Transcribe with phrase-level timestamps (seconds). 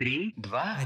[0.00, 0.77] Три, два,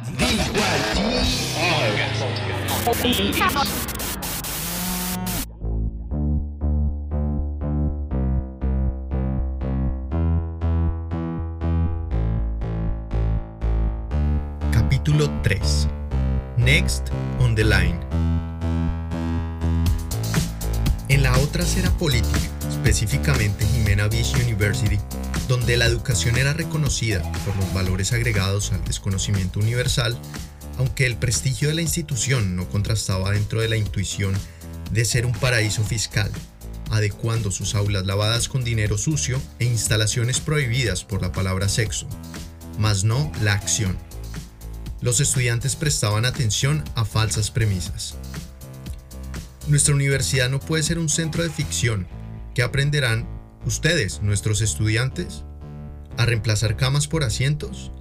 [14.71, 15.87] Capítulo 3
[16.57, 17.09] Next
[17.39, 17.99] on the Line
[21.07, 24.99] En la otra acera política, específicamente Jimena Beach University,
[25.47, 30.17] donde la educación era reconocida por los valores agregados al desconocimiento universal,
[30.77, 34.33] aunque el prestigio de la institución no contrastaba dentro de la intuición
[34.91, 36.31] de ser un paraíso fiscal,
[36.91, 42.07] adecuando sus aulas lavadas con dinero sucio e instalaciones prohibidas por la palabra sexo,
[42.79, 43.97] mas no la acción.
[45.01, 48.15] Los estudiantes prestaban atención a falsas premisas.
[49.67, 52.07] Nuestra universidad no puede ser un centro de ficción
[52.53, 53.27] que aprenderán
[53.65, 55.43] ustedes, nuestros estudiantes,
[56.17, 57.91] a reemplazar camas por asientos.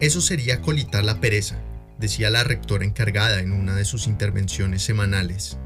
[0.00, 1.58] Eso sería colitar la pereza,
[1.98, 5.58] decía la rectora encargada en una de sus intervenciones semanales.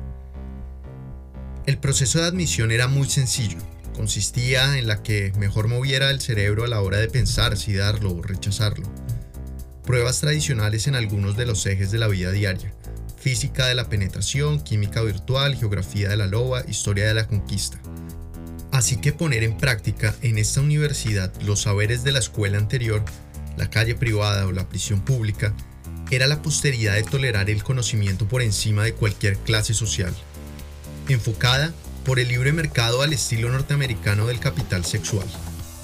[1.67, 3.59] El proceso de admisión era muy sencillo.
[3.95, 8.15] Consistía en la que mejor moviera el cerebro a la hora de pensar si darlo
[8.15, 8.89] o rechazarlo.
[9.85, 12.73] Pruebas tradicionales en algunos de los ejes de la vida diaria.
[13.19, 17.81] Física de la penetración, química virtual, geografía de la loba, historia de la conquista.
[18.79, 23.05] Así que poner en práctica en esta universidad los saberes de la escuela anterior,
[23.57, 25.53] la calle privada o la prisión pública,
[26.13, 30.15] era la posteridad de tolerar el conocimiento por encima de cualquier clase social,
[31.09, 35.27] enfocada por el libre mercado al estilo norteamericano del capital sexual.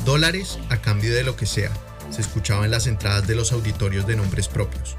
[0.04, 1.72] Dólares a cambio de lo que sea,
[2.10, 4.96] se escuchaba en las entradas de los auditorios de nombres propios.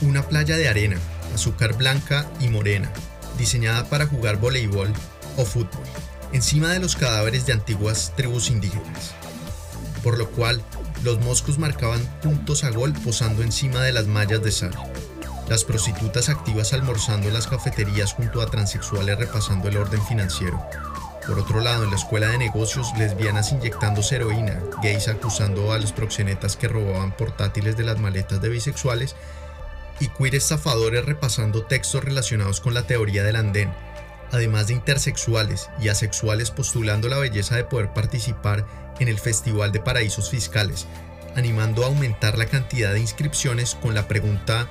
[0.00, 0.96] Una playa de arena,
[1.32, 2.90] azúcar blanca y morena,
[3.38, 4.92] diseñada para jugar voleibol
[5.36, 5.84] o fútbol
[6.32, 9.14] encima de los cadáveres de antiguas tribus indígenas,
[10.02, 10.62] por lo cual
[11.02, 14.74] los moscos marcaban puntos a gol posando encima de las mallas de sal,
[15.48, 20.60] las prostitutas activas almorzando en las cafeterías junto a transexuales repasando el orden financiero.
[21.26, 25.92] Por otro lado, en la escuela de negocios, lesbianas inyectando heroína, gays acusando a los
[25.92, 29.16] proxenetas que robaban portátiles de las maletas de bisexuales
[29.98, 33.72] y queer estafadores repasando textos relacionados con la teoría del andén,
[34.32, 38.66] además de intersexuales y asexuales postulando la belleza de poder participar
[39.00, 40.86] en el Festival de Paraísos Fiscales,
[41.34, 44.68] animando a aumentar la cantidad de inscripciones con la pregunta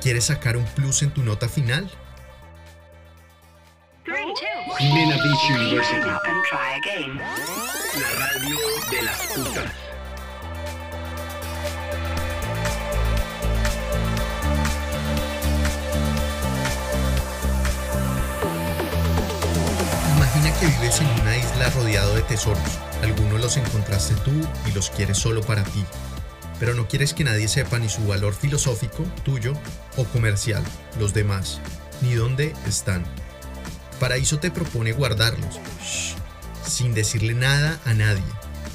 [0.00, 1.90] ¿Quieres sacar un plus en tu nota final?
[4.78, 6.08] Jimena Beach University.
[7.98, 8.56] La radio
[8.90, 9.72] de las putas.
[20.60, 22.78] Que vives en una isla rodeado de tesoros.
[23.02, 24.32] Algunos los encontraste tú
[24.66, 25.84] y los quieres solo para ti.
[26.58, 29.52] Pero no quieres que nadie sepa ni su valor filosófico, tuyo,
[29.96, 30.62] o comercial,
[30.98, 31.60] los demás,
[32.00, 33.04] ni dónde están.
[34.00, 35.60] Paraíso te propone guardarlos,
[36.66, 38.22] sin decirle nada a nadie.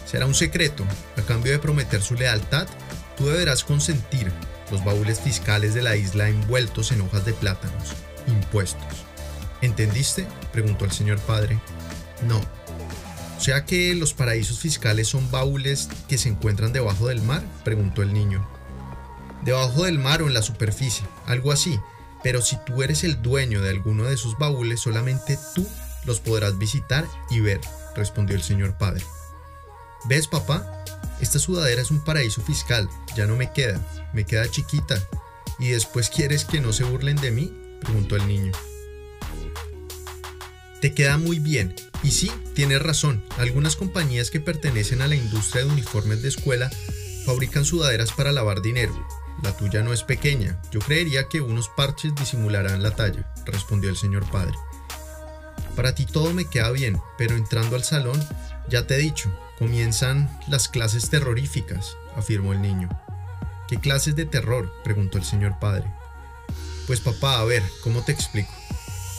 [0.05, 0.85] Será un secreto.
[1.17, 2.67] A cambio de prometer su lealtad,
[3.17, 4.31] tú deberás consentir
[4.69, 7.93] los baúles fiscales de la isla envueltos en hojas de plátanos,
[8.27, 9.00] impuestos.
[9.61, 10.27] ¿Entendiste?
[10.51, 11.59] preguntó el señor padre.
[12.27, 12.41] No.
[13.37, 18.03] O sea que los paraísos fiscales son baúles que se encuentran debajo del mar, preguntó
[18.03, 18.47] el niño.
[19.43, 21.79] Debajo del mar o en la superficie, algo así.
[22.23, 25.67] Pero si tú eres el dueño de alguno de esos baúles, solamente tú
[26.05, 27.59] los podrás visitar y ver,
[27.95, 29.03] respondió el señor padre.
[30.05, 30.83] ¿Ves, papá?
[31.19, 33.79] Esta sudadera es un paraíso fiscal, ya no me queda,
[34.13, 35.01] me queda chiquita.
[35.59, 37.79] ¿Y después quieres que no se burlen de mí?
[37.81, 38.51] preguntó el niño.
[40.81, 41.75] Te queda muy bien.
[42.01, 46.71] Y sí, tienes razón, algunas compañías que pertenecen a la industria de uniformes de escuela
[47.23, 49.07] fabrican sudaderas para lavar dinero.
[49.43, 53.95] La tuya no es pequeña, yo creería que unos parches disimularán la talla, respondió el
[53.95, 54.55] señor padre.
[55.75, 58.19] Para ti todo me queda bien, pero entrando al salón,
[58.67, 62.89] ya te he dicho, comienzan las clases terroríficas, afirmó el niño.
[63.67, 64.73] ¿Qué clases de terror?
[64.83, 65.85] preguntó el señor padre.
[66.87, 68.51] Pues papá, a ver, ¿cómo te explico?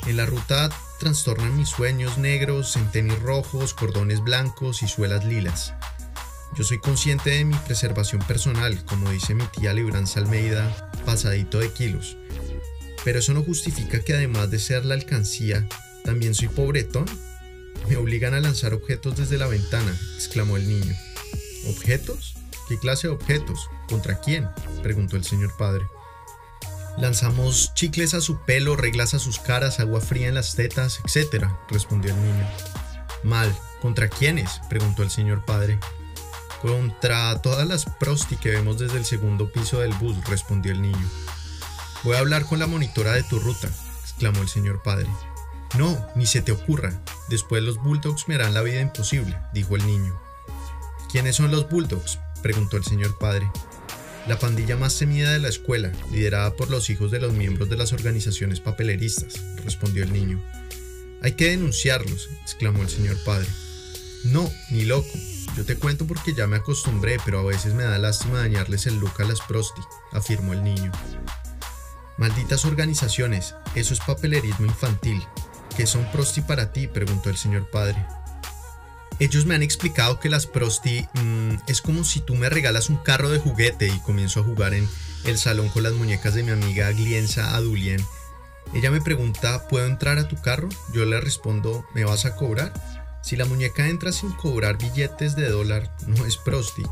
[0.06, 0.68] En la ruta
[1.02, 5.74] trastornan mis sueños negros en tenis rojos, cordones blancos y suelas lilas.
[6.56, 11.72] Yo soy consciente de mi preservación personal, como dice mi tía Libranza Almeida, pasadito de
[11.72, 12.16] kilos.
[13.02, 15.66] Pero eso no justifica que además de ser la alcancía,
[16.04, 17.06] también soy pobretón.
[17.88, 20.94] Me obligan a lanzar objetos desde la ventana, exclamó el niño.
[21.66, 22.36] ¿Objetos?
[22.68, 23.68] ¿Qué clase de objetos?
[23.88, 24.48] ¿Contra quién?
[24.84, 25.84] preguntó el señor padre.
[26.98, 31.46] Lanzamos chicles a su pelo, reglas a sus caras, agua fría en las tetas, etc.,
[31.68, 32.48] respondió el niño.
[33.22, 34.60] Mal, ¿contra quiénes?
[34.68, 35.78] preguntó el señor padre.
[36.60, 41.10] Contra todas las prosti que vemos desde el segundo piso del bus, respondió el niño.
[42.04, 43.68] Voy a hablar con la monitora de tu ruta,
[44.02, 45.08] exclamó el señor padre.
[45.78, 46.92] No, ni se te ocurra.
[47.28, 50.20] Después los Bulldogs me harán la vida imposible, dijo el niño.
[51.10, 52.18] ¿Quiénes son los Bulldogs?
[52.42, 53.50] preguntó el señor padre.
[54.28, 57.76] La pandilla más temida de la escuela, liderada por los hijos de los miembros de
[57.76, 59.34] las organizaciones papeleristas,
[59.64, 60.40] respondió el niño.
[61.22, 63.48] Hay que denunciarlos, exclamó el señor padre.
[64.24, 65.10] No, ni loco.
[65.56, 68.98] Yo te cuento porque ya me acostumbré, pero a veces me da lástima dañarles el
[68.98, 69.80] look a las prosti,
[70.12, 70.92] afirmó el niño.
[72.16, 75.20] Malditas organizaciones, eso es papelerismo infantil.
[75.76, 76.86] ¿Qué son prosti para ti?
[76.86, 78.06] preguntó el señor padre.
[79.18, 82.96] Ellos me han explicado que las prosti mm, es como si tú me regalas un
[82.96, 84.88] carro de juguete y comienzo a jugar en
[85.24, 88.04] el salón con las muñecas de mi amiga Glienza Adulien.
[88.74, 90.68] Ella me pregunta, ¿puedo entrar a tu carro?
[90.92, 92.72] Yo le respondo, ¿me vas a cobrar?
[93.22, 96.82] Si la muñeca entra sin cobrar billetes de dólar, no es prosti.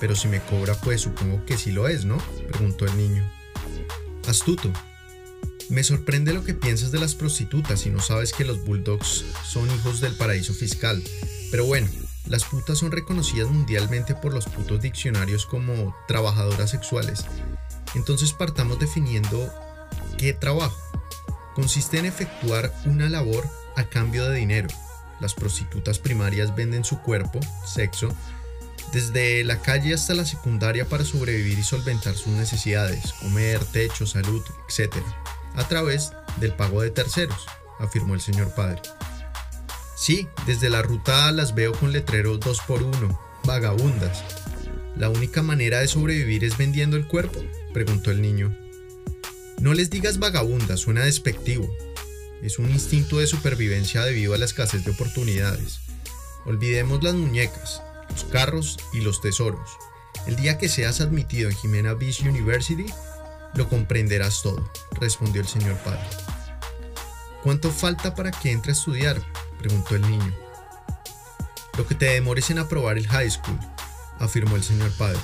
[0.00, 2.18] Pero si me cobra, pues supongo que sí lo es, ¿no?
[2.48, 3.30] Preguntó el niño.
[4.28, 4.72] Astuto.
[5.68, 9.70] Me sorprende lo que piensas de las prostitutas y no sabes que los bulldogs son
[9.70, 11.02] hijos del paraíso fiscal.
[11.54, 11.86] Pero bueno,
[12.26, 17.26] las putas son reconocidas mundialmente por los putos diccionarios como trabajadoras sexuales.
[17.94, 19.54] Entonces partamos definiendo
[20.18, 20.76] qué trabajo.
[21.54, 24.66] Consiste en efectuar una labor a cambio de dinero.
[25.20, 28.08] Las prostitutas primarias venden su cuerpo, sexo,
[28.92, 34.42] desde la calle hasta la secundaria para sobrevivir y solventar sus necesidades, comer, techo, salud,
[34.68, 34.92] etc.,
[35.54, 36.10] a través
[36.40, 37.46] del pago de terceros,
[37.78, 38.82] afirmó el señor padre.
[40.04, 44.22] Sí, desde la ruta las veo con letreros 2 por 1 vagabundas.
[44.98, 47.42] ¿La única manera de sobrevivir es vendiendo el cuerpo?
[47.72, 48.54] preguntó el niño.
[49.62, 51.66] No les digas vagabundas, suena despectivo.
[52.42, 55.80] Es un instinto de supervivencia debido a la escasez de oportunidades.
[56.44, 57.80] Olvidemos las muñecas,
[58.10, 59.70] los carros y los tesoros.
[60.26, 62.84] El día que seas admitido en Jimena Beach University,
[63.54, 64.70] lo comprenderás todo,
[65.00, 66.06] respondió el señor padre.
[67.42, 69.22] ¿Cuánto falta para que entre a estudiar?
[69.64, 70.34] Preguntó el niño.
[71.78, 73.58] Lo que te demores en aprobar el high school,
[74.18, 75.18] afirmó el señor padre.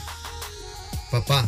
[1.11, 1.47] Papá,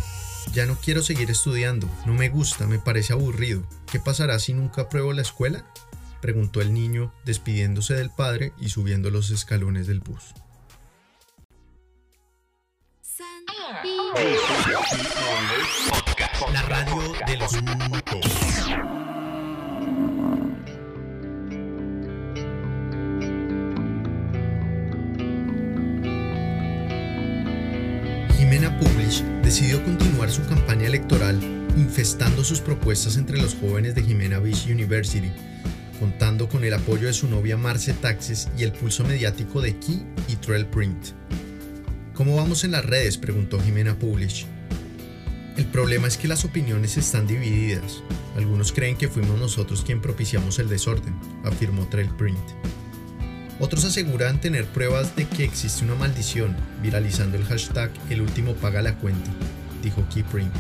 [0.52, 3.66] ya no quiero seguir estudiando, no me gusta, me parece aburrido.
[3.90, 5.64] ¿Qué pasará si nunca apruebo la escuela?
[6.20, 10.34] preguntó el niño, despidiéndose del padre y subiendo los escalones del bus.
[16.52, 17.52] La radio de los
[29.42, 31.38] Decidió continuar su campaña electoral
[31.76, 35.30] infestando sus propuestas entre los jóvenes de Jimena Beach University,
[35.98, 40.02] contando con el apoyo de su novia Marce Taxes y el pulso mediático de Key
[40.28, 41.08] y Trail Print.
[42.14, 43.18] ¿Cómo vamos en las redes?
[43.18, 44.46] preguntó Jimena Publish.
[45.56, 48.02] El problema es que las opiniones están divididas.
[48.36, 52.38] Algunos creen que fuimos nosotros quien propiciamos el desorden, afirmó Trail Print.
[53.62, 58.82] Otros aseguran tener pruebas de que existe una maldición, viralizando el hashtag El último paga
[58.82, 59.30] la cuenta,
[59.84, 60.52] dijo Keyprint.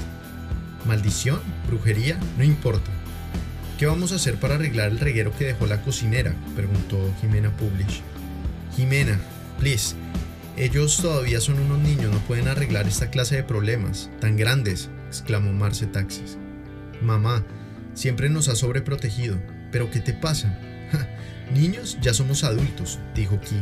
[0.86, 1.40] ¿Maldición?
[1.66, 2.16] ¿Brujería?
[2.38, 2.92] No importa.
[3.76, 6.32] ¿Qué vamos a hacer para arreglar el reguero que dejó la cocinera?
[6.54, 8.02] preguntó Jimena Publish.
[8.76, 9.18] Jimena,
[9.58, 9.96] please.
[10.56, 15.52] Ellos todavía son unos niños, no pueden arreglar esta clase de problemas, tan grandes, exclamó
[15.52, 16.38] Marce Taxis.
[17.02, 17.44] Mamá,
[17.94, 19.40] siempre nos ha sobreprotegido,
[19.72, 20.56] pero ¿qué te pasa?
[21.52, 23.56] Niños, ya somos adultos, dijo Ki.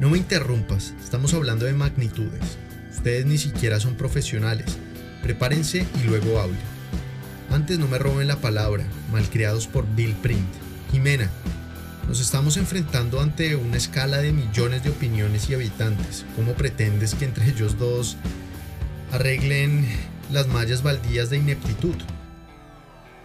[0.00, 2.56] No me interrumpas, estamos hablando de magnitudes.
[2.90, 4.78] Ustedes ni siquiera son profesionales.
[5.22, 6.58] Prepárense y luego hablen.
[7.50, 10.48] Antes no me roben la palabra, malcriados por Bill Print.
[10.90, 11.28] Jimena,
[12.08, 16.24] nos estamos enfrentando ante una escala de millones de opiniones y habitantes.
[16.34, 18.16] ¿Cómo pretendes que entre ellos dos
[19.12, 19.86] arreglen
[20.32, 21.96] las mallas baldías de ineptitud?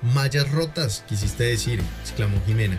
[0.02, 2.78] Mallas rotas, quisiste decir, exclamó Jimena.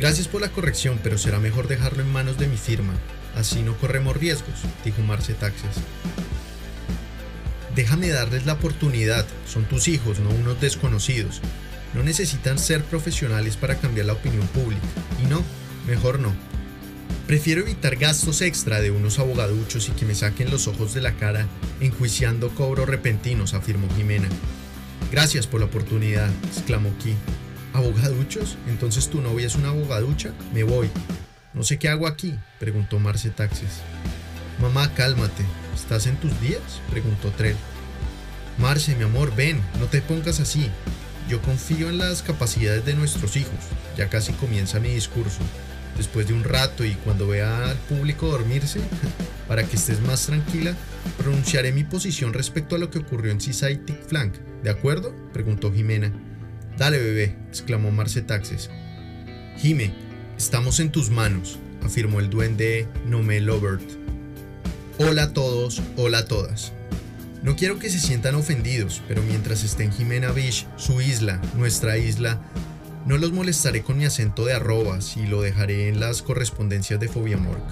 [0.00, 2.94] Gracias por la corrección, pero será mejor dejarlo en manos de mi firma.
[3.36, 5.76] Así no corremos riesgos, dijo Marce Taxes.
[7.76, 11.42] Déjame darles la oportunidad, son tus hijos, no unos desconocidos.
[11.92, 14.86] No necesitan ser profesionales para cambiar la opinión pública.
[15.22, 15.44] Y no,
[15.86, 16.32] mejor no.
[17.26, 21.12] Prefiero evitar gastos extra de unos abogaduchos y que me saquen los ojos de la
[21.12, 21.46] cara
[21.80, 24.28] enjuiciando cobros repentinos, afirmó Jimena.
[25.12, 27.14] Gracias por la oportunidad, exclamó Ki.
[27.72, 28.56] ¿Abogaduchos?
[28.68, 30.32] ¿Entonces tu novia es una abogaducha?
[30.52, 30.90] Me voy.
[31.54, 33.80] No sé qué hago aquí, preguntó Marce Taxes.
[34.60, 35.44] Mamá, cálmate.
[35.74, 36.60] ¿Estás en tus días?
[36.90, 37.56] preguntó Trell.
[38.58, 40.68] Marce, mi amor, ven, no te pongas así.
[41.28, 43.58] Yo confío en las capacidades de nuestros hijos.
[43.96, 45.40] Ya casi comienza mi discurso.
[45.96, 48.80] después de un rato y cuando vea al público dormirse,
[49.48, 50.74] para que estés más tranquila,
[51.18, 54.34] pronunciaré mi posición respecto a lo que ocurrió en Seaside Flank.
[54.62, 55.14] ¿De acuerdo?
[55.32, 56.12] preguntó Jimena.
[56.80, 58.70] Dale, bebé, exclamó Marce Taxes.
[59.58, 59.92] Jime,
[60.38, 63.84] estamos en tus manos, afirmó el duende Nome Lovert.
[64.96, 66.72] Hola a todos, hola a todas.
[67.42, 71.98] No quiero que se sientan ofendidos, pero mientras esté en Jimena Beach, su isla, nuestra
[71.98, 72.40] isla,
[73.04, 77.08] no los molestaré con mi acento de arrobas y lo dejaré en las correspondencias de
[77.08, 77.68] Fobia Mork.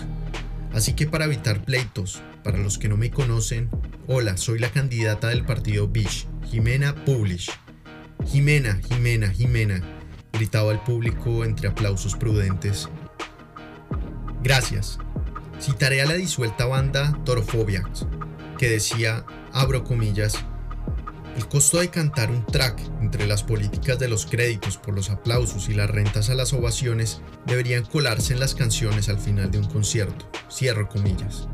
[0.74, 3.70] Así que para evitar pleitos, para los que no me conocen,
[4.06, 7.50] hola, soy la candidata del partido Beach, Jimena Publish.
[8.26, 9.80] Jimena, Jimena, Jimena,
[10.32, 12.88] gritaba el público entre aplausos prudentes.
[14.42, 14.98] Gracias.
[15.60, 18.06] Citaré a la disuelta banda Torofobiacs,
[18.58, 20.34] que decía, abro comillas,
[21.36, 25.68] el costo de cantar un track entre las políticas de los créditos por los aplausos
[25.68, 29.68] y las rentas a las ovaciones deberían colarse en las canciones al final de un
[29.68, 30.30] concierto.
[30.50, 31.48] Cierro comillas.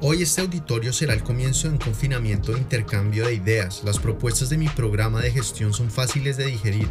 [0.00, 3.82] Hoy este auditorio será el comienzo de un confinamiento de intercambio de ideas.
[3.84, 6.88] Las propuestas de mi programa de gestión son fáciles de digerir.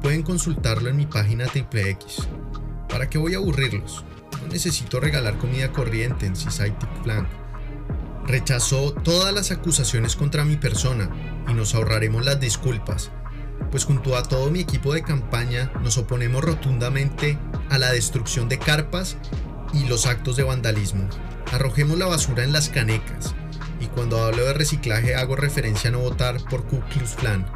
[0.00, 2.26] Pueden consultarlo en mi página Triple X.
[2.88, 4.04] ¿Para qué voy a aburrirlos?
[4.40, 7.28] No necesito regalar comida corriente en Seaside Flank
[8.28, 11.08] rechazó todas las acusaciones contra mi persona
[11.48, 13.10] y nos ahorraremos las disculpas,
[13.70, 17.38] pues junto a todo mi equipo de campaña nos oponemos rotundamente
[17.70, 19.16] a la destrucción de carpas
[19.72, 21.08] y los actos de vandalismo.
[21.52, 23.34] Arrojemos la basura en las canecas
[23.80, 27.46] y cuando hablo de reciclaje hago referencia a no votar por Ku Klux Klan,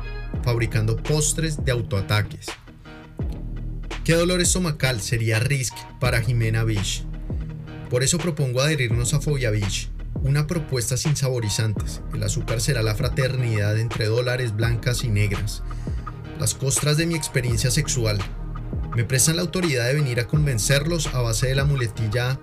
[0.45, 2.47] fabricando postres de autoataques.
[4.05, 7.05] ¿Qué dolor estomacal sería Risk para Jimena Beach?
[7.89, 9.91] Por eso propongo adherirnos a Fobia Beach,
[10.23, 12.01] una propuesta sin saborizantes.
[12.15, 15.63] El azúcar será la fraternidad entre dólares blancas y negras.
[16.41, 18.19] Las costras de mi experiencia sexual.
[18.95, 22.39] Me prestan la autoridad de venir a convencerlos a base de la muletilla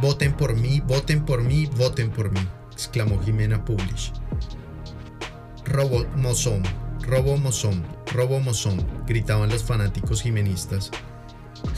[0.00, 2.40] Voten por mí, voten por mí, voten por mí,
[2.72, 4.12] exclamó Jimena Publish.
[5.64, 6.62] Robo mozón,
[7.00, 7.82] robo mozón,
[8.12, 10.90] robo mozón, gritaban los fanáticos jimenistas.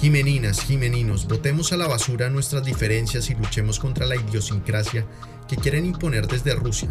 [0.01, 5.07] Jimeninas, jimeninos, votemos a la basura nuestras diferencias y luchemos contra la idiosincrasia
[5.47, 6.89] que quieren imponer desde Rusia.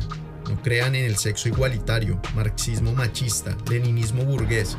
[0.50, 4.77] No crean en el sexo igualitario, marxismo machista, leninismo burgués.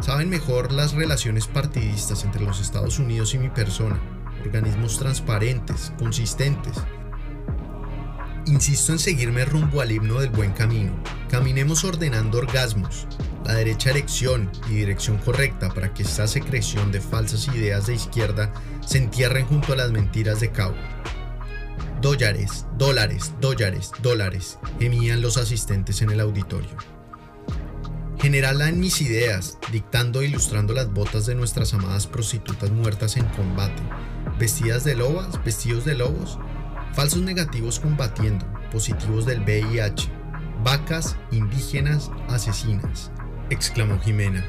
[0.00, 4.00] Saben mejor las relaciones partidistas entre los Estados Unidos y mi persona,
[4.44, 6.74] organismos transparentes, consistentes.
[8.46, 10.92] Insisto en seguirme rumbo al himno del buen camino.
[11.28, 13.08] Caminemos ordenando orgasmos,
[13.44, 18.52] la derecha elección y dirección correcta para que esta secreción de falsas ideas de izquierda
[18.86, 20.76] se entierren junto a las mentiras de Cabo.
[22.00, 26.97] Dólares, dólares, dólares, dólares, gemían los asistentes en el auditorio.
[28.20, 33.24] Generala en mis ideas, dictando e ilustrando las botas de nuestras amadas prostitutas muertas en
[33.26, 33.80] combate,
[34.40, 36.36] vestidas de lobas, vestidos de lobos,
[36.94, 40.10] falsos negativos combatiendo, positivos del VIH,
[40.64, 43.12] vacas, indígenas, asesinas,
[43.50, 44.44] exclamó Jimena.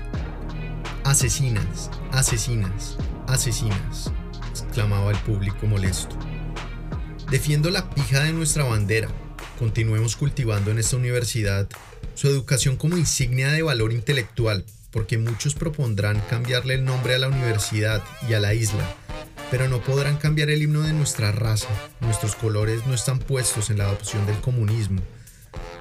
[1.03, 2.97] Asesinas, asesinas,
[3.27, 4.11] asesinas,
[4.49, 6.17] exclamaba el público molesto.
[7.29, 9.09] Defiendo la pija de nuestra bandera.
[9.59, 11.67] Continuemos cultivando en esta universidad
[12.19, 17.29] su educación como insignia de valor intelectual, porque muchos propondrán cambiarle el nombre a la
[17.29, 18.93] universidad y a la isla,
[19.49, 21.69] pero no podrán cambiar el himno de nuestra raza.
[22.01, 25.01] Nuestros colores no están puestos en la adopción del comunismo.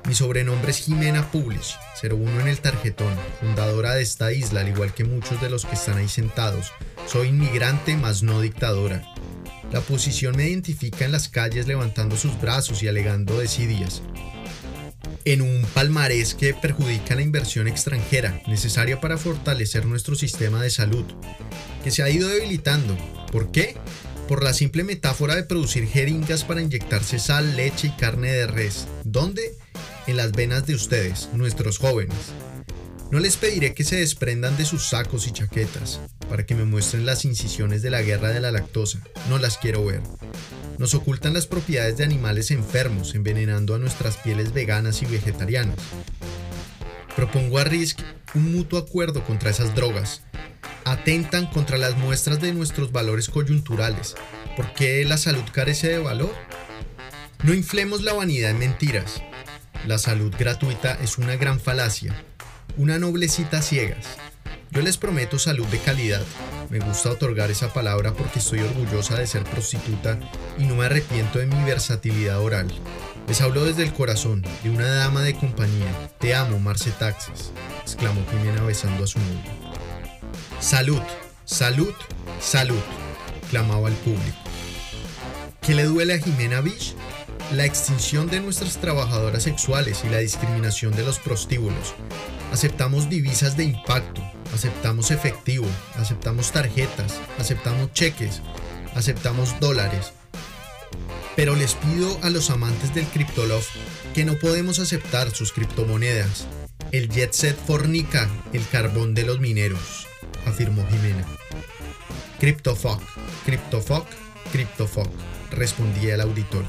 [0.07, 4.95] Mi sobrenombre es Jimena Publish, 01 en el tarjetón, fundadora de esta isla, al igual
[4.95, 6.71] que muchos de los que están ahí sentados.
[7.09, 9.03] Soy inmigrante, más no dictadora.
[9.73, 14.03] La oposición me identifica en las calles levantando sus brazos y alegando desidias.
[15.25, 21.05] En un palmarés que perjudica la inversión extranjera necesaria para fortalecer nuestro sistema de salud,
[21.85, 22.97] que se ha ido debilitando.
[23.31, 23.77] ¿Por qué?
[24.27, 28.87] Por la simple metáfora de producir jeringas para inyectarse sal, leche y carne de res.
[29.05, 29.57] ¿Dónde?
[30.07, 32.17] En las venas de ustedes, nuestros jóvenes.
[33.11, 35.99] No les pediré que se desprendan de sus sacos y chaquetas
[36.29, 39.01] para que me muestren las incisiones de la guerra de la lactosa.
[39.31, 40.03] No las quiero ver.
[40.77, 45.79] Nos ocultan las propiedades de animales enfermos, envenenando a nuestras pieles veganas y vegetarianas.
[47.17, 47.99] Propongo a RISC
[48.35, 50.21] un mutuo acuerdo contra esas drogas.
[50.85, 54.17] Atentan contra las muestras de nuestros valores coyunturales.
[54.55, 56.35] ¿Por qué la salud carece de valor?
[57.43, 59.23] No inflemos la vanidad en mentiras.
[59.87, 62.15] La salud gratuita es una gran falacia
[62.79, 64.07] una noblecita ciegas.
[64.71, 66.23] Yo les prometo salud de calidad.
[66.71, 70.19] Me gusta otorgar esa palabra porque estoy orgullosa de ser prostituta
[70.59, 72.69] y no me arrepiento de mi versatilidad oral.
[73.27, 76.11] Les hablo desde el corazón, de una dama de compañía.
[76.19, 79.53] Te amo, Marce Taxes, exclamó Jimena besando a su novio.
[80.61, 81.03] Salud,
[81.49, 81.95] Salud,
[82.43, 82.83] salud,
[83.49, 84.37] clamaba el público.
[85.63, 86.95] ¿Qué le duele a Jimena Bish?
[87.55, 91.95] La extinción de nuestras trabajadoras sexuales y la discriminación de los prostíbulos.
[92.53, 94.23] Aceptamos divisas de impacto,
[94.55, 98.41] aceptamos efectivo, aceptamos tarjetas, aceptamos cheques,
[98.95, 100.13] aceptamos dólares.
[101.37, 103.67] Pero les pido a los amantes del CryptoLove
[104.15, 106.47] que no podemos aceptar sus criptomonedas.
[106.91, 110.07] El jet set fornica el carbón de los mineros,
[110.47, 111.27] afirmó Jimena.
[112.41, 113.03] CryptoFuck,
[113.45, 114.07] CryptoFuck,
[114.53, 115.11] CryptoFuck,
[115.51, 116.69] respondía el auditorio.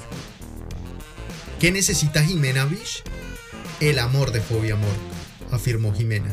[1.59, 3.03] ¿Qué necesita Jimena Bish?
[3.79, 4.99] El amor de Fobia Mork,
[5.51, 6.31] afirmó Jimena.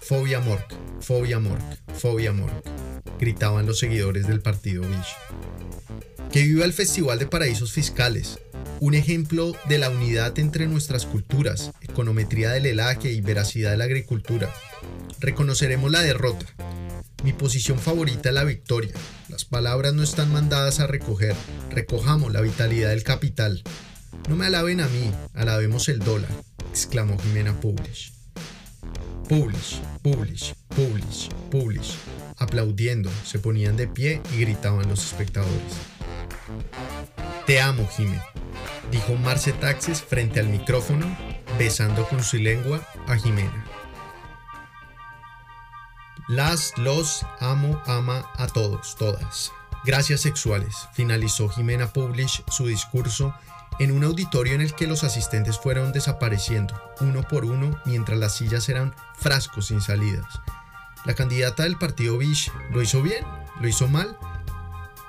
[0.00, 1.62] Fobia Mork, Fobia Mork,
[1.96, 2.64] Fobia Mork,
[3.18, 5.16] gritaban los seguidores del partido Bish.
[6.30, 8.38] Que viva el Festival de Paraísos Fiscales,
[8.80, 13.84] un ejemplo de la unidad entre nuestras culturas, econometría del helaje y veracidad de la
[13.84, 14.52] agricultura.
[15.20, 16.44] Reconoceremos la derrota.
[17.22, 18.92] Mi posición favorita es la victoria.
[19.28, 21.34] Las palabras no están mandadas a recoger.
[21.70, 23.62] Recojamos la vitalidad del capital.
[24.28, 26.30] No me alaben a mí, alabemos el dólar,
[26.70, 28.13] exclamó Jimena Publish.
[29.28, 31.96] Publish, publish, publish, publish.
[32.38, 35.78] Aplaudiendo, se ponían de pie y gritaban los espectadores.
[37.46, 38.20] Te amo, Jimé,
[38.90, 41.06] dijo Marce Taxes frente al micrófono,
[41.58, 43.64] besando con su lengua a Jimena.
[46.28, 49.52] Las, los, amo, ama a todos, todas.
[49.86, 53.34] Gracias sexuales, finalizó Jimena Publish su discurso
[53.78, 58.36] en un auditorio en el que los asistentes fueron desapareciendo, uno por uno, mientras las
[58.36, 60.26] sillas eran frascos sin salidas.
[61.04, 63.24] La candidata del partido Bish lo hizo bien,
[63.60, 64.16] lo hizo mal.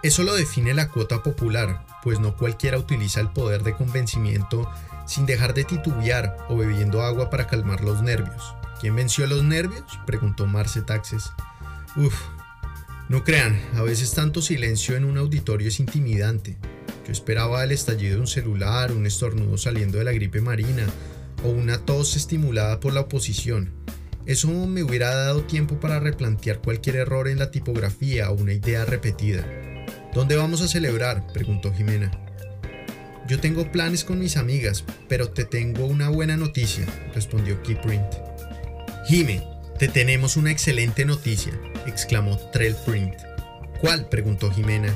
[0.03, 4.69] Eso lo define la cuota popular, pues no cualquiera utiliza el poder de convencimiento
[5.05, 8.55] sin dejar de titubear o bebiendo agua para calmar los nervios.
[8.81, 9.85] ¿Quién venció los nervios?
[10.05, 11.31] preguntó Marce Taxes.
[11.95, 12.15] Uf,
[13.07, 16.57] no crean, a veces tanto silencio en un auditorio es intimidante.
[17.05, 20.85] Yo esperaba el estallido de un celular, un estornudo saliendo de la gripe marina
[21.43, 23.71] o una tos estimulada por la oposición.
[24.25, 28.83] Eso me hubiera dado tiempo para replantear cualquier error en la tipografía o una idea
[28.83, 29.45] repetida.
[30.15, 31.27] ¿Dónde vamos a celebrar?
[31.31, 32.09] preguntó Jimena.
[33.27, 38.05] Yo tengo planes con mis amigas, pero te tengo una buena noticia, respondió Keyprint.
[39.07, 39.43] Jime,
[39.77, 41.53] te tenemos una excelente noticia,
[41.85, 43.15] exclamó Trellprint.
[43.81, 44.09] ¿Cuál?
[44.09, 44.95] preguntó Jimena.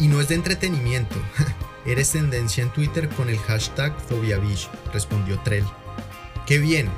[0.00, 1.16] Y no es de entretenimiento.
[1.86, 5.64] Eres tendencia en Twitter con el hashtag FobiaBish, respondió Trell.
[6.46, 6.88] ¡Qué bien!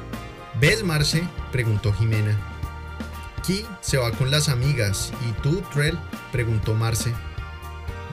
[0.61, 1.23] ¿Ves, Marce?
[1.53, 2.37] preguntó Jimena.
[3.47, 5.13] Ki se va con las amigas.
[5.29, 5.99] ¿Y tú, Trell?
[6.33, 7.13] preguntó Marce.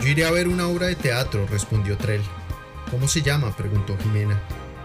[0.02, 2.22] Yo iré a ver una obra de teatro, respondió Trell.
[2.92, 3.56] ¿Cómo se llama?
[3.56, 4.40] preguntó Jimena.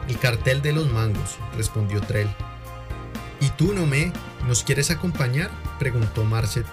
[0.08, 2.28] El cartel de los mangos, respondió Trell.
[3.40, 4.12] ¿Y tú, Nomé?
[4.46, 5.50] ¿Nos quieres acompañar?
[5.78, 6.64] preguntó Marce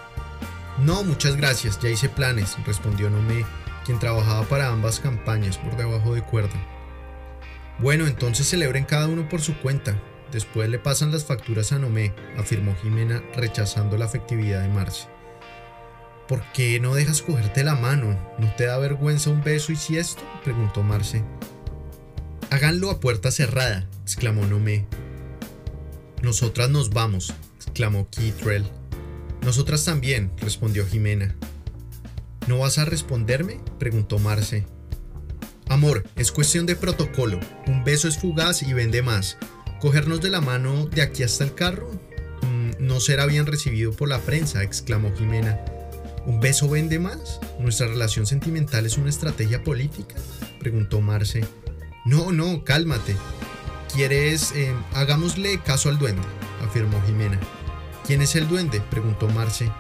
[0.82, 3.46] no, muchas gracias, ya hice planes, respondió Nomé,
[3.86, 6.56] quien trabajaba para ambas campañas por debajo de cuerda.
[7.80, 10.00] Bueno, entonces celebren cada uno por su cuenta.
[10.32, 15.08] Después le pasan las facturas a Nomé, afirmó Jimena, rechazando la afectividad de Marce.
[16.28, 18.16] ¿Por qué no dejas cogerte la mano?
[18.38, 20.22] ¿No te da vergüenza un beso y si esto?
[20.44, 21.24] preguntó Marce.
[22.52, 24.86] Háganlo a puerta cerrada, exclamó Nomé.
[26.22, 28.40] Nosotras nos vamos, exclamó Keith
[29.42, 31.36] nosotras también, respondió Jimena.
[32.48, 33.60] ¿No vas a responderme?
[33.78, 34.66] preguntó Marce.
[35.68, 37.40] Amor, es cuestión de protocolo.
[37.68, 39.38] Un beso es fugaz y vende más.
[39.80, 41.92] ¿Cogernos de la mano de aquí hasta el carro?
[42.42, 45.60] Mm, no será bien recibido por la prensa, exclamó Jimena.
[46.26, 47.40] ¿Un beso vende más?
[47.60, 50.16] ¿Nuestra relación sentimental es una estrategia política?
[50.60, 51.46] preguntó Marce.
[52.06, 53.16] No, no, cálmate.
[53.94, 54.52] ¿Quieres...
[54.54, 56.28] Eh, hagámosle caso al duende,
[56.68, 57.40] afirmó Jimena.
[58.10, 58.82] ¿Quién es el duende?
[58.82, 59.72] preguntó Marce.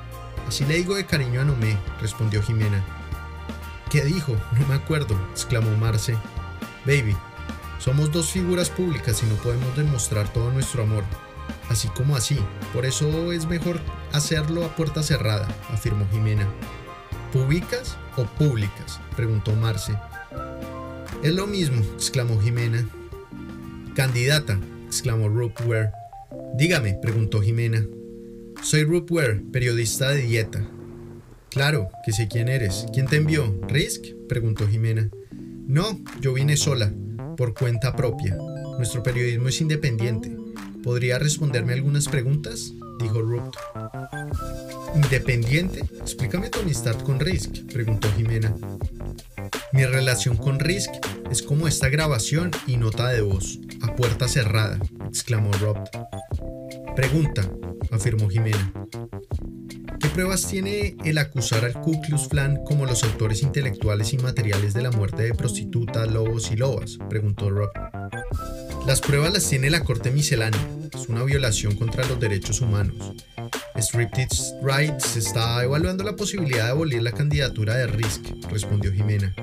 [0.48, 2.86] Así le digo de cariño a Nomé, respondió Jimena.
[3.90, 4.36] ¿Qué dijo?
[4.56, 6.16] No me acuerdo, exclamó Marce.
[6.86, 7.18] Baby,
[7.80, 11.04] somos dos figuras públicas y no podemos demostrar todo nuestro amor.
[11.70, 12.38] Así como así.
[12.72, 13.80] Por eso es mejor
[14.14, 16.48] hacerlo a puerta cerrada, afirmó Jimena.
[17.34, 19.02] ¿Públicas o públicas?
[19.16, 19.98] preguntó Marce.
[21.24, 22.88] Es lo mismo, exclamó Jimena.
[23.96, 25.26] Candidata, exclamó
[25.66, 25.90] Ware.
[26.54, 27.82] Dígame, preguntó Jimena.
[28.62, 30.70] Soy Ware, periodista de dieta.
[31.50, 32.86] Claro, que sé quién eres.
[32.94, 33.60] ¿Quién te envió?
[33.68, 34.06] ¿Risk?
[34.28, 35.10] preguntó Jimena.
[35.66, 36.94] No, yo vine sola,
[37.38, 38.38] por cuenta propia.
[38.78, 40.36] Nuestro periodismo es independiente.
[40.84, 42.74] ¿Podría responderme algunas preguntas?
[43.00, 43.56] dijo Ruth.
[44.94, 45.80] ¿Independiente?
[46.02, 48.54] Explícame tu amistad con Risk, preguntó Jimena.
[49.72, 50.92] Mi relación con Risk
[51.32, 55.78] es como esta grabación y nota de voz, a puerta cerrada, exclamó Rob.
[56.96, 57.50] Pregunta,
[57.92, 58.74] afirmó Jimena.
[60.00, 64.74] ¿Qué pruebas tiene el acusar al Ku Klux Klan como los autores intelectuales y materiales
[64.74, 66.98] de la muerte de prostitutas, lobos y lobas?
[67.10, 67.70] preguntó Rob.
[68.88, 70.60] Las pruebas las tiene la Corte Miscelánea.
[70.94, 73.14] Es una violación contra los derechos humanos.
[73.78, 79.34] Striptease Rights está evaluando la posibilidad de abolir la candidatura de Risk, respondió Jimena.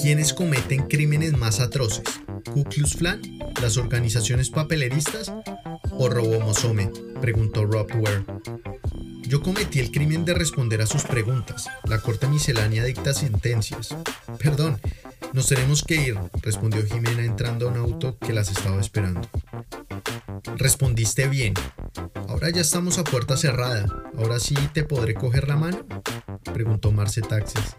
[0.00, 2.04] ¿Quiénes cometen crímenes más atroces?
[2.52, 3.20] ¿Ku Klux Klan?
[3.60, 5.32] ¿Las organizaciones papeleristas?
[5.92, 6.90] ¿O Robomosome?
[7.22, 8.24] Preguntó Rob Ware.
[9.22, 11.68] Yo cometí el crimen de responder a sus preguntas.
[11.84, 13.96] La corte miscelánea dicta sentencias.
[14.40, 14.80] Perdón,
[15.32, 19.28] nos tenemos que ir, respondió Jimena entrando a un auto que las estaba esperando.
[20.56, 21.54] Respondiste bien.
[22.28, 23.86] Ahora ya estamos a puerta cerrada.
[24.18, 25.78] ¿Ahora sí te podré coger la mano?
[26.52, 27.76] preguntó Marce Taxis.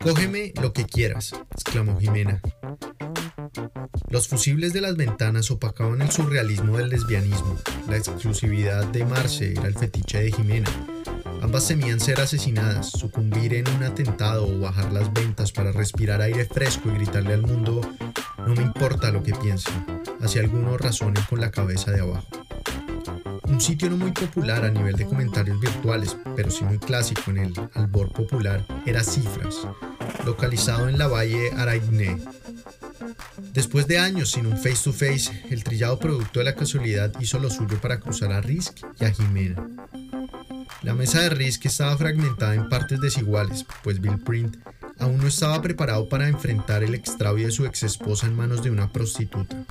[0.00, 2.40] Cógeme lo que quieras, exclamó Jimena.
[4.08, 7.56] Los fusibles de las ventanas opacaban el surrealismo del lesbianismo.
[7.88, 10.70] La exclusividad de Marce era el fetiche de Jimena.
[11.42, 16.44] Ambas temían ser asesinadas, sucumbir en un atentado o bajar las ventas para respirar aire
[16.44, 17.80] fresco y gritarle al mundo,
[18.46, 22.26] no me importa lo que piensen, así algunos razonen con la cabeza de abajo.
[23.48, 27.38] Un sitio no muy popular a nivel de comentarios virtuales, pero sí muy clásico en
[27.38, 29.66] el albor popular, era Cifras,
[30.24, 32.18] localizado en la valle Araigné.
[33.52, 37.38] Después de años sin un face to face, el trillado producto de la casualidad hizo
[37.38, 39.66] lo suyo para cruzar a Risk y a Jimena.
[40.82, 44.56] La mesa de Risk estaba fragmentada en partes desiguales, pues Bill Print
[44.98, 48.70] aún no estaba preparado para enfrentar el extravío de su ex esposa en manos de
[48.70, 49.64] una prostituta,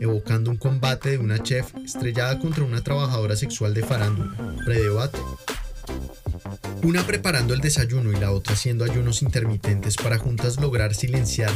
[0.00, 5.18] evocando un combate de una chef estrellada contra una trabajadora sexual de farándula, predebate.
[6.82, 11.50] Una preparando el desayuno y la otra haciendo ayunos intermitentes para juntas lograr silenciar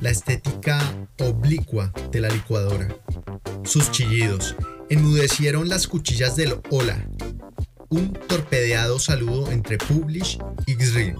[0.00, 0.80] la estética
[1.18, 2.88] oblicua de la licuadora.
[3.64, 4.56] Sus chillidos
[4.90, 7.06] enmudecieron las cuchillas del hola,
[7.88, 11.14] un torpedeado saludo entre Publish y Xri.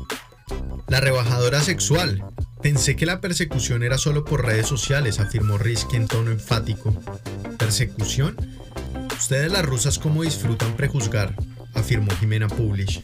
[0.89, 2.25] La rebajadora sexual.
[2.63, 6.95] Pensé que la persecución era solo por redes sociales, afirmó Risk en tono enfático.
[7.59, 8.37] ¿Persecución?
[9.17, 11.37] Ustedes las rusas cómo disfrutan prejuzgar,
[11.77, 13.03] afirmó Jimena Publish.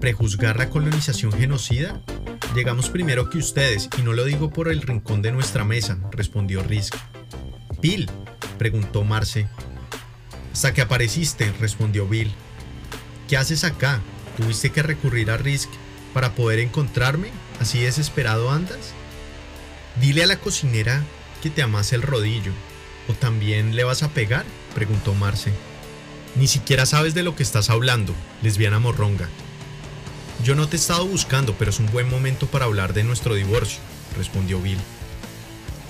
[0.00, 2.00] ¿Prejuzgar la colonización genocida?
[2.54, 6.62] Llegamos primero que ustedes, y no lo digo por el rincón de nuestra mesa, respondió
[6.62, 6.94] Risk.
[7.82, 8.08] Bill,
[8.58, 9.48] preguntó Marce.
[10.52, 12.32] Hasta que apareciste, respondió Bill.
[13.28, 14.00] ¿Qué haces acá?
[14.36, 15.68] ¿Tuviste que recurrir a Risk
[16.14, 17.30] para poder encontrarme?
[17.60, 18.94] ¿Así desesperado andas?
[20.00, 21.02] Dile a la cocinera
[21.42, 22.52] que te amase el rodillo.
[23.08, 24.44] ¿O también le vas a pegar?
[24.74, 25.52] preguntó Marce.
[26.38, 29.28] Ni siquiera sabes de lo que estás hablando, lesbiana morronga.
[30.44, 33.34] Yo no te he estado buscando, pero es un buen momento para hablar de nuestro
[33.34, 33.80] divorcio,
[34.16, 34.78] respondió Bill.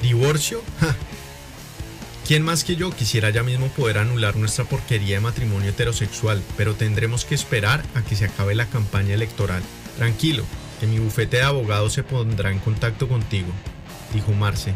[0.00, 0.62] ¿Divorcio?
[2.26, 6.74] ¿Quién más que yo quisiera ya mismo poder anular nuestra porquería de matrimonio heterosexual, pero
[6.74, 9.62] tendremos que esperar a que se acabe la campaña electoral.
[9.98, 10.44] Tranquilo,
[10.80, 13.48] que mi bufete de abogados se pondrá en contacto contigo,
[14.14, 14.72] dijo Marce.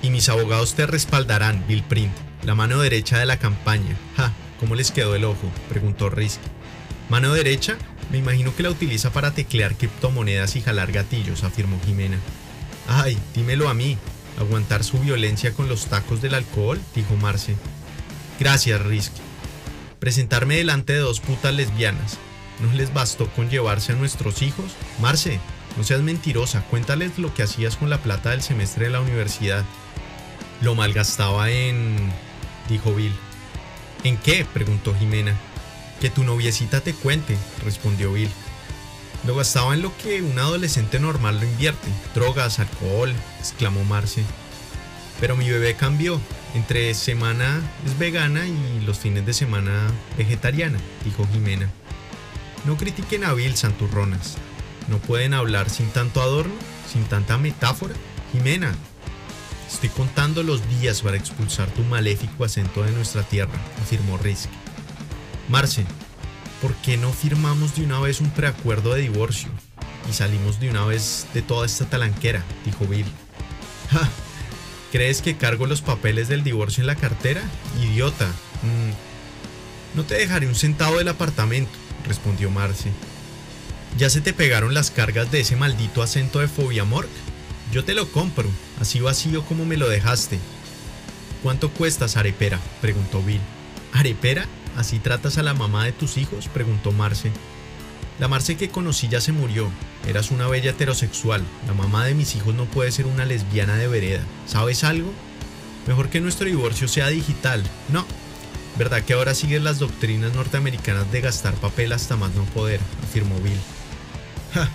[0.00, 2.12] Y mis abogados te respaldarán, Bill Print,
[2.44, 3.96] la mano derecha de la campaña.
[4.16, 5.50] Ja, ¿cómo les quedó el ojo?
[5.68, 6.40] preguntó Risk.
[7.08, 7.76] ¿Mano derecha?
[8.10, 12.18] Me imagino que la utiliza para teclear criptomonedas y jalar gatillos, afirmó Jimena.
[12.88, 13.98] Ay, dímelo a mí.
[14.38, 16.80] ¿Aguantar su violencia con los tacos del alcohol?
[16.94, 17.54] dijo Marce.
[18.40, 19.12] Gracias, Risk.
[19.98, 22.18] Presentarme delante de dos putas lesbianas.
[22.60, 24.72] ¿No les bastó con llevarse a nuestros hijos?
[25.00, 25.38] Marce,
[25.76, 29.64] no seas mentirosa, cuéntales lo que hacías con la plata del semestre de la universidad.
[30.60, 32.10] Lo malgastaba en...
[32.72, 33.14] dijo Bill.
[34.04, 34.44] ¿En qué?
[34.44, 35.34] preguntó Jimena.
[36.00, 38.30] Que tu noviecita te cuente, respondió Bill.
[39.24, 44.24] Lo gastaba en lo que un adolescente normal lo invierte, drogas, alcohol, exclamó Marce.
[45.20, 46.20] Pero mi bebé cambió.
[46.54, 51.70] Entre semana es vegana y los fines de semana vegetariana, dijo Jimena.
[52.64, 54.36] No critiquen a Bill, santurronas.
[54.88, 56.54] ¿No pueden hablar sin tanto adorno?
[56.92, 57.94] ¿Sin tanta metáfora?
[58.32, 58.74] Jimena,
[59.72, 64.50] estoy contando los días para expulsar tu maléfico acento de nuestra tierra, afirmó Risk.
[65.48, 65.84] Marce,
[66.60, 69.48] ¿por qué no firmamos de una vez un preacuerdo de divorcio?
[70.08, 73.06] Y salimos de una vez de toda esta talanquera, dijo Bill.
[73.90, 74.08] ¡Ja!
[74.92, 77.42] ¿Crees que cargo los papeles del divorcio en la cartera?
[77.82, 78.26] Idiota.
[78.26, 81.72] Mm, no te dejaré un centavo del apartamento,
[82.06, 82.92] respondió Marce.
[83.96, 87.08] ¿Ya se te pegaron las cargas de ese maldito acento de fobia morg?
[87.72, 90.38] Yo te lo compro, así vacío como me lo dejaste.
[91.42, 92.60] ¿Cuánto cuestas, arepera?
[92.82, 93.40] preguntó Bill.
[93.94, 94.46] ¿Arepera?
[94.76, 96.48] ¿Así tratas a la mamá de tus hijos?
[96.48, 97.32] preguntó Marce.
[98.18, 99.70] La Marce que conocí ya se murió.
[100.06, 101.42] Eras una bella heterosexual.
[101.66, 104.22] La mamá de mis hijos no puede ser una lesbiana de vereda.
[104.46, 105.10] ¿Sabes algo?
[105.86, 107.62] Mejor que nuestro divorcio sea digital.
[107.88, 108.04] No.
[108.76, 112.80] ¿Verdad que ahora siguen las doctrinas norteamericanas de gastar papel hasta más no poder?
[113.02, 113.58] afirmó Bill.
[114.54, 114.68] Ja,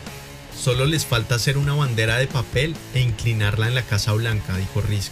[0.58, 4.82] solo les falta hacer una bandera de papel e inclinarla en la Casa Blanca, dijo
[4.82, 5.12] Risk.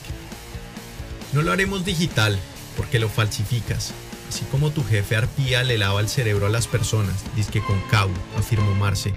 [1.34, 2.40] No lo haremos digital,
[2.76, 3.94] porque lo falsificas,
[4.30, 8.14] así como tu jefe Arpía le lava el cerebro a las personas, que con cabo,
[8.38, 9.14] afirmó Marce.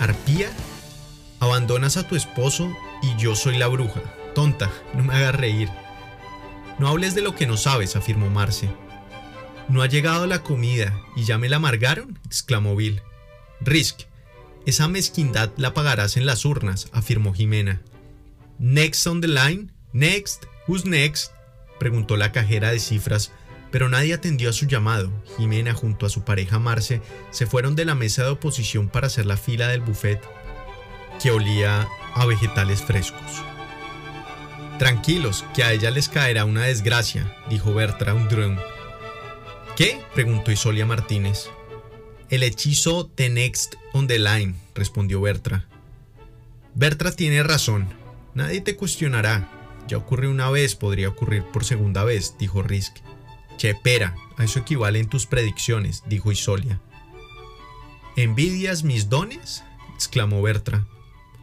[0.00, 0.50] ¿Arpía?
[1.40, 4.02] Abandonas a tu esposo y yo soy la bruja.
[4.34, 5.68] Tonta, no me hagas reír.
[6.78, 8.68] No hables de lo que no sabes, afirmó Marce.
[9.68, 13.02] No ha llegado la comida y ya me la amargaron, exclamó Bill.
[13.60, 14.02] Risk,
[14.66, 17.82] esa mezquindad la pagarás en las urnas, afirmó Jimena.
[18.58, 21.32] Next on the line, next, who's next?
[21.78, 23.32] preguntó la cajera de cifras,
[23.70, 25.12] pero nadie atendió a su llamado.
[25.36, 29.26] Jimena junto a su pareja Marce se fueron de la mesa de oposición para hacer
[29.26, 30.22] la fila del buffet,
[31.22, 33.42] que olía a vegetales frescos.
[34.78, 38.56] Tranquilos, que a ella les caerá una desgracia, dijo Bertrand Drum.
[39.76, 40.00] ¿Qué?
[40.14, 41.50] preguntó Isolia Martínez.
[42.30, 45.64] El hechizo The Next on the Line, respondió Bertra.
[46.74, 47.88] Bertra tiene razón.
[48.34, 49.48] Nadie te cuestionará.
[49.86, 52.96] Ya ocurrió una vez, podría ocurrir por segunda vez, dijo Risk.
[53.56, 56.80] Chepera, a eso equivalen tus predicciones, dijo Isolia.
[58.16, 59.62] ¿Envidias mis dones?
[59.94, 60.84] exclamó Bertra.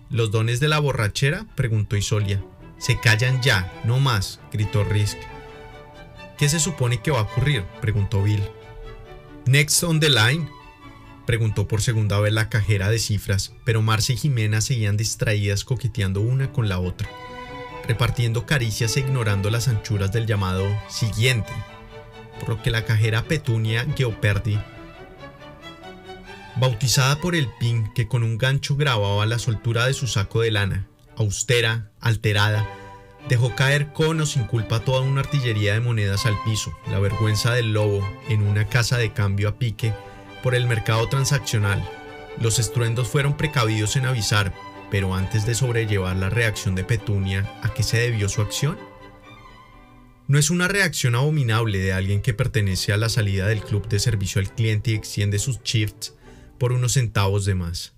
[0.09, 1.45] ¿Los dones de la borrachera?
[1.55, 2.43] preguntó Isolia.
[2.77, 5.17] Se callan ya, no más, gritó Risk.
[6.37, 7.63] ¿Qué se supone que va a ocurrir?
[7.79, 8.43] preguntó Bill.
[9.45, 10.49] Next on the line,
[11.25, 16.21] preguntó por segunda vez la cajera de cifras, pero Marcia y Jimena seguían distraídas coqueteando
[16.21, 17.09] una con la otra,
[17.87, 21.51] repartiendo caricias e ignorando las anchuras del llamado siguiente,
[22.39, 24.59] por lo que la cajera Petunia Geoperdi,
[26.57, 30.51] bautizada por el pin que con un gancho grababa la soltura de su saco de
[30.51, 32.67] lana, austera, alterada,
[33.29, 37.53] dejó caer con o sin culpa toda una artillería de monedas al piso, la vergüenza
[37.53, 39.93] del lobo en una casa de cambio a pique
[40.41, 41.83] por el mercado transaccional.
[42.39, 44.53] Los estruendos fueron precavidos en avisar,
[44.89, 48.77] pero antes de sobrellevar la reacción de Petunia, ¿a qué se debió su acción?
[50.27, 53.99] No es una reacción abominable de alguien que pertenece a la salida del club de
[53.99, 56.15] servicio al cliente y extiende sus shifts
[56.57, 57.93] por unos centavos de más.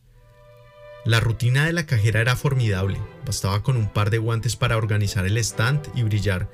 [1.06, 5.26] La rutina de la cajera era formidable, bastaba con un par de guantes para organizar
[5.26, 6.50] el stand y brillar.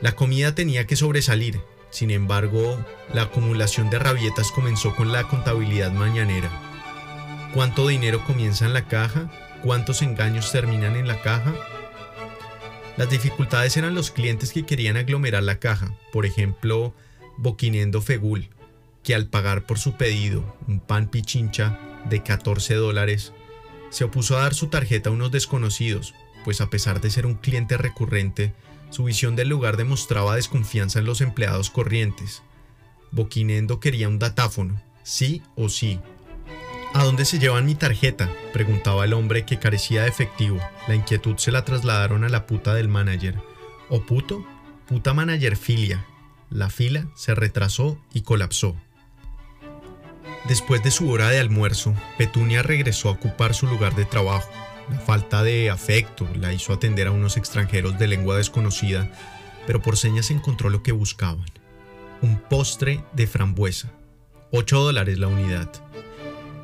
[0.00, 1.60] La comida tenía que sobresalir,
[1.92, 6.50] sin embargo, la acumulación de rabietas comenzó con la contabilidad mañanera.
[7.54, 9.30] ¿Cuánto dinero comienza en la caja?
[9.62, 11.54] ¿Cuántos engaños terminan en la caja?
[12.96, 16.94] Las dificultades eran los clientes que querían aglomerar la caja, por ejemplo,
[17.36, 18.48] Boquinendo Fegul,
[19.02, 21.78] que al pagar por su pedido un pan pichincha
[22.08, 23.34] de 14 dólares,
[23.90, 27.34] se opuso a dar su tarjeta a unos desconocidos, pues a pesar de ser un
[27.34, 28.54] cliente recurrente,
[28.92, 32.42] su visión del lugar demostraba desconfianza en los empleados corrientes.
[33.10, 35.98] Boquinendo quería un datáfono, sí o sí.
[36.92, 38.30] ¿A dónde se llevan mi tarjeta?
[38.52, 40.60] preguntaba el hombre que carecía de efectivo.
[40.88, 43.40] La inquietud se la trasladaron a la puta del manager.
[43.88, 44.44] ¿O puto?
[44.86, 46.04] Puta manager filia.
[46.50, 48.76] La fila se retrasó y colapsó.
[50.48, 54.50] Después de su hora de almuerzo, Petunia regresó a ocupar su lugar de trabajo.
[54.90, 59.10] La falta de afecto la hizo atender a unos extranjeros de lengua desconocida,
[59.66, 61.46] pero por señas encontró lo que buscaban.
[62.20, 63.92] Un postre de frambuesa.
[64.50, 65.70] 8 dólares la unidad.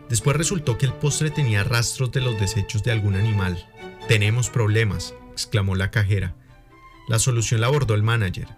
[0.08, 3.66] Después resultó que el postre tenía rastros de los desechos de algún animal.
[4.08, 6.34] Tenemos problemas, exclamó la cajera.
[7.08, 8.48] La solución la abordó el manager,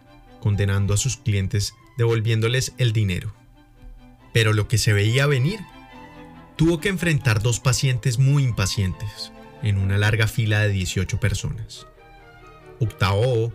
[0.41, 3.33] condenando a sus clientes devolviéndoles el dinero.
[4.33, 5.61] Pero lo que se veía venir,
[6.57, 11.87] tuvo que enfrentar dos pacientes muy impacientes en una larga fila de 18 personas.
[12.79, 13.53] Octavo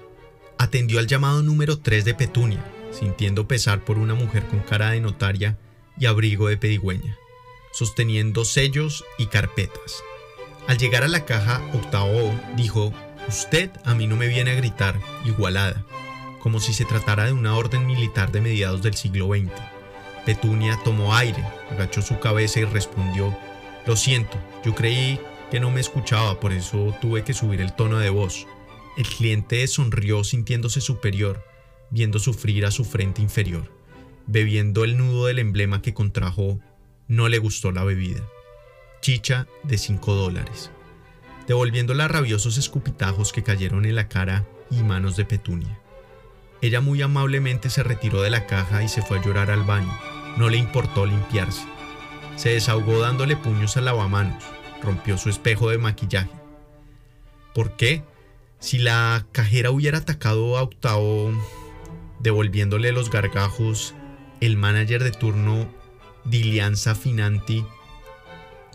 [0.58, 5.02] atendió al llamado número 3 de Petunia, sintiendo pesar por una mujer con cara de
[5.02, 5.58] notaria
[5.98, 7.18] y abrigo de pedigüeña,
[7.74, 10.04] sosteniendo sellos y carpetas.
[10.68, 12.94] Al llegar a la caja, Octavo dijo,
[13.28, 15.84] Usted a mí no me viene a gritar, igualada,
[16.40, 19.52] como si se tratara de una orden militar de mediados del siglo XX.
[20.26, 23.36] Petunia tomó aire, agachó su cabeza y respondió,
[23.86, 25.20] Lo siento, yo creí
[25.56, 28.46] que no me escuchaba, por eso tuve que subir el tono de voz.
[28.98, 31.46] El cliente sonrió sintiéndose superior,
[31.90, 33.72] viendo sufrir a su frente inferior.
[34.28, 36.60] Bebiendo el nudo del emblema que contrajo,
[37.08, 38.22] no le gustó la bebida.
[39.00, 40.72] Chicha de 5 dólares.
[41.48, 45.80] Devolviéndola rabiosos escupitajos que cayeron en la cara y manos de Petunia.
[46.62, 49.98] Ella muy amablemente se retiró de la caja y se fue a llorar al baño
[50.38, 51.64] no le importó limpiarse.
[52.36, 54.44] Se desahogó dándole puños al lavamanos.
[54.82, 56.30] Rompió su espejo de maquillaje.
[57.54, 58.04] ¿Por qué?
[58.60, 61.32] Si la cajera hubiera atacado a Octavo
[62.20, 63.94] devolviéndole los gargajos,
[64.42, 65.68] el manager de turno
[66.26, 67.66] Dilianza Finanti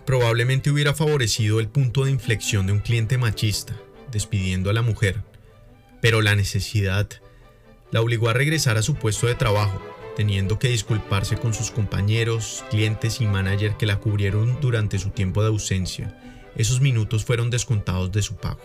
[0.07, 3.77] probablemente hubiera favorecido el punto de inflexión de un cliente machista,
[4.11, 5.23] despidiendo a la mujer,
[6.01, 7.09] pero la necesidad
[7.91, 9.81] la obligó a regresar a su puesto de trabajo,
[10.17, 15.43] teniendo que disculparse con sus compañeros, clientes y manager que la cubrieron durante su tiempo
[15.43, 16.19] de ausencia.
[16.57, 18.61] Esos minutos fueron descontados de su pago.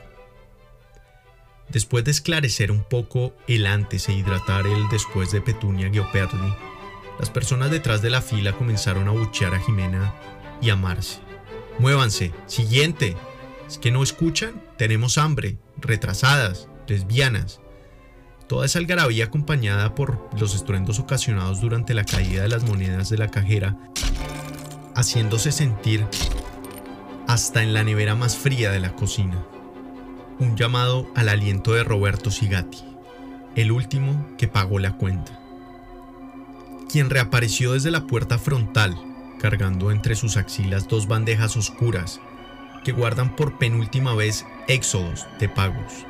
[1.69, 6.53] Después de esclarecer un poco el antes e hidratar el después de Petunia Gioperdi,
[7.19, 10.13] las personas detrás de la fila comenzaron a buchear a Jimena
[10.61, 11.19] y a Marce.
[11.79, 13.15] Muévanse, siguiente.
[13.67, 14.61] ¿Es que no escuchan?
[14.77, 17.61] Tenemos hambre, retrasadas, lesbianas.
[18.47, 23.17] Toda esa algarabía acompañada por los estruendos ocasionados durante la caída de las monedas de
[23.17, 23.77] la cajera,
[24.93, 26.05] haciéndose sentir
[27.27, 29.43] hasta en la nevera más fría de la cocina
[30.39, 32.83] un llamado al aliento de Roberto Sigati,
[33.55, 35.39] el último que pagó la cuenta,
[36.89, 38.97] quien reapareció desde la puerta frontal,
[39.39, 42.19] cargando entre sus axilas dos bandejas oscuras
[42.83, 46.05] que guardan por penúltima vez éxodos de pagos.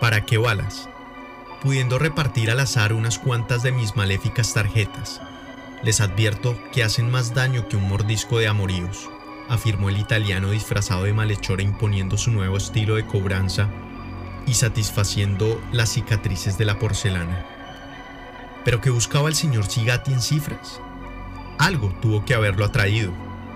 [0.00, 0.88] ¿Para qué balas?
[1.62, 5.20] Pudiendo repartir al azar unas cuantas de mis maléficas tarjetas,
[5.82, 9.08] les advierto que hacen más daño que un mordisco de amoríos
[9.48, 13.68] afirmó el italiano disfrazado de malhechor imponiendo su nuevo estilo de cobranza
[14.46, 17.44] y satisfaciendo las cicatrices de la porcelana.
[18.64, 20.80] ¿Pero qué buscaba el señor Cigati en cifras?
[21.58, 23.12] Algo tuvo que haberlo atraído.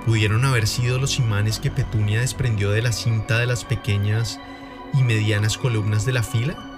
[0.06, 4.40] ¿Pudieron haber sido los imanes que Petunia desprendió de la cinta de las pequeñas
[4.94, 6.69] y medianas columnas de la fila?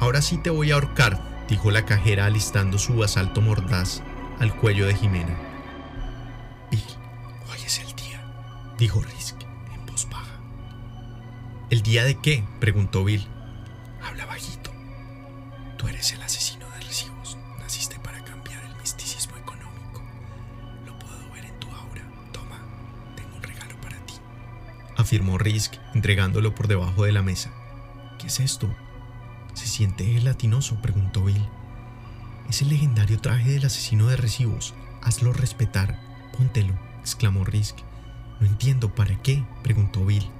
[0.00, 4.02] Ahora sí te voy a ahorcar, dijo la cajera alistando su asalto mordaz
[4.40, 5.54] al cuello de Jimena
[8.78, 9.36] dijo Risk
[9.74, 10.38] en voz baja.
[11.70, 12.44] ¿El día de qué?
[12.60, 13.26] preguntó Bill.
[14.02, 14.70] Habla bajito.
[15.78, 17.38] Tú eres el asesino de recibos.
[17.58, 20.02] Naciste para cambiar el misticismo económico.
[20.84, 22.02] Lo puedo ver en tu aura.
[22.32, 22.60] Toma,
[23.16, 24.14] tengo un regalo para ti.
[24.96, 27.52] Afirmó Risk, entregándolo por debajo de la mesa.
[28.18, 28.68] ¿Qué es esto?
[29.74, 30.76] ¿Se siente gelatinoso?
[30.80, 31.44] preguntó Bill.
[32.48, 34.72] Es el legendario traje del asesino de recibos.
[35.02, 35.98] Hazlo respetar.
[36.38, 37.78] Póntelo, exclamó Risk.
[38.38, 39.44] No entiendo, ¿para qué?
[39.64, 40.30] preguntó Bill.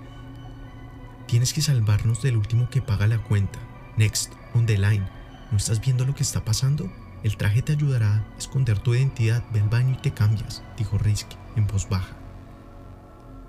[1.27, 3.59] Tienes que salvarnos del último que paga la cuenta.
[3.97, 5.09] Next, on the line.
[5.51, 6.89] ¿No estás viendo lo que está pasando?
[7.25, 9.43] El traje te ayudará a esconder tu identidad.
[9.53, 12.15] Ve al baño y te cambias, dijo Risk en voz baja.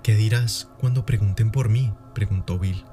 [0.02, 1.94] ¿Qué dirás cuando pregunten por mí?
[2.12, 2.84] preguntó Bill.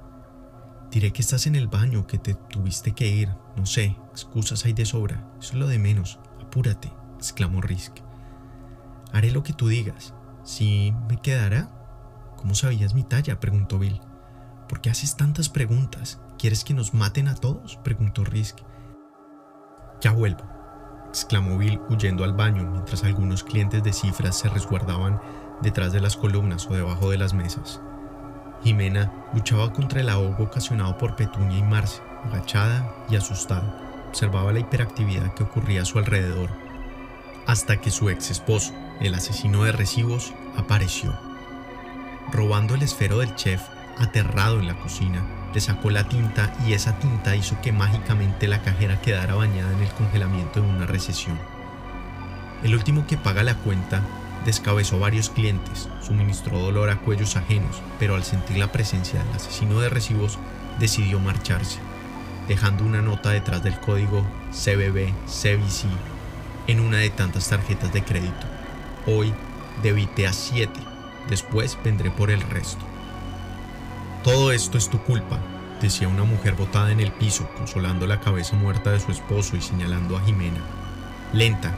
[0.93, 3.29] Diré que estás en el baño, que te tuviste que ir.
[3.55, 5.27] No sé, excusas hay de sobra.
[5.39, 6.19] Eso es lo de menos.
[6.39, 7.95] Apúrate, exclamó Risk.
[9.11, 10.13] Haré lo que tú digas.
[10.43, 11.67] ¿Sí me quedará?
[12.37, 13.39] ¿Cómo sabías mi talla?
[13.39, 14.01] preguntó Bill.
[14.69, 16.21] ¿Por qué haces tantas preguntas?
[16.37, 17.77] ¿Quieres que nos maten a todos?
[17.77, 18.59] preguntó Risk.
[19.99, 20.43] Ya vuelvo,
[21.07, 25.19] exclamó Bill huyendo al baño mientras algunos clientes de cifras se resguardaban
[25.63, 27.81] detrás de las columnas o debajo de las mesas.
[28.63, 34.05] Jimena luchaba contra el ahogo ocasionado por Petunia y Marce, agachada y asustada.
[34.07, 36.49] Observaba la hiperactividad que ocurría a su alrededor,
[37.45, 41.13] hasta que su ex esposo, el asesino de recibos, apareció.
[42.31, 43.61] Robando el esfero del chef,
[43.97, 45.23] aterrado en la cocina,
[45.53, 49.83] le sacó la tinta y esa tinta hizo que mágicamente la cajera quedara bañada en
[49.83, 51.37] el congelamiento de una recesión.
[52.63, 54.01] El último que paga la cuenta
[54.45, 59.79] descabezó varios clientes, suministró dolor a cuellos ajenos, pero al sentir la presencia del asesino
[59.79, 60.37] de recibos
[60.79, 61.79] decidió marcharse,
[62.47, 65.85] dejando una nota detrás del código CBB CBC
[66.67, 68.47] en una de tantas tarjetas de crédito.
[69.05, 69.33] Hoy
[69.81, 70.71] debité a 7,
[71.29, 72.83] después vendré por el resto.
[74.23, 75.39] Todo esto es tu culpa,
[75.81, 79.61] decía una mujer botada en el piso, consolando la cabeza muerta de su esposo y
[79.61, 80.61] señalando a Jimena.
[81.33, 81.73] Lenta,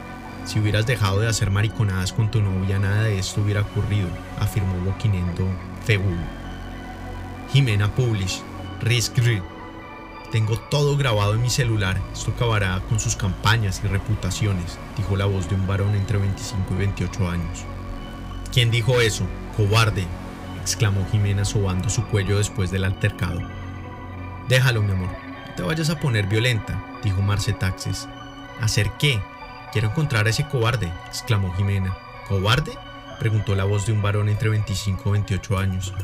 [0.46, 4.78] si hubieras dejado de hacer mariconadas con tu novia, nada de esto hubiera ocurrido, afirmó
[4.84, 5.46] boquinendo
[5.84, 6.16] Febul.
[7.52, 8.40] Jimena Publish,
[8.80, 9.18] Risk
[10.30, 12.00] tengo todo grabado en mi celular.
[12.12, 16.74] Esto acabará con sus campañas y reputaciones, dijo la voz de un varón entre 25
[16.74, 17.64] y 28 años.
[18.52, 19.26] ¿Quién dijo eso?
[19.56, 20.04] Cobarde,
[20.60, 23.40] exclamó Jimena sobando su cuello después del altercado.
[24.48, 25.10] Déjalo, mi amor.
[25.48, 28.08] No te vayas a poner violenta, dijo Marce Taxes.
[28.60, 29.20] ¿Hacer qué?
[29.72, 31.96] Quiero encontrar a ese cobarde, exclamó Jimena.
[32.28, 32.72] ¿Cobarde?
[33.18, 35.94] preguntó la voz de un varón entre 25 y 28 años.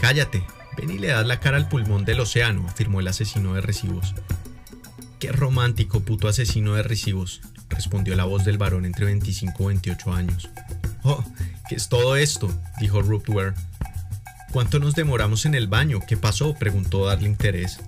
[0.00, 0.44] Cállate,
[0.78, 4.14] Ven y le das la cara al pulmón del océano, afirmó el asesino de recibos.
[5.18, 10.12] Qué romántico, puto asesino de recibos, respondió la voz del varón entre 25 y 28
[10.12, 10.48] años.
[11.02, 11.24] Oh,
[11.68, 12.48] ¿qué es todo esto?
[12.78, 13.54] dijo Rootware.
[14.52, 15.98] ¿Cuánto nos demoramos en el baño?
[16.06, 16.54] ¿Qué pasó?
[16.54, 17.80] preguntó Darle Interés.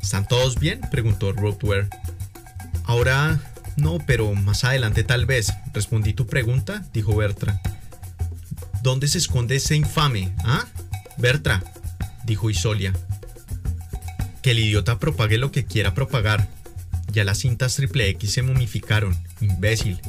[0.00, 0.80] ¿Están todos bien?
[0.90, 1.90] preguntó Rootware.
[2.84, 3.38] Ahora
[3.76, 5.52] no, pero más adelante tal vez.
[5.72, 7.60] Respondí tu pregunta, dijo Bertra.
[8.82, 10.34] ¿Dónde se esconde ese infame?
[10.44, 10.66] ¿Ah?
[11.18, 11.62] Bertra,
[12.24, 12.92] dijo Isolia.
[14.42, 16.48] Que el idiota propague lo que quiera propagar.
[17.12, 20.00] Ya las cintas triple X se momificaron, imbécil.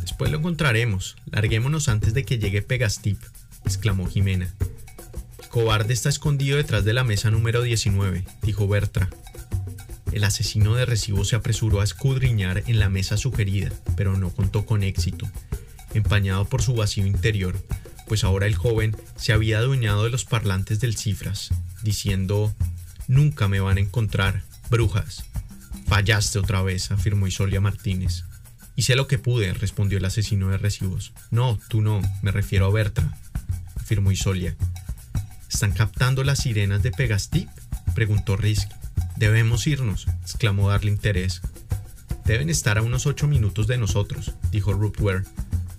[0.00, 1.16] Después lo encontraremos.
[1.30, 3.20] Larguémonos antes de que llegue Pegastip,
[3.64, 4.48] exclamó Jimena.
[5.42, 9.10] El cobarde está escondido detrás de la mesa número 19, dijo Bertra.
[10.12, 14.66] El asesino de recibo se apresuró a escudriñar en la mesa sugerida, pero no contó
[14.66, 15.26] con éxito.
[15.94, 17.58] Empañado por su vacío interior,
[18.06, 21.50] pues ahora el joven se había adueñado de los parlantes del cifras,
[21.82, 22.54] diciendo
[23.08, 25.24] Nunca me van a encontrar, brujas.
[25.86, 28.24] Fallaste otra vez, afirmó Isolia Martínez.
[28.76, 31.12] Hice lo que pude, respondió el asesino de recibos.
[31.30, 33.18] No, tú no, me refiero a Bertra,
[33.76, 34.56] afirmó Isolia.
[35.50, 37.48] ¿Están captando las sirenas de Pegastip?
[37.94, 38.70] preguntó Risk.
[39.16, 41.42] Debemos irnos, exclamó darle interés.
[42.24, 45.24] Deben estar a unos ocho minutos de nosotros, dijo Rootware.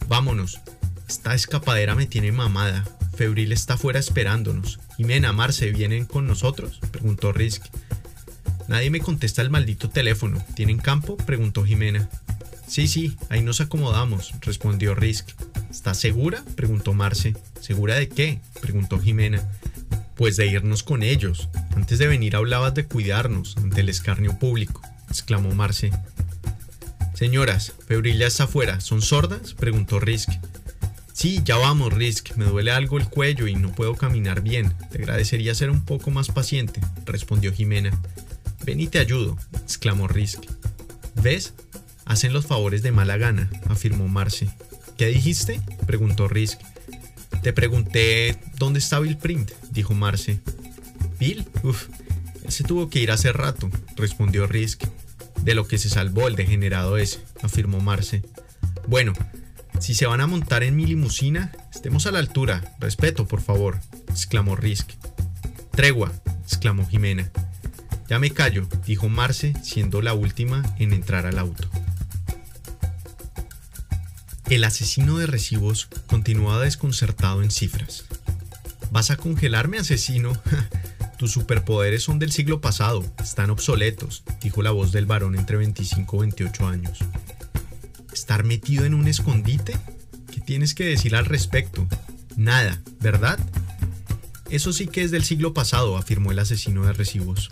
[0.08, 0.60] Vámonos,
[1.08, 2.84] esta escapadera me tiene mamada.
[3.16, 4.80] Febril está fuera esperándonos.
[4.98, 6.80] Jimena, Marce, ¿vienen con nosotros?
[6.92, 7.66] preguntó Risk.
[8.68, 10.44] Nadie me contesta el maldito teléfono.
[10.56, 11.18] ¿Tienen campo?
[11.18, 12.10] preguntó Jimena.
[12.74, 15.30] Sí, sí, ahí nos acomodamos, respondió Risk.
[15.70, 16.44] ¿Estás segura?
[16.56, 17.36] preguntó Marce.
[17.62, 18.40] ¿Segura de qué?
[18.62, 19.48] preguntó Jimena.
[20.16, 21.50] Pues de irnos con ellos.
[21.76, 25.92] Antes de venir hablabas de cuidarnos ante el escarnio público, exclamó Marce.
[27.14, 28.82] Señoras, Febril ya está afuera.
[28.82, 29.54] ¿Son sordas?
[29.54, 30.32] preguntó Risk.
[31.14, 32.36] Sí, ya vamos, Risk.
[32.38, 34.74] Me duele algo el cuello y no puedo caminar bien.
[34.90, 37.92] Te agradecería ser un poco más paciente, respondió Jimena.
[38.66, 40.40] Ven y te ayudo, exclamó Risk.
[41.22, 41.54] ¿Ves?
[42.06, 44.50] Hacen los favores de mala gana, afirmó Marce.
[44.98, 45.62] ¿Qué dijiste?
[45.86, 46.60] preguntó Risk.
[47.42, 50.40] Te pregunté dónde está Bill Print, dijo Marce.
[51.20, 51.46] ¿Bill?
[51.64, 51.88] Uf,
[52.44, 54.84] él se tuvo que ir hace rato, respondió Risk.
[55.42, 58.22] De lo que se salvó el degenerado ese, afirmó Marce.
[58.88, 59.14] Bueno,
[59.80, 62.76] si se van a montar en mi limusina, estemos a la altura.
[62.80, 63.80] Respeto, por favor,
[64.10, 64.92] exclamó Risk.
[65.72, 67.30] Tregua, exclamó Jimena.
[68.10, 71.70] Ya me callo, dijo Marce, siendo la última en entrar al auto.
[74.50, 78.06] El asesino de recibos continuaba desconcertado en cifras.
[78.92, 80.34] ¿Vas a congelarme, asesino?
[81.18, 86.18] Tus superpoderes son del siglo pasado, están obsoletos, dijo la voz del varón entre 25
[86.18, 87.00] y 28 años.
[88.12, 89.78] ¿Estar metido en un escondite?
[90.32, 91.88] ¿Qué tienes que decir al respecto?
[92.36, 93.40] Nada, ¿verdad?
[94.50, 97.50] Eso sí que es del siglo pasado, afirmó el asesino de recibos.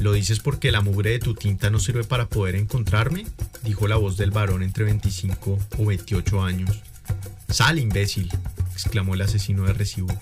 [0.00, 3.26] ¿Lo dices porque la mugre de tu tinta no sirve para poder encontrarme?
[3.62, 6.80] dijo la voz del varón entre 25 o 28 años.
[7.50, 8.32] Sal, imbécil,
[8.72, 10.16] exclamó el asesino de recibos.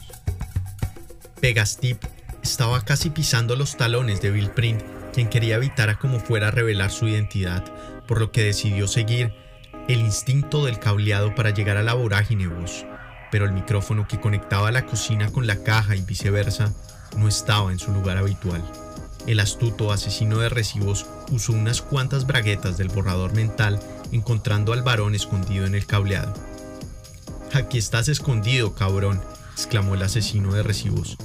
[1.40, 2.02] Pegastip
[2.42, 4.82] estaba casi pisando los talones de Bill Print,
[5.14, 7.64] quien quería evitar a como fuera revelar su identidad,
[8.08, 9.32] por lo que decidió seguir
[9.86, 12.84] el instinto del cableado para llegar a la vorágine voz,
[13.30, 16.74] pero el micrófono que conectaba la cocina con la caja y viceversa
[17.16, 18.87] no estaba en su lugar habitual.
[19.28, 23.78] El astuto asesino de recibos usó unas cuantas braguetas del borrador mental
[24.10, 26.32] encontrando al varón escondido en el cableado.
[27.52, 29.22] Aquí estás escondido, cabrón,
[29.52, 31.18] exclamó el asesino de recibos,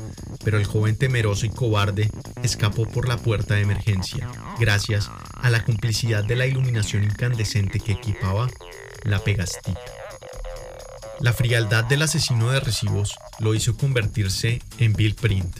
[0.43, 2.11] pero el joven temeroso y cobarde
[2.43, 4.29] escapó por la puerta de emergencia,
[4.59, 8.49] gracias a la complicidad de la iluminación incandescente que equipaba
[9.03, 9.77] la Pegastip.
[11.21, 15.55] La frialdad del asesino de recibos lo hizo convertirse en Bill Print,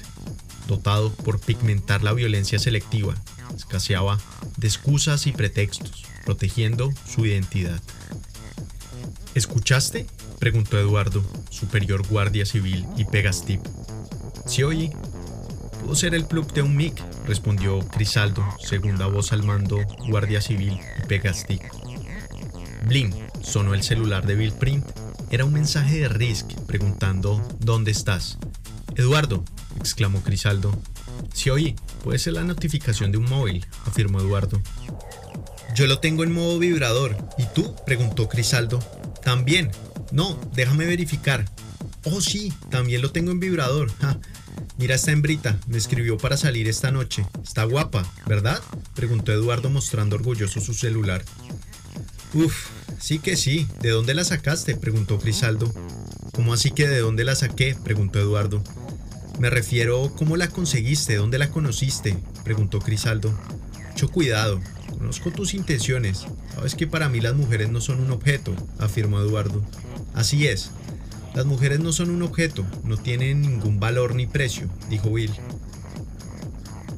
[0.67, 3.15] dotado por pigmentar la violencia selectiva,
[3.55, 4.19] escaseaba
[4.57, 7.81] de excusas y pretextos, protegiendo su identidad.
[9.35, 10.05] ¿Escuchaste?
[10.39, 13.61] preguntó Eduardo, superior guardia civil y Pegastip.
[14.45, 14.91] Sí oí.
[15.81, 20.79] Pudo ser el plug de un mic, respondió Crisaldo, segunda voz al mando, guardia civil
[20.97, 21.61] y Pegastip.
[22.85, 23.11] Blim,
[23.41, 24.85] sonó el celular de Bill Print.
[25.31, 28.37] Era un mensaje de Risk preguntando ¿Dónde estás?
[28.95, 29.43] Eduardo,
[29.79, 30.77] exclamó Crisaldo.
[31.33, 34.61] Sí oí, puede ser la notificación de un móvil, afirmó Eduardo.
[35.75, 37.17] Yo lo tengo en modo vibrador.
[37.37, 37.75] ¿Y tú?
[37.85, 38.79] preguntó Crisaldo.
[39.23, 39.71] También.
[40.11, 41.45] No, déjame verificar.
[42.05, 43.91] Oh, sí, también lo tengo en vibrador.
[44.77, 47.25] Mira esta hembrita, me escribió para salir esta noche.
[47.43, 48.61] Está guapa, ¿verdad?
[48.93, 51.23] preguntó Eduardo mostrando orgulloso su celular.
[52.33, 52.67] Uf,
[52.99, 53.67] sí que sí.
[53.81, 54.75] ¿De dónde la sacaste?
[54.75, 55.71] preguntó Crisaldo.
[56.33, 57.75] ¿Cómo así que de dónde la saqué?
[57.83, 58.63] preguntó Eduardo.
[59.39, 61.15] Me refiero, ¿cómo la conseguiste?
[61.15, 62.17] ¿Dónde la conociste?
[62.43, 63.33] preguntó Crisaldo.
[63.89, 64.61] Mucho cuidado,
[64.97, 66.25] conozco tus intenciones.
[66.55, 69.61] Sabes que para mí las mujeres no son un objeto, afirmó Eduardo.
[70.13, 70.71] Así es,
[71.33, 75.31] las mujeres no son un objeto, no tienen ningún valor ni precio, dijo Will.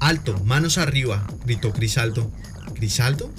[0.02, 2.32] Alto, manos arriba, gritó Crisaldo.
[2.74, 3.32] ¿Crisaldo?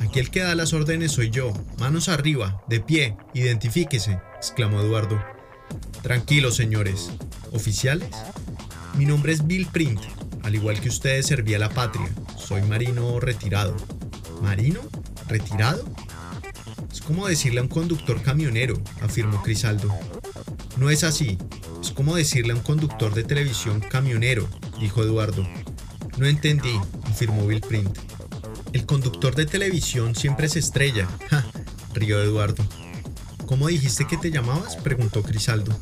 [0.00, 1.52] ¿A Aquí el que da las órdenes soy yo.
[1.78, 5.20] Manos arriba, de pie, identifíquese, exclamó Eduardo.
[6.02, 7.10] Tranquilos, señores.
[7.52, 8.10] ¿Oficiales?
[8.96, 10.00] Mi nombre es Bill Print.
[10.42, 12.08] Al igual que ustedes serví a la patria.
[12.36, 13.76] Soy marino retirado.
[14.42, 14.80] ¿Marino?
[15.28, 15.84] ¿Retirado?
[16.92, 19.94] Es como decirle a un conductor camionero, afirmó Crisaldo.
[20.76, 21.38] No es así.
[21.80, 24.48] Es como decirle a un conductor de televisión camionero,
[24.80, 25.46] dijo Eduardo.
[26.16, 27.98] No entendí, afirmó Bill Print.
[28.72, 31.06] El conductor de televisión siempre se estrella.
[31.30, 31.44] Ja,
[31.94, 32.64] rió Eduardo.
[33.46, 34.76] ¿Cómo dijiste que te llamabas?
[34.76, 35.76] preguntó Crisaldo.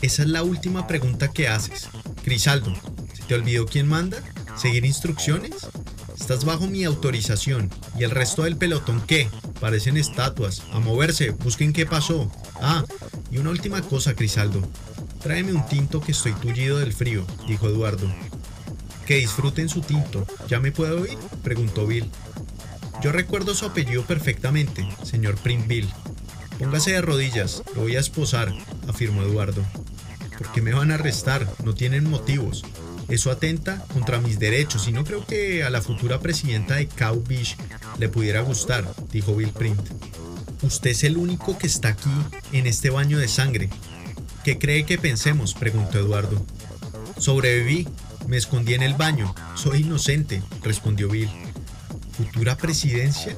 [0.00, 1.88] Esa es la última pregunta que haces.
[2.22, 2.72] Crisaldo,
[3.14, 4.18] ¿se te olvidó quién manda?
[4.56, 5.54] ¿Seguir instrucciones?
[6.18, 7.70] Estás bajo mi autorización.
[7.98, 9.28] ¿Y el resto del pelotón qué?
[9.60, 10.62] Parecen estatuas.
[10.72, 12.30] A moverse, busquen qué pasó.
[12.60, 12.84] Ah,
[13.30, 14.62] y una última cosa, Crisaldo.
[15.20, 18.08] Tráeme un tinto que estoy tullido del frío, dijo Eduardo.
[19.04, 20.26] Que disfruten su tinto.
[20.48, 21.18] ¿Ya me puedo ir?
[21.42, 22.08] preguntó Bill.
[23.02, 25.88] Yo recuerdo su apellido perfectamente, señor Bill.
[26.58, 28.52] Póngase de rodillas, lo voy a esposar,
[28.88, 29.64] afirmó Eduardo.
[30.36, 31.48] ¿Por qué me van a arrestar?
[31.64, 32.64] No tienen motivos.
[33.08, 37.22] Eso atenta contra mis derechos y no creo que a la futura presidenta de Cow
[37.26, 37.56] Beach
[37.98, 39.80] le pudiera gustar, dijo Bill Print.
[40.62, 42.10] Usted es el único que está aquí
[42.52, 43.70] en este baño de sangre.
[44.44, 45.54] ¿Qué cree que pensemos?
[45.54, 46.44] preguntó Eduardo.
[47.18, 47.88] Sobreviví,
[48.26, 51.30] me escondí en el baño, soy inocente, respondió Bill.
[52.18, 53.36] ¿Futura presidencia?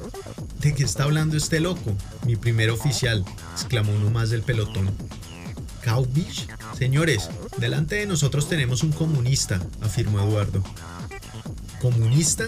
[0.59, 1.95] ¿De qué está hablando este loco?
[2.25, 3.23] Mi primer oficial,
[3.53, 4.89] exclamó uno más del pelotón.
[5.85, 6.47] ¿Cow Beach?
[6.75, 10.63] Señores, delante de nosotros tenemos un comunista, afirmó Eduardo.
[11.79, 12.47] ¿Comunista?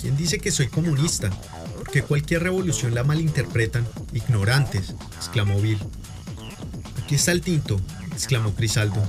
[0.00, 1.30] ¿Quién dice que soy comunista?
[1.76, 3.86] Porque cualquier revolución la malinterpretan.
[4.12, 5.78] Ignorantes, exclamó Bill.
[7.00, 9.00] Aquí está el tinto, exclamó Crisaldo.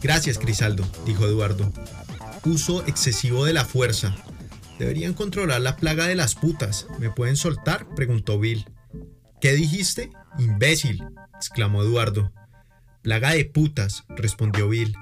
[0.00, 1.72] Gracias, Crisaldo, dijo Eduardo.
[2.44, 4.14] Uso excesivo de la fuerza.
[4.78, 6.86] Deberían controlar la plaga de las putas.
[6.98, 7.86] ¿Me pueden soltar?
[7.94, 8.66] preguntó Bill.
[9.40, 10.10] ¿Qué dijiste?
[10.38, 11.02] Imbécil,
[11.34, 12.32] exclamó Eduardo.
[13.02, 14.94] Plaga de putas, respondió Bill.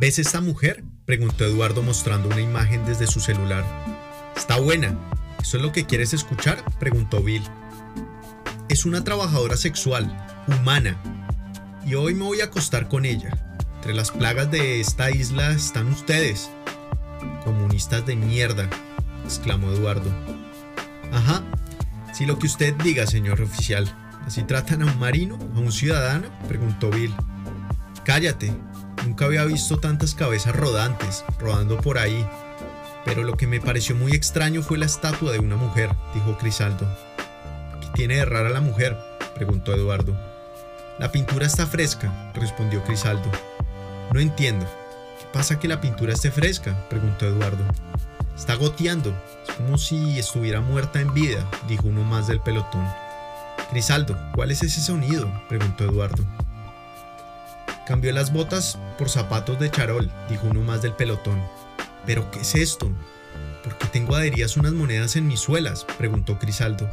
[0.00, 0.84] ¿Ves esta mujer?
[1.04, 3.64] preguntó Eduardo mostrando una imagen desde su celular.
[4.36, 4.96] Está buena.
[5.42, 6.62] ¿Eso es lo que quieres escuchar?
[6.78, 7.42] preguntó Bill.
[8.68, 10.06] Es una trabajadora sexual,
[10.46, 10.96] humana,
[11.84, 13.30] y hoy me voy a acostar con ella.
[13.76, 16.50] Entre las plagas de esta isla están ustedes.
[17.44, 18.68] Comunistas de mierda,
[19.24, 20.10] exclamó Eduardo.
[21.12, 21.42] Ajá,
[22.12, 23.92] si lo que usted diga, señor oficial,
[24.26, 25.38] ¿Así tratan a un marino?
[25.56, 26.28] ¿A un ciudadano?
[26.46, 27.14] preguntó Bill.
[28.04, 28.54] Cállate,
[29.04, 32.26] nunca había visto tantas cabezas rodantes, rodando por ahí.
[33.04, 36.86] Pero lo que me pareció muy extraño fue la estatua de una mujer, dijo Crisaldo.
[37.80, 38.96] ¿Qué tiene de rara la mujer?
[39.34, 40.16] preguntó Eduardo.
[40.98, 43.30] La pintura está fresca, respondió Crisaldo.
[44.12, 44.66] No entiendo.
[45.30, 46.76] ¿Qué pasa que la pintura esté fresca?
[46.88, 47.64] preguntó Eduardo.
[48.36, 49.14] Está goteando.
[49.48, 52.84] Es como si estuviera muerta en vida, dijo uno más del pelotón.
[53.70, 55.30] Crisaldo, ¿cuál es ese sonido?
[55.48, 56.26] preguntó Eduardo.
[57.86, 61.40] Cambió las botas por zapatos de charol, dijo uno más del pelotón.
[62.04, 62.90] ¿Pero qué es esto?
[63.62, 65.86] ¿Por qué tengo adheridas unas monedas en mis suelas?
[65.96, 66.90] preguntó Crisaldo.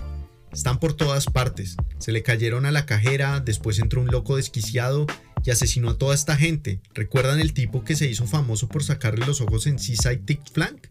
[0.51, 1.75] Están por todas partes.
[1.97, 5.07] Se le cayeron a la cajera, después entró un loco desquiciado
[5.47, 6.81] y asesinó a toda esta gente.
[6.93, 10.87] ¿Recuerdan el tipo que se hizo famoso por sacarle los ojos en Seaside Tick Flank?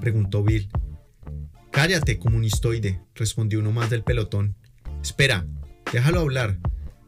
[0.00, 0.70] preguntó Bill.
[1.70, 4.56] Cállate, comunistoide, respondió uno más del pelotón.
[5.02, 5.46] Espera,
[5.92, 6.58] déjalo hablar.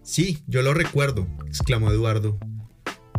[0.02, 2.38] Sí, yo lo recuerdo, exclamó Eduardo.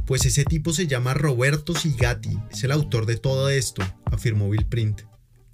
[0.06, 4.68] Pues ese tipo se llama Roberto Sigati, es el autor de todo esto, afirmó Bill
[4.68, 5.02] Print.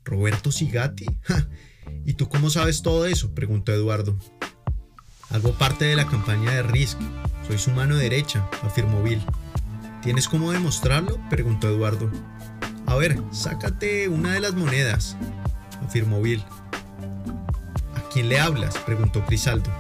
[0.04, 1.06] ¿Roberto Sigati?
[2.06, 3.34] ¿Y tú cómo sabes todo eso?
[3.34, 4.20] preguntó Eduardo.
[5.34, 6.98] Hago parte de la campaña de Risk.
[7.48, 9.22] Soy su mano derecha, afirmó Bill.
[10.02, 11.20] ¿Tienes cómo demostrarlo?
[11.30, 12.12] preguntó Eduardo.
[12.86, 15.16] A ver, sácate una de las monedas,
[15.86, 16.44] afirmó Bill.
[18.12, 18.78] ¿Quién le hablas?
[18.80, 19.72] preguntó Crisaldo.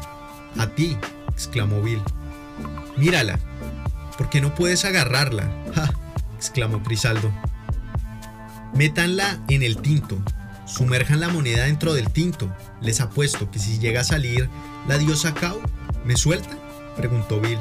[0.58, 0.98] A ti,
[1.34, 2.02] exclamó Bill.
[2.98, 3.38] Mírala.
[4.18, 5.52] ¿Por qué no puedes agarrarla?
[5.76, 5.92] ¡Ja!
[6.38, 7.30] exclamó Crisaldo.
[8.74, 10.18] Métanla en el tinto.
[10.66, 12.56] Sumerjan la moneda dentro del tinto.
[12.80, 14.50] Les apuesto que si llega a salir
[14.88, 15.60] la diosa Cao,
[16.06, 16.58] ¿me suelta?
[16.98, 17.60] preguntó Bill.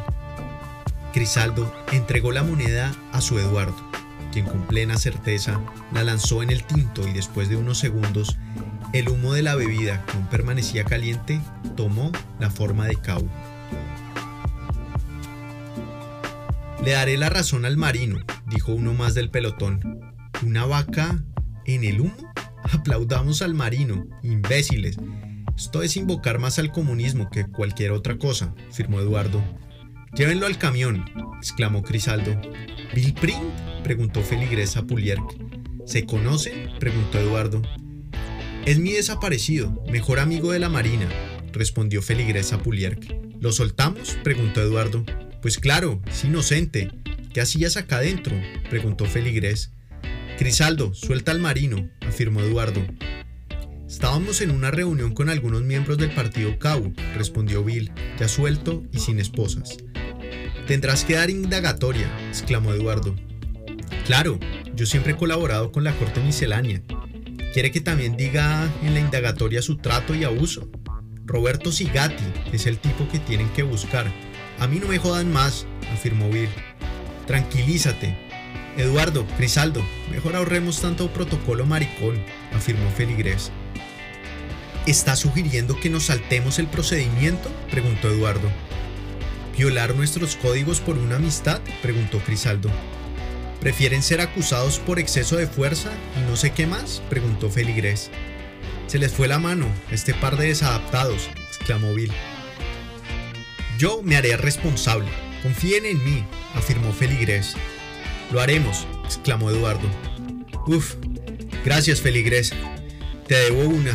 [1.12, 3.76] Crisaldo entregó la moneda a su Eduardo,
[4.32, 5.60] quien con plena certeza
[5.92, 8.36] la lanzó en el tinto y después de unos segundos
[8.92, 11.40] el humo de la bebida, que aún permanecía caliente,
[11.76, 13.28] tomó la forma de Cau.
[16.84, 20.00] Le daré la razón al marino, dijo uno más del pelotón.
[20.44, 21.22] ¿Una vaca
[21.66, 22.32] en el humo?
[22.72, 24.96] Aplaudamos al marino, imbéciles.
[25.60, 29.44] Esto es invocar más al comunismo que cualquier otra cosa, afirmó Eduardo.
[30.16, 31.04] Llévenlo al camión,
[31.36, 32.34] exclamó Crisaldo.
[32.94, 33.42] ¿Bill Print?
[33.84, 35.22] preguntó Feligresa Pulierk.
[35.84, 36.70] ¿Se conocen?
[36.80, 37.60] preguntó Eduardo.
[38.64, 41.10] Es mi desaparecido, mejor amigo de la Marina,
[41.52, 43.14] respondió Feligrés a Pulierc.
[43.38, 44.16] ¿Lo soltamos?
[44.24, 45.04] preguntó Eduardo.
[45.42, 46.90] Pues claro, es inocente.
[47.34, 48.34] ¿Qué hacías acá adentro?
[48.70, 49.72] preguntó Feligrés.
[50.38, 52.80] Crisaldo, suelta al marino, afirmó Eduardo.
[53.90, 59.00] Estábamos en una reunión con algunos miembros del partido CAU, respondió Bill, ya suelto y
[59.00, 59.78] sin esposas.
[60.68, 63.16] Tendrás que dar indagatoria, exclamó Eduardo.
[64.06, 64.38] Claro,
[64.76, 66.82] yo siempre he colaborado con la corte miscelánea.
[67.52, 70.70] ¿Quiere que también diga en la indagatoria su trato y abuso?
[71.24, 72.22] Roberto Sigati
[72.52, 74.06] es el tipo que tienen que buscar.
[74.60, 76.48] A mí no me jodan más, afirmó Bill.
[77.26, 78.16] Tranquilízate.
[78.76, 82.22] Eduardo, Crisaldo, mejor ahorremos tanto protocolo maricón,
[82.52, 83.50] afirmó Feligrés.
[84.86, 87.50] ¿Está sugiriendo que nos saltemos el procedimiento?
[87.70, 88.50] preguntó Eduardo.
[89.56, 91.60] ¿Violar nuestros códigos por una amistad?
[91.82, 92.70] preguntó Crisaldo.
[93.60, 97.02] ¿Prefieren ser acusados por exceso de fuerza y no sé qué más?
[97.10, 98.10] preguntó Feligrés.
[98.86, 102.12] Se les fue la mano, este par de desadaptados, exclamó Bill.
[103.78, 105.08] Yo me haré responsable.
[105.42, 106.24] Confíen en mí,
[106.54, 107.54] afirmó Feligrés.
[108.32, 109.88] Lo haremos, exclamó Eduardo.
[110.66, 110.94] Uf,
[111.64, 112.52] gracias Feligrés.
[113.28, 113.94] Te debo una.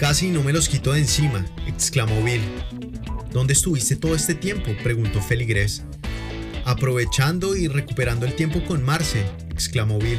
[0.00, 2.40] Casi no me los quito de encima, exclamó Bill.
[3.34, 4.70] ¿Dónde estuviste todo este tiempo?
[4.82, 5.82] preguntó Feligrés.
[6.64, 10.18] Aprovechando y recuperando el tiempo con Marce, exclamó Bill.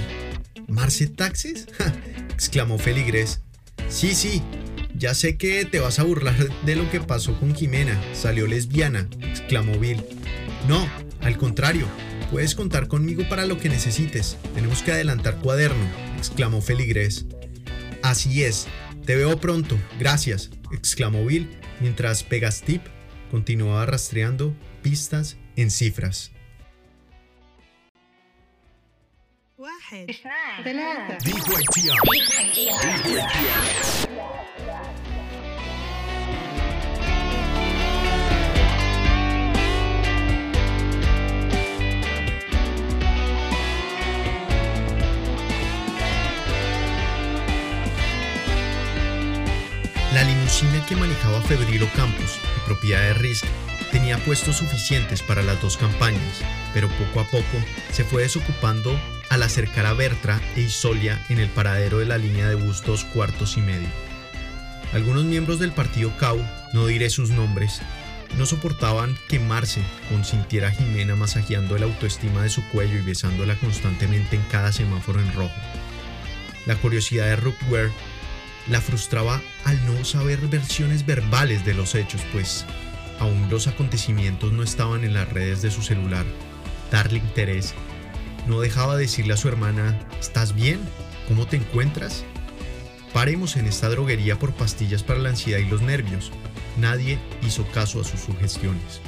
[0.68, 1.66] ¿Marce Taxes?
[2.32, 3.42] exclamó Feligrés.
[3.90, 4.44] Sí, sí,
[4.94, 9.10] ya sé que te vas a burlar de lo que pasó con Jimena, salió lesbiana,
[9.20, 10.04] exclamó Bill.
[10.68, 10.88] No,
[11.22, 11.88] al contrario,
[12.30, 17.26] puedes contar conmigo para lo que necesites, tenemos que adelantar cuaderno, exclamó Feligrés.
[18.04, 18.68] Así es,
[19.12, 21.50] te veo pronto, gracias, exclamó Bill,
[21.82, 22.82] mientras Pegastip
[23.30, 26.32] continuaba rastreando pistas en cifras.
[50.92, 53.46] Que manejaba Febrilo Campos, de propiedad de Risk,
[53.94, 56.42] tenía puestos suficientes para las dos campañas,
[56.74, 57.64] pero poco a poco
[57.94, 62.50] se fue desocupando al acercar a Bertra e Isolia en el paradero de la línea
[62.50, 63.88] de bus dos cuartos y medio.
[64.92, 67.82] Algunos miembros del partido CAU, no diré sus nombres,
[68.38, 73.56] no soportaban que Marce consintiera a Jimena masajeando la autoestima de su cuello y besándola
[73.56, 75.56] constantemente en cada semáforo en rojo.
[76.66, 77.92] La curiosidad de Ware
[78.68, 82.66] la frustraba al no saber versiones verbales de los hechos, pues
[83.20, 86.26] aún los acontecimientos no estaban en las redes de su celular.
[86.92, 87.76] Darling Teresa
[88.48, 90.80] no dejaba decirle a su hermana, ¿estás bien?
[91.28, 92.24] ¿Cómo te encuentras?
[93.14, 96.32] Paremos en esta droguería por pastillas para la ansiedad y los nervios.
[96.78, 99.02] Nadie hizo caso a sus sugestiones.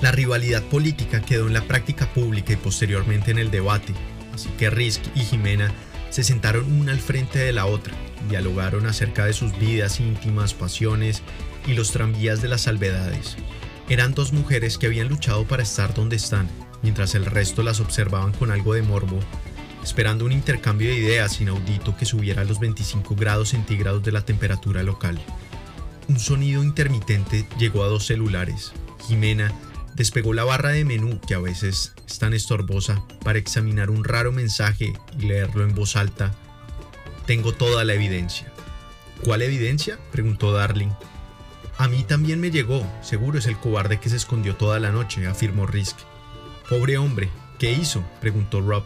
[0.00, 3.94] La rivalidad política quedó en la práctica pública y posteriormente en el debate,
[4.34, 5.72] así que Risk y Jimena
[6.10, 7.94] se sentaron una al frente de la otra,
[8.28, 11.22] dialogaron acerca de sus vidas íntimas, pasiones
[11.66, 13.36] y los tranvías de las salvedades.
[13.88, 16.48] Eran dos mujeres que habían luchado para estar donde están,
[16.82, 19.20] mientras el resto las observaban con algo de morbo,
[19.82, 24.24] esperando un intercambio de ideas inaudito que subiera a los 25 grados centígrados de la
[24.24, 25.20] temperatura local.
[26.08, 28.72] Un sonido intermitente llegó a dos celulares.
[29.06, 29.52] Jimena
[29.94, 34.30] despegó la barra de menú, que a veces es tan estorbosa, para examinar un raro
[34.30, 36.34] mensaje y leerlo en voz alta.
[37.26, 38.52] Tengo toda la evidencia.
[39.24, 39.98] ¿Cuál evidencia?
[40.12, 40.90] preguntó Darling.
[41.78, 45.26] A mí también me llegó, seguro es el cobarde que se escondió toda la noche,
[45.26, 45.96] afirmó Risk.
[46.70, 48.04] Pobre hombre, ¿qué hizo?
[48.20, 48.84] preguntó Rob.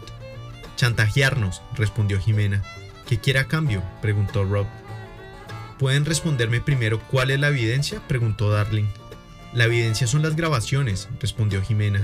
[0.75, 2.63] Chantajearnos, respondió Jimena.
[3.07, 3.83] ¿Qué quiere a cambio?
[4.01, 4.65] preguntó Rob.
[5.77, 8.01] ¿Pueden responderme primero cuál es la evidencia?
[8.07, 8.87] preguntó Darling.
[9.53, 12.01] La evidencia son las grabaciones, respondió Jimena.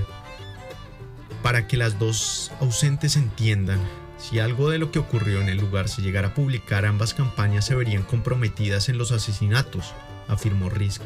[1.42, 3.80] Para que las dos ausentes entiendan,
[4.18, 7.64] si algo de lo que ocurrió en el lugar se llegara a publicar, ambas campañas
[7.64, 9.94] se verían comprometidas en los asesinatos,
[10.26, 11.02] afirmó Risk.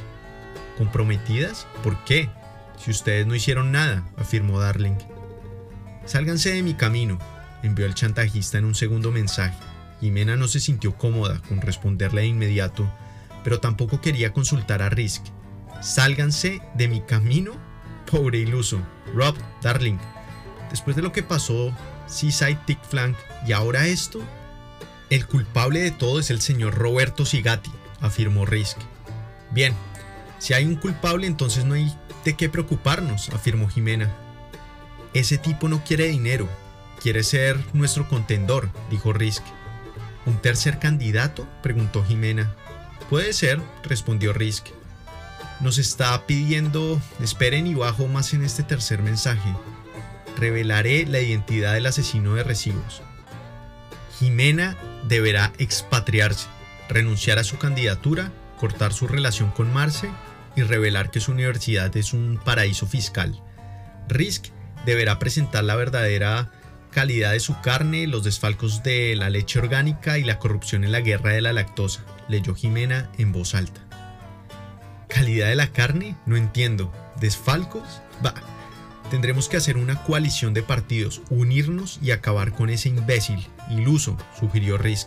[0.78, 1.66] ¿Comprometidas?
[1.84, 2.30] ¿Por qué?
[2.78, 4.96] Si ustedes no hicieron nada, afirmó Darling.
[6.06, 7.18] Sálganse de mi camino,
[7.62, 9.58] envió el chantajista en un segundo mensaje.
[10.00, 12.90] Jimena no se sintió cómoda con responderle de inmediato,
[13.44, 15.24] pero tampoco quería consultar a Risk.
[15.80, 17.52] Sálganse de mi camino,
[18.10, 18.80] pobre iluso.
[19.14, 19.98] Rob, Darling,
[20.70, 21.72] después de lo que pasó,
[22.12, 24.20] Seaside Tick Flank y ahora esto,
[25.10, 28.78] el culpable de todo es el señor Roberto Sigati, afirmó Risk.
[29.50, 29.74] Bien,
[30.38, 31.92] si hay un culpable entonces no hay
[32.24, 34.14] de qué preocuparnos, afirmó Jimena.
[35.14, 36.48] Ese tipo no quiere dinero,
[37.00, 39.42] quiere ser nuestro contendor, dijo Risk.
[40.26, 41.48] ¿Un tercer candidato?
[41.62, 42.54] preguntó Jimena.
[43.10, 44.66] Puede ser, respondió Risk.
[45.60, 49.52] Nos está pidiendo, esperen y bajo más en este tercer mensaje.
[50.36, 53.02] Revelaré la identidad del asesino de recibos.
[54.18, 54.76] Jimena
[55.08, 56.48] deberá expatriarse,
[56.88, 60.10] renunciar a su candidatura, cortar su relación con Marce
[60.56, 63.40] y revelar que su universidad es un paraíso fiscal.
[64.08, 64.46] Risk
[64.84, 66.50] deberá presentar la verdadera
[66.92, 71.00] calidad de su carne, los desfalcos de la leche orgánica y la corrupción en la
[71.00, 73.80] guerra de la lactosa, leyó Jimena en voz alta.
[75.08, 76.16] ¿Calidad de la carne?
[76.26, 76.92] No entiendo.
[77.20, 78.00] ¿Desfalcos?
[78.24, 78.34] Va.
[79.12, 84.78] Tendremos que hacer una coalición de partidos, unirnos y acabar con ese imbécil, iluso, sugirió
[84.78, 85.06] Risk.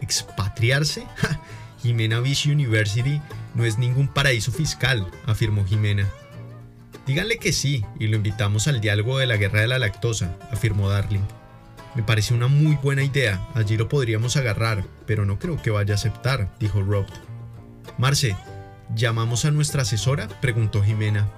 [0.00, 1.06] ¿Expatriarse?
[1.80, 3.22] Jimena Beach University
[3.54, 6.08] no es ningún paraíso fiscal, afirmó Jimena.
[7.06, 10.88] Díganle que sí y lo invitamos al diálogo de la guerra de la lactosa, afirmó
[10.88, 11.22] Darling.
[11.94, 15.94] Me parece una muy buena idea, allí lo podríamos agarrar, pero no creo que vaya
[15.94, 17.06] a aceptar, dijo Rob.
[17.98, 18.36] Marce,
[18.96, 20.26] ¿llamamos a nuestra asesora?
[20.40, 21.37] preguntó Jimena.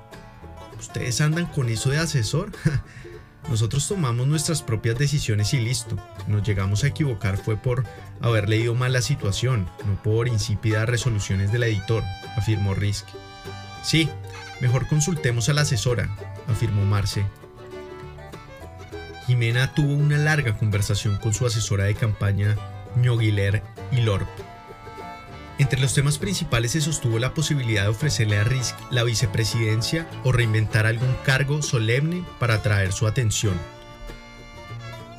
[0.81, 2.51] ¿Ustedes andan con eso de asesor?
[3.51, 5.97] Nosotros tomamos nuestras propias decisiones y listo.
[6.27, 7.85] nos llegamos a equivocar fue por
[8.23, 12.03] haber leído mal la situación, no por insípidas resoluciones del editor,
[12.37, 13.07] afirmó Risk.
[13.83, 14.09] Sí,
[14.61, 16.17] mejor consultemos a la asesora,
[16.49, 17.27] afirmó Marce.
[19.27, 22.57] Jimena tuvo una larga conversación con su asesora de campaña,
[22.97, 23.63] Ñoguiler
[23.93, 24.29] y Lorp.
[25.61, 30.33] Entre los temas principales se sostuvo la posibilidad de ofrecerle a Risk la vicepresidencia o
[30.33, 33.53] reinventar algún cargo solemne para atraer su atención.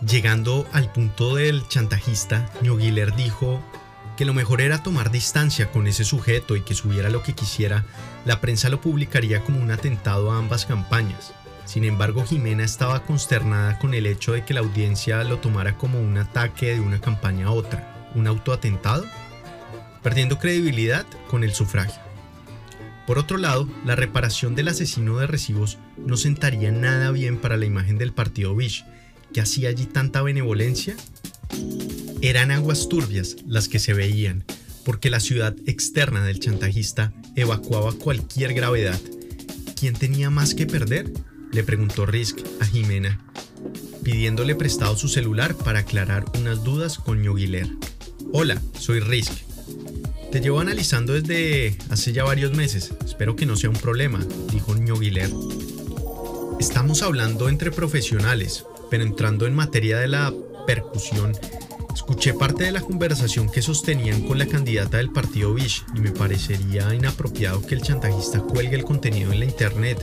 [0.03, 3.61] Llegando al punto del chantajista, Ñoguiler dijo
[4.17, 7.85] que lo mejor era tomar distancia con ese sujeto y que subiera lo que quisiera,
[8.25, 11.35] la prensa lo publicaría como un atentado a ambas campañas.
[11.65, 16.01] Sin embargo, Jimena estaba consternada con el hecho de que la audiencia lo tomara como
[16.01, 19.05] un ataque de una campaña a otra, un autoatentado
[20.04, 22.02] perdiendo credibilidad con el sufragio.
[23.08, 27.66] Por otro lado, la reparación del asesino de recibos no sentaría nada bien para la
[27.66, 28.86] imagen del partido Bish,
[29.34, 30.95] que hacía allí tanta benevolencia.
[32.22, 34.43] Eran aguas turbias las que se veían,
[34.86, 38.99] porque la ciudad externa del chantajista evacuaba cualquier gravedad.
[39.80, 41.12] ¿Quién tenía más que perder?
[41.52, 43.20] le preguntó Risk a Jimena,
[44.04, 47.68] pidiéndole prestado su celular para aclarar unas dudas con Ñoguiler.
[48.32, 49.34] Hola, soy Risk,
[50.32, 52.93] te llevo analizando desde hace ya varios meses.
[53.05, 55.29] Espero que no sea un problema, dijo Ñoguiler.
[56.57, 60.34] Estamos hablando entre profesionales, pero entrando en materia de la
[60.65, 61.34] percusión,
[61.93, 66.11] escuché parte de la conversación que sostenían con la candidata del partido Bish y me
[66.11, 69.97] parecería inapropiado que el chantajista cuelgue el contenido en la internet.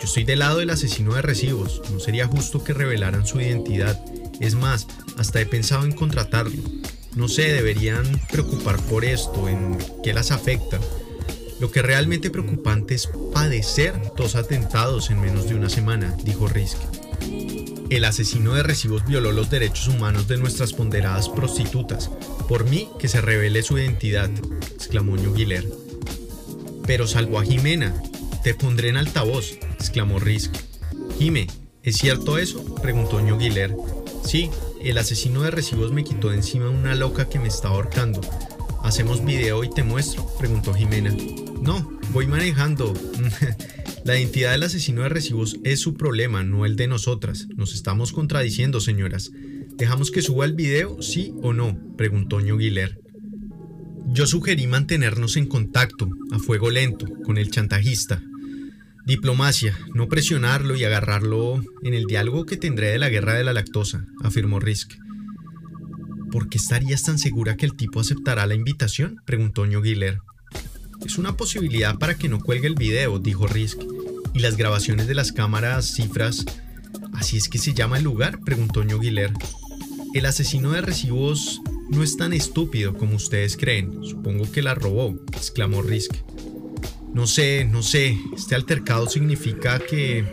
[0.00, 4.02] Yo estoy del lado del asesino de recibos, no sería justo que revelaran su identidad.
[4.40, 6.60] Es más, hasta he pensado en contratarlo
[7.16, 10.78] no se deberían preocupar por esto, en qué las afecta.
[11.60, 16.78] Lo que realmente preocupante es padecer dos atentados en menos de una semana, dijo Risk.
[17.90, 22.08] El asesino de recibos violó los derechos humanos de nuestras ponderadas prostitutas.
[22.48, 24.30] Por mí, que se revele su identidad,
[24.74, 25.66] exclamó Ñuguiler.
[26.86, 28.00] Pero salvó a Jimena.
[28.44, 30.54] Te pondré en altavoz, exclamó Risk.
[31.18, 31.48] Jime,
[31.82, 32.76] ¿es cierto eso?
[32.76, 33.74] preguntó Ñuguiler.
[34.24, 34.50] Sí,
[34.82, 38.20] el asesino de recibos me quitó de encima una loca que me estaba ahorcando.
[38.82, 40.26] ¿Hacemos video y te muestro?
[40.38, 41.14] preguntó Jimena.
[41.60, 42.94] No, voy manejando.
[44.04, 47.46] La identidad del asesino de recibos es su problema, no el de nosotras.
[47.56, 49.30] Nos estamos contradiciendo, señoras.
[49.76, 51.78] ¿Dejamos que suba el video, sí o no?
[51.98, 52.98] preguntó Ñoguiler.
[54.06, 58.22] Yo sugerí mantenernos en contacto, a fuego lento, con el chantajista,
[59.06, 63.52] Diplomacia, no presionarlo y agarrarlo en el diálogo que tendré de la guerra de la
[63.52, 64.92] lactosa, afirmó Risk.
[66.30, 69.20] ¿Por qué estarías tan segura que el tipo aceptará la invitación?
[69.24, 70.20] preguntó Ñoguiler.
[71.04, 73.80] Es una posibilidad para que no cuelgue el video, dijo Risk.
[74.34, 76.44] ¿Y las grabaciones de las cámaras, cifras?
[77.14, 78.40] ¿Así es que se llama el lugar?
[78.44, 79.32] preguntó Ñoguiler.
[80.14, 84.04] El asesino de recibos no es tan estúpido como ustedes creen.
[84.04, 86.14] Supongo que la robó, exclamó Risk.
[87.12, 90.24] No sé, no sé, este altercado significa que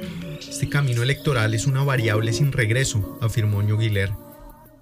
[0.47, 4.11] este camino electoral es una variable sin regreso, afirmó Ñoguiler.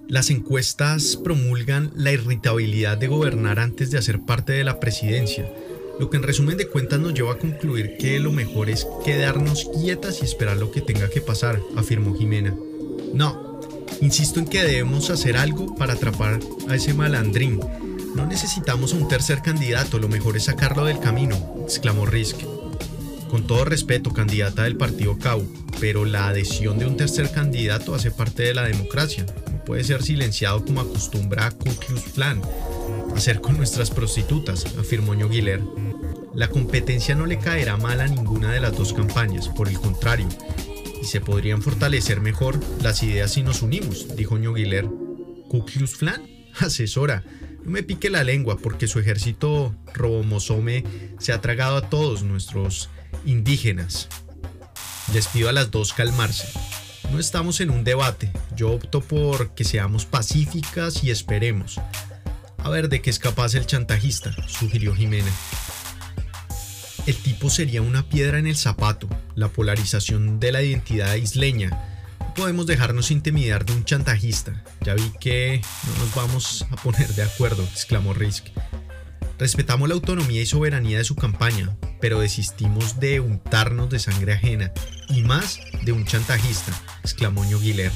[0.08, 5.50] Las encuestas promulgan la irritabilidad de gobernar antes de hacer parte de la presidencia,
[6.00, 9.70] lo que en resumen de cuentas nos lleva a concluir que lo mejor es quedarnos
[9.80, 12.54] quietas y esperar lo que tenga que pasar, afirmó Jimena.
[13.14, 13.62] No,
[14.02, 17.60] insisto en que debemos hacer algo para atrapar a ese malandrín,
[18.16, 22.38] no necesitamos un tercer candidato, lo mejor es sacarlo del camino, exclamó Risk.
[23.30, 25.46] Con todo respeto, candidata del partido CAU,
[25.82, 29.26] pero la adhesión de un tercer candidato hace parte de la democracia.
[29.52, 31.70] No puede ser silenciado como acostumbra a Ku
[33.16, 35.62] hacer con nuestras prostitutas, afirmó Ñoguiler.
[36.34, 40.28] La competencia no le caerá mal a ninguna de las dos campañas, por el contrario,
[41.02, 44.86] y se podrían fortalecer mejor las ideas si nos unimos, dijo Ñoguiler.
[45.50, 46.00] ¿Ku Klux?
[46.60, 47.24] Asesora,
[47.66, 50.84] no me pique la lengua porque su ejército robomosome
[51.20, 52.90] se ha tragado a todos nuestros
[53.26, 54.08] indígenas.
[55.14, 56.48] Les pido a las dos calmarse.
[57.12, 58.32] No estamos en un debate.
[58.56, 61.80] Yo opto por que seamos pacíficas y esperemos.
[62.58, 65.32] A ver de qué es capaz el chantajista, sugirió Jimena.
[67.06, 71.95] El tipo sería una piedra en el zapato, la polarización de la identidad isleña.
[72.36, 74.62] Podemos dejarnos intimidar de un chantajista.
[74.82, 78.48] Ya vi que no nos vamos a poner de acuerdo, exclamó Risk.
[79.40, 84.74] Respetamos la autonomía y soberanía de su campaña, pero desistimos de untarnos de sangre ajena,
[85.08, 87.92] y más de un chantajista, exclamó Ñoguiler.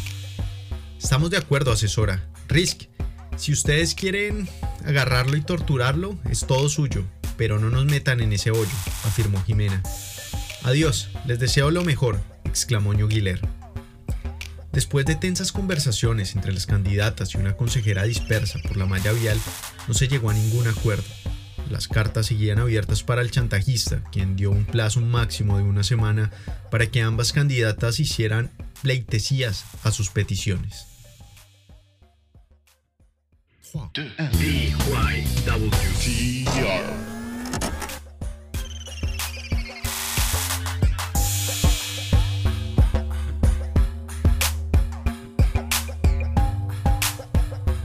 [0.97, 2.29] Estamos de acuerdo, asesora.
[2.47, 2.83] Risk,
[3.35, 4.47] si ustedes quieren
[4.85, 7.05] agarrarlo y torturarlo, es todo suyo,
[7.37, 8.71] pero no nos metan en ese hoyo,
[9.03, 9.83] afirmó Jimena.
[10.63, 13.58] Adiós, les deseo lo mejor, exclamó Ñoguiler.
[14.71, 19.39] Después de tensas conversaciones entre las candidatas y una consejera dispersa por la malla vial,
[19.87, 21.03] no se llegó a ningún acuerdo.
[21.69, 26.31] Las cartas seguían abiertas para el chantajista, quien dio un plazo máximo de una semana
[26.71, 28.51] para que ambas candidatas hicieran
[28.81, 30.85] pleitesías a sus peticiones.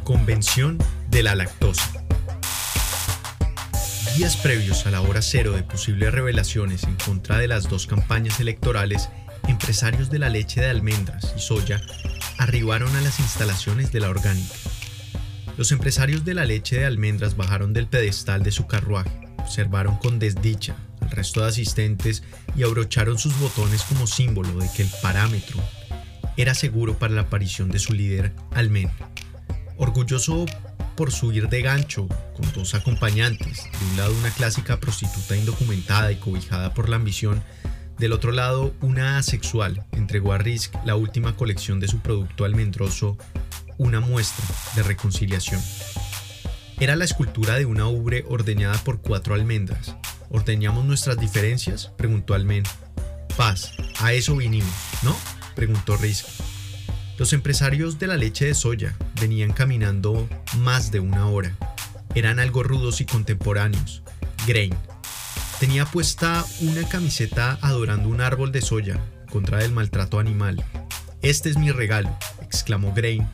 [0.05, 0.77] Convención
[1.09, 2.05] de la lactosa.
[4.19, 8.39] Días previos a la hora cero de posibles revelaciones en contra de las dos campañas
[8.39, 9.09] electorales,
[9.49, 11.81] empresarios de la leche de almendras y soya
[12.37, 14.55] arribaron a las instalaciones de la orgánica.
[15.57, 20.19] Los empresarios de la leche de almendras bajaron del pedestal de su carruaje, observaron con
[20.19, 22.23] desdicha al resto de asistentes
[22.55, 25.59] y abrocharon sus botones como símbolo de que el parámetro
[26.37, 28.91] era seguro para la aparición de su líder, Almen.
[29.77, 30.47] Orgulloso
[30.97, 32.07] por subir de gancho
[32.37, 37.43] con dos acompañantes, de un lado una clásica prostituta indocumentada y cobijada por la ambición,
[37.99, 43.17] del otro lado una asexual, entregó a Risk la última colección de su producto almendroso,
[43.79, 44.45] una muestra
[44.77, 45.61] de reconciliación.
[46.81, 49.97] Era la escultura de una ubre ordeñada por cuatro almendras.
[50.29, 51.93] ¿Ordeñamos nuestras diferencias?
[51.97, 52.65] preguntó Almen.
[53.37, 54.73] Paz, a eso vinimos,
[55.03, 55.17] ¿no?
[55.55, 56.27] preguntó Risk.
[57.17, 61.57] Los empresarios de la leche de soya venían caminando más de una hora.
[62.17, 64.03] Eran algo rudos y contemporáneos.
[64.49, 64.75] Grain.
[65.61, 68.99] Tenía puesta una camiseta adorando un árbol de soya
[69.31, 70.65] contra el maltrato animal.
[71.23, 73.27] Este es mi regalo, exclamó Grain,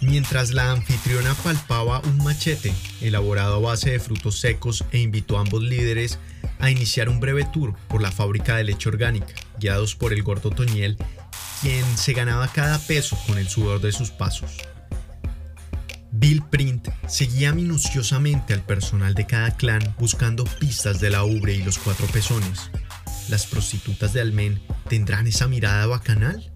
[0.00, 5.42] mientras la anfitriona palpaba un machete elaborado a base de frutos secos e invitó a
[5.42, 6.18] ambos líderes
[6.58, 10.50] a iniciar un breve tour por la fábrica de leche orgánica, guiados por el gordo
[10.50, 10.96] Toñel
[11.60, 14.52] quien se ganaba cada peso con el sudor de sus pasos.
[16.12, 21.62] Bill Print seguía minuciosamente al personal de cada clan buscando pistas de la ubre y
[21.62, 22.70] los cuatro pezones.
[23.28, 26.52] ¿Las prostitutas de Almen tendrán esa mirada bacanal?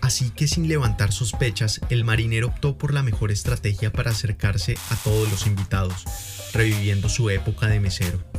[0.00, 4.96] Así que sin levantar sospechas, el marinero optó por la mejor estrategia para acercarse a
[4.96, 6.04] todos los invitados,
[6.52, 8.31] reviviendo su época de mesero.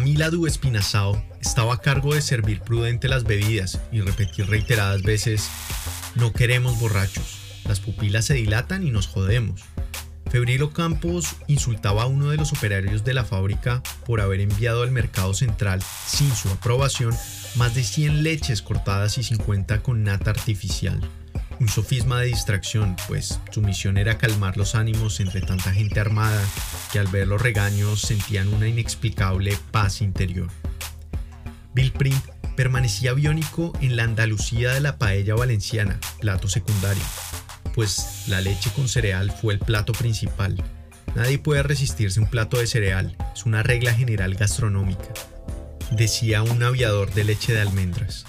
[0.00, 5.50] Camila Du Espinazao estaba a cargo de servir prudente las bebidas y repetir reiteradas veces,
[6.14, 9.60] no queremos borrachos, las pupilas se dilatan y nos jodemos.
[10.30, 14.90] Febrilo Campos insultaba a uno de los operarios de la fábrica por haber enviado al
[14.90, 17.14] mercado central, sin su aprobación,
[17.56, 20.98] más de 100 leches cortadas y 50 con nata artificial
[21.60, 26.42] un sofisma de distracción, pues su misión era calmar los ánimos entre tanta gente armada
[26.90, 30.48] que al ver los regaños sentían una inexplicable paz interior.
[31.74, 32.24] Bill Print
[32.56, 37.02] permanecía biónico en la Andalucía de la paella valenciana, plato secundario,
[37.74, 40.56] pues la leche con cereal fue el plato principal.
[41.14, 45.12] Nadie puede resistirse a un plato de cereal, es una regla general gastronómica,
[45.90, 48.24] decía un aviador de leche de almendras.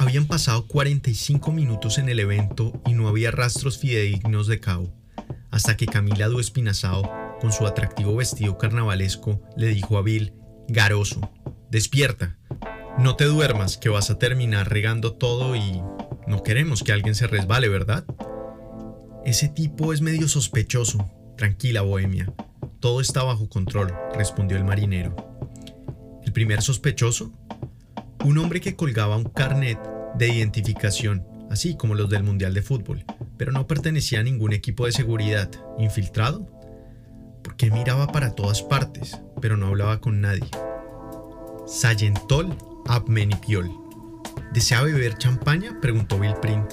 [0.00, 4.90] Habían pasado 45 minutos en el evento y no había rastros fidedignos de Cao,
[5.50, 7.02] hasta que Camila Du Espinazao,
[7.38, 10.32] con su atractivo vestido carnavalesco, le dijo a Bill,
[10.68, 11.30] Garoso,
[11.70, 12.38] despierta,
[12.96, 15.82] no te duermas que vas a terminar regando todo y
[16.26, 18.06] no queremos que alguien se resbale, ¿verdad?
[19.26, 21.10] Ese tipo es medio sospechoso.
[21.36, 22.32] Tranquila, Bohemia.
[22.80, 25.14] Todo está bajo control, respondió el marinero.
[26.24, 27.34] ¿El primer sospechoso?
[28.24, 29.78] Un hombre que colgaba un carnet
[30.14, 33.04] de identificación así como los del Mundial de Fútbol,
[33.36, 35.50] pero no pertenecía a ningún equipo de seguridad.
[35.78, 36.48] ¿Infiltrado?
[37.42, 40.48] Porque miraba para todas partes, pero no hablaba con nadie.
[41.66, 42.56] Sayentol
[42.86, 43.70] Abmenipiol.
[44.52, 45.78] ¿Desea beber champaña?
[45.80, 46.72] preguntó Bill Print.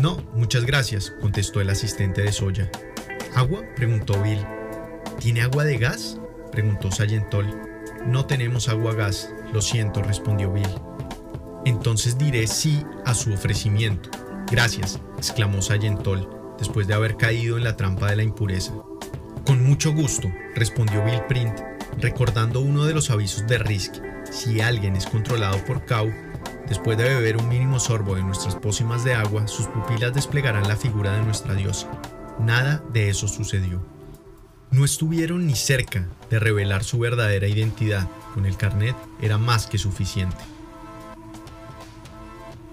[0.00, 2.70] No, muchas gracias, contestó el asistente de Soya.
[3.34, 3.62] ¿Agua?
[3.76, 4.44] preguntó Bill.
[5.20, 6.18] ¿Tiene agua de gas?
[6.50, 7.46] preguntó Sayentol.
[8.06, 10.68] No tenemos agua gas, lo siento, respondió Bill.
[11.64, 14.10] Entonces diré sí a su ofrecimiento.
[14.50, 16.28] Gracias, exclamó Sayentol,
[16.58, 18.74] después de haber caído en la trampa de la impureza.
[19.46, 21.58] Con mucho gusto, respondió Bill Print,
[21.98, 23.94] recordando uno de los avisos de Risk.
[24.30, 26.10] Si alguien es controlado por Cow,
[26.68, 30.76] después de beber un mínimo sorbo de nuestras pócimas de agua, sus pupilas desplegarán la
[30.76, 31.88] figura de nuestra diosa.
[32.40, 33.93] Nada de eso sucedió.
[34.74, 39.78] No estuvieron ni cerca de revelar su verdadera identidad, con el carnet era más que
[39.78, 40.36] suficiente.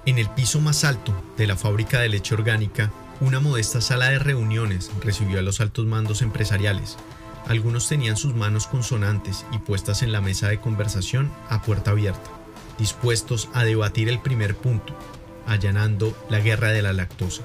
[0.08, 4.18] En el piso más alto de la fábrica de leche orgánica, una modesta sala de
[4.18, 6.98] reuniones recibió a los altos mandos empresariales.
[7.46, 12.32] Algunos tenían sus manos consonantes y puestas en la mesa de conversación a puerta abierta,
[12.80, 14.98] dispuestos a debatir el primer punto,
[15.46, 17.44] allanando la guerra de la lactosa.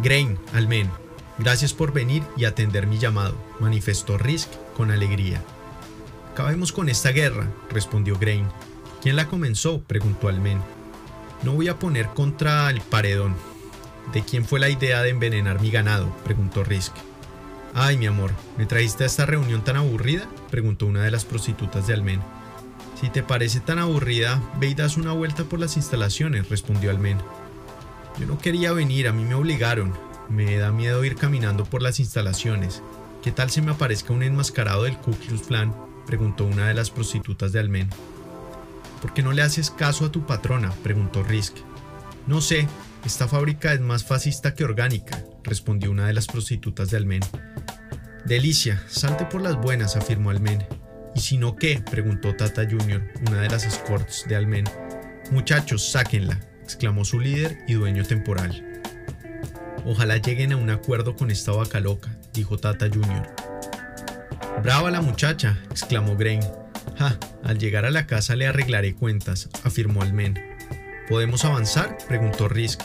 [0.00, 0.90] Grain, Almen,
[1.38, 5.42] Gracias por venir y atender mi llamado, manifestó Risk con alegría.
[6.32, 8.46] Acabemos con esta guerra, respondió Grain.
[9.02, 9.80] ¿Quién la comenzó?
[9.82, 10.60] preguntó Almen.
[11.42, 13.34] No voy a poner contra el paredón.
[14.12, 16.14] ¿De quién fue la idea de envenenar mi ganado?
[16.24, 16.92] preguntó Risk.
[17.74, 20.28] Ay, mi amor, ¿me trajiste a esta reunión tan aburrida?
[20.50, 22.20] preguntó una de las prostitutas de Almen.
[23.00, 27.18] Si te parece tan aburrida, ve y das una vuelta por las instalaciones, respondió Almen.
[28.18, 29.92] Yo no quería venir, a mí me obligaron,
[30.28, 32.82] me da miedo ir caminando por las instalaciones.
[33.22, 35.74] ¿Qué tal si me aparezca un enmascarado del Ku Klux Klan?
[36.06, 37.88] preguntó una de las prostitutas de Almen.
[39.00, 40.72] ¿Por qué no le haces caso a tu patrona?
[40.82, 41.56] preguntó Risk.
[42.26, 42.68] No sé,
[43.04, 47.22] esta fábrica es más fascista que orgánica, respondió una de las prostitutas de Almen.
[48.24, 50.66] Delicia, salte por las buenas, afirmó Almen.
[51.14, 51.82] ¿Y si no qué?
[51.90, 54.64] preguntó Tata Junior, una de las escorts de Almen.
[55.30, 58.82] Muchachos, sáquenla, exclamó su líder y dueño temporal.
[59.86, 63.28] Ojalá lleguen a un acuerdo con esta vaca loca, dijo Tata Jr.
[64.62, 66.40] Brava la muchacha, exclamó Grain.
[66.96, 70.38] Ja, al llegar a la casa le arreglaré cuentas, afirmó Almen.
[71.08, 71.98] ¿Podemos avanzar?
[72.08, 72.80] preguntó Risk.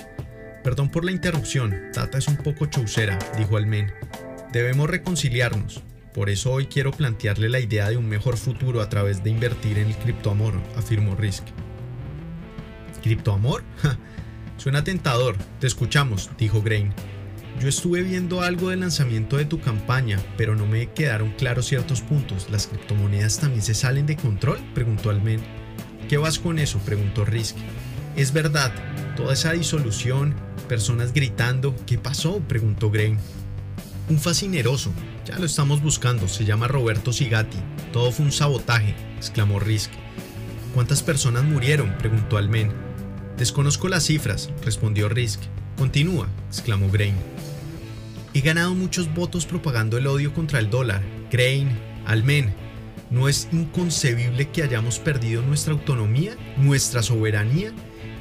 [0.62, 3.94] Perdón por la interrupción, Tata es un poco chaucera, dijo Almen.
[4.52, 5.82] Debemos reconciliarnos.
[6.14, 9.78] Por eso hoy quiero plantearle la idea de un mejor futuro a través de invertir
[9.78, 11.46] en el criptoamor, afirmó Risk.
[13.02, 13.64] ¿Criptoamor?
[13.82, 13.98] Ja,
[14.60, 16.92] Suena tentador, te escuchamos, dijo Grain.
[17.62, 22.02] Yo estuve viendo algo del lanzamiento de tu campaña, pero no me quedaron claros ciertos
[22.02, 22.50] puntos.
[22.52, 24.60] ¿Las criptomonedas también se salen de control?
[24.76, 25.40] preguntó Almen.
[26.10, 26.78] ¿Qué vas con eso?
[26.80, 27.56] preguntó Risk.
[28.18, 28.74] Es verdad,
[29.16, 30.36] toda esa disolución,
[30.68, 31.74] personas gritando.
[31.86, 32.42] ¿Qué pasó?
[32.42, 33.18] preguntó Grain.
[34.10, 34.92] Un fascineroso.
[35.24, 36.28] Ya lo estamos buscando.
[36.28, 37.58] Se llama Roberto Sigati.
[37.94, 39.92] Todo fue un sabotaje, exclamó Risk.
[40.74, 41.98] ¿Cuántas personas murieron?
[41.98, 42.89] preguntó Almen.
[43.40, 45.40] Desconozco las cifras, respondió Risk.
[45.78, 47.16] Continúa, exclamó Grain.
[48.34, 51.02] He ganado muchos votos propagando el odio contra el dólar.
[51.32, 51.70] Grain,
[52.06, 52.54] Almen,
[53.10, 57.72] ¿no es inconcebible que hayamos perdido nuestra autonomía, nuestra soberanía?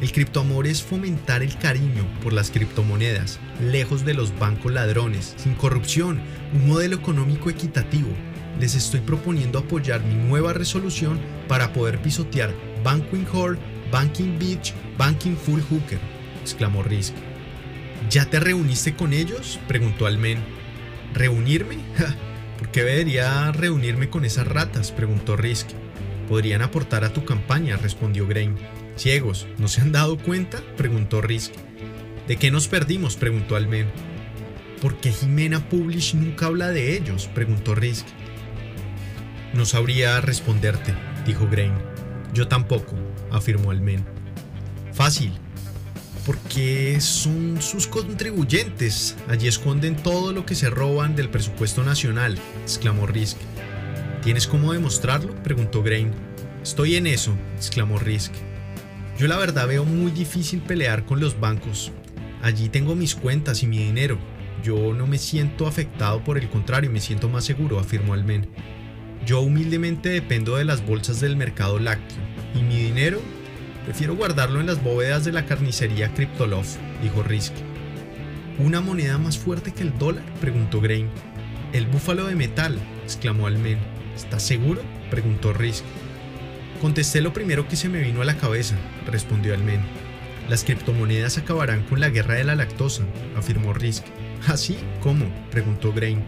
[0.00, 5.54] El criptoamor es fomentar el cariño por las criptomonedas, lejos de los bancos ladrones, sin
[5.54, 6.20] corrupción,
[6.54, 8.10] un modelo económico equitativo.
[8.60, 12.54] Les estoy proponiendo apoyar mi nueva resolución para poder pisotear
[12.84, 13.58] Banking Hall
[13.90, 15.98] Banking Beach, Banking Full Hooker,
[16.42, 17.14] exclamó Risk.
[18.10, 19.58] ¿Ya te reuniste con ellos?
[19.66, 20.38] preguntó Almen.
[21.14, 21.78] ¿Reunirme?
[22.58, 24.92] ¿Por qué debería reunirme con esas ratas?
[24.92, 25.68] preguntó Risk.
[26.28, 28.56] Podrían aportar a tu campaña, respondió Grain.
[28.96, 30.60] Ciegos, ¿no se han dado cuenta?
[30.76, 31.52] preguntó Risk.
[32.26, 33.16] ¿De qué nos perdimos?
[33.16, 33.86] preguntó Almen.
[34.82, 37.28] ¿Por qué Jimena Publish nunca habla de ellos?
[37.34, 38.06] preguntó Risk.
[39.54, 41.72] No sabría responderte, dijo Grain.
[42.34, 42.94] Yo tampoco,
[43.30, 44.04] afirmó el men.
[44.92, 45.32] Fácil,
[46.28, 49.16] porque son sus contribuyentes.
[49.28, 53.38] Allí esconden todo lo que se roban del presupuesto nacional, exclamó Risk.
[54.22, 55.34] ¿Tienes cómo demostrarlo?
[55.42, 56.12] preguntó Grain.
[56.62, 58.32] Estoy en eso, exclamó Risk.
[59.18, 61.92] Yo la verdad veo muy difícil pelear con los bancos.
[62.42, 64.18] Allí tengo mis cuentas y mi dinero.
[64.62, 68.50] Yo no me siento afectado, por el contrario, me siento más seguro, afirmó men.
[69.24, 73.20] Yo humildemente dependo de las bolsas del mercado lácteo y mi dinero
[73.84, 76.66] prefiero guardarlo en las bóvedas de la carnicería Cryptolov,
[77.02, 77.52] dijo Risk.
[78.58, 80.24] ¿Una moneda más fuerte que el dólar?
[80.40, 81.08] preguntó Grain.
[81.72, 83.78] El búfalo de metal, exclamó Almen.
[84.16, 84.82] ¿Estás seguro?
[85.10, 85.84] preguntó Risk.
[86.80, 88.76] Contesté lo primero que se me vino a la cabeza,
[89.06, 89.80] respondió Almen.
[90.48, 93.04] Las criptomonedas acabarán con la guerra de la lactosa,
[93.36, 94.04] afirmó Risk.
[94.46, 94.78] ¿Así?
[95.00, 95.26] ¿Cómo?
[95.50, 96.22] preguntó Grain.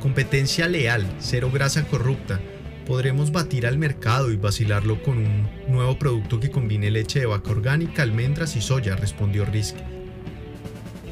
[0.00, 2.40] Competencia leal, cero grasa corrupta.
[2.86, 7.50] Podremos batir al mercado y vacilarlo con un nuevo producto que combine leche de vaca
[7.50, 9.76] orgánica, almendras y soya, respondió Risk.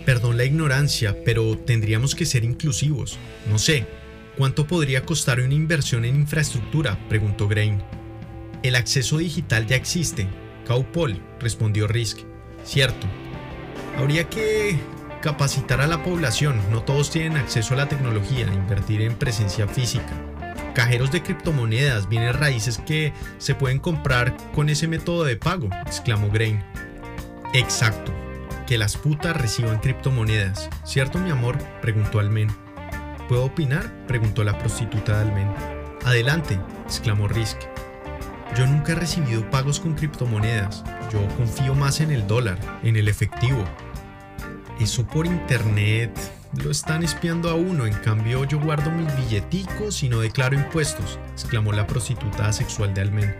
[0.06, 3.18] Perdón la ignorancia, pero tendríamos que ser inclusivos.
[3.50, 3.86] No sé,
[4.36, 6.96] ¿cuánto podría costar una inversión en infraestructura?
[7.08, 7.82] preguntó Grain.
[8.62, 10.28] El acceso digital ya existe.
[10.66, 12.18] Caupol, respondió Risk.
[12.64, 13.08] Cierto.
[13.98, 14.78] Habría que
[15.20, 16.60] capacitar a la población.
[16.70, 20.33] No todos tienen acceso a la tecnología, invertir en presencia física.
[20.74, 26.30] Cajeros de criptomonedas, bienes raíces que se pueden comprar con ese método de pago, exclamó
[26.30, 26.64] Grain.
[27.52, 28.12] Exacto.
[28.66, 30.68] Que las putas reciban criptomonedas.
[30.84, 31.58] ¿Cierto, mi amor?
[31.80, 32.48] preguntó Almen.
[33.28, 34.06] ¿Puedo opinar?
[34.06, 35.48] preguntó la prostituta de Almen.
[36.04, 37.58] Adelante, exclamó Risk.
[38.56, 40.82] Yo nunca he recibido pagos con criptomonedas.
[41.12, 43.64] Yo confío más en el dólar, en el efectivo.
[44.80, 46.10] Eso por internet
[46.62, 51.18] lo están espiando a uno, en cambio yo guardo mis billeticos y no declaro impuestos,
[51.32, 53.34] exclamó la prostituta sexual de Almen.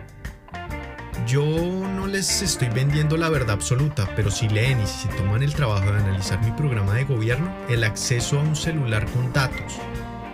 [1.26, 5.42] Yo no les estoy vendiendo la verdad absoluta, pero si leen y si se toman
[5.42, 9.78] el trabajo de analizar mi programa de gobierno, el acceso a un celular con datos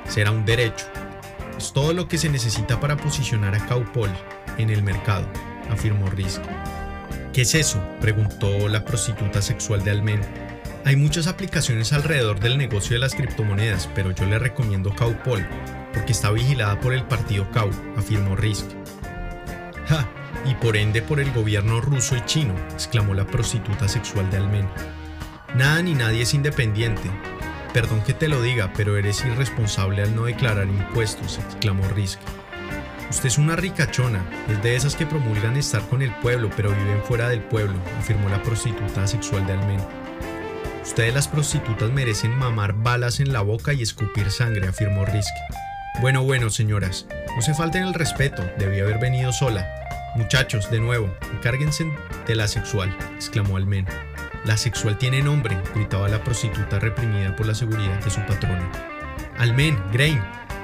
[0.08, 0.86] será un derecho.
[1.56, 4.10] Es todo lo que se necesita para posicionar a Caupol
[4.58, 5.26] en el mercado,
[5.70, 6.42] afirmó Risk.
[7.32, 7.80] ¿Qué es eso?
[8.00, 10.49] preguntó la prostituta sexual de Almen.
[10.84, 15.46] Hay muchas aplicaciones alrededor del negocio de las criptomonedas, pero yo le recomiendo Caupol,
[15.92, 18.66] porque está vigilada por el partido Cau, afirmó Risk.
[19.86, 20.08] ¡Ja!
[20.46, 24.66] Y por ende por el gobierno ruso y chino, exclamó la prostituta sexual de Almen.
[25.54, 27.10] Nada ni nadie es independiente.
[27.74, 32.20] Perdón que te lo diga, pero eres irresponsable al no declarar impuestos, exclamó Risk.
[33.10, 37.02] Usted es una ricachona, es de esas que promulgan estar con el pueblo pero viven
[37.02, 40.09] fuera del pueblo, afirmó la prostituta sexual de Almen.
[40.90, 45.32] Ustedes las prostitutas merecen mamar balas en la boca y escupir sangre, afirmó Risk.
[46.00, 49.72] Bueno, bueno, señoras, no se falten el respeto, debí haber venido sola.
[50.16, 51.88] Muchachos, de nuevo, encárguense
[52.26, 53.86] de la sexual, exclamó Almen.
[54.44, 58.68] La sexual tiene nombre, gritaba la prostituta reprimida por la seguridad de su patrona.
[59.38, 60.20] Almen, Grain,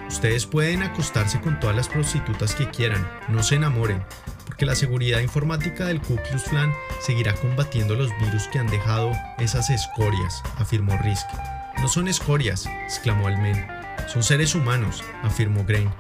[0.09, 4.05] Ustedes pueden acostarse con todas las prostitutas que quieran, no se enamoren,
[4.57, 9.13] porque la seguridad informática del Ku Klux Klan seguirá combatiendo los virus que han dejado
[9.37, 11.27] esas escorias, afirmó Risk.
[11.83, 13.67] No son escorias, exclamó Almen.
[14.07, 15.91] Son seres humanos, afirmó Grain.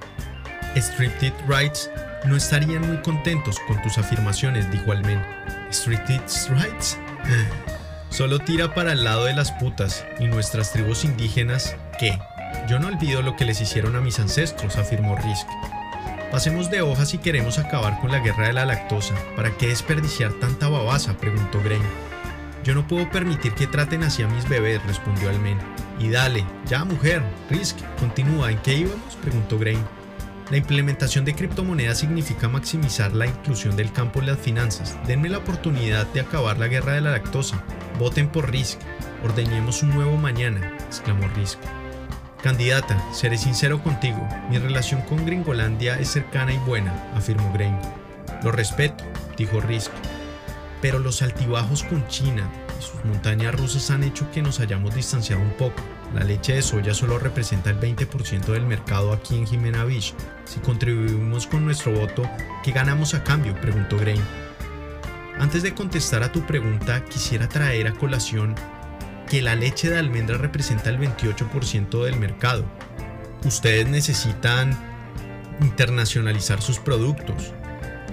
[0.74, 1.90] Stricted Rights
[2.24, 5.22] no estarían muy contentos con tus afirmaciones, dijo Almen.
[5.70, 6.96] ¿Stricted Rights?
[8.08, 12.18] Solo tira para el lado de las putas y nuestras tribus indígenas, ¿qué?
[12.70, 15.46] Yo no olvido lo que les hicieron a mis ancestros, afirmó Risk.
[16.30, 19.14] Pasemos de hoja si queremos acabar con la guerra de la lactosa.
[19.36, 21.16] ¿Para qué desperdiciar tanta babasa?
[21.16, 21.82] preguntó Grain.
[22.64, 25.58] Yo no puedo permitir que traten así a mis bebés, respondió Almen.
[26.00, 29.14] Y dale, ya mujer, Risk, continúa, ¿en qué íbamos?
[29.22, 29.84] preguntó Grain.
[30.50, 34.98] La implementación de criptomonedas significa maximizar la inclusión del campo en las finanzas.
[35.06, 37.62] Denme la oportunidad de acabar la guerra de la lactosa.
[38.00, 38.80] Voten por Risk.
[39.24, 41.58] Ordeñemos un nuevo mañana, exclamó Risk.
[42.42, 47.76] Candidata, seré sincero contigo, mi relación con Gringolandia es cercana y buena, afirmó Grain.
[48.42, 49.04] Lo respeto,
[49.36, 49.90] dijo Risk,
[50.82, 55.42] pero los altibajos con China y sus montañas rusas han hecho que nos hayamos distanciado
[55.42, 55.82] un poco.
[56.14, 60.14] La leche de soya solo representa el 20% del mercado aquí en Jimena Beach.
[60.44, 62.28] Si contribuimos con nuestro voto,
[62.62, 63.54] ¿qué ganamos a cambio?
[63.60, 64.22] preguntó Grain.
[65.38, 68.54] Antes de contestar a tu pregunta, quisiera traer a colación
[69.28, 72.64] que la leche de almendra representa el 28% del mercado.
[73.44, 74.76] Ustedes necesitan
[75.60, 77.52] internacionalizar sus productos.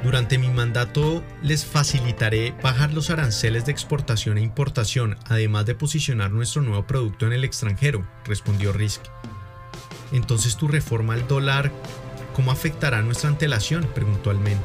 [0.03, 6.31] Durante mi mandato les facilitaré bajar los aranceles de exportación e importación, además de posicionar
[6.31, 9.01] nuestro nuevo producto en el extranjero, respondió Risk.
[10.11, 11.71] Entonces tu reforma al dólar,
[12.33, 13.87] ¿cómo afectará nuestra antelación?
[13.95, 14.59] preguntó Almen.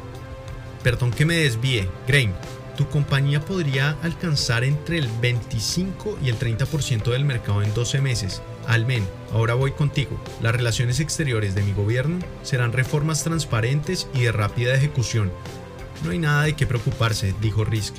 [0.83, 2.33] Perdón que me desvíe, Grain,
[2.79, 8.41] tu compañía podría alcanzar entre el 25 y el 30% del mercado en 12 meses.
[8.67, 10.17] Almen, ahora voy contigo.
[10.41, 15.29] Las relaciones exteriores de mi gobierno serán reformas transparentes y de rápida ejecución.
[16.05, 17.95] No hay nada de qué preocuparse, dijo Risk.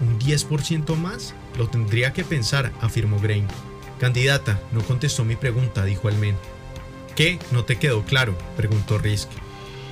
[0.00, 1.34] ¿Un 10% más?
[1.58, 3.48] Lo tendría que pensar, afirmó Grain.
[3.98, 6.36] Candidata, no contestó mi pregunta, dijo Almen.
[7.16, 7.40] ¿Qué?
[7.50, 8.38] ¿No te quedó claro?
[8.56, 9.28] preguntó Risk.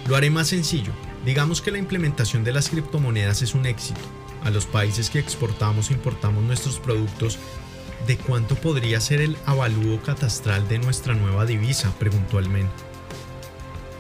[0.06, 0.93] Lo haré más sencillo.
[1.24, 3.98] Digamos que la implementación de las criptomonedas es un éxito
[4.44, 7.39] a los países que exportamos e importamos nuestros productos,
[8.06, 11.93] ¿de cuánto podría ser el avalúo catastral de nuestra nueva divisa?
[11.98, 12.69] preguntó Almen.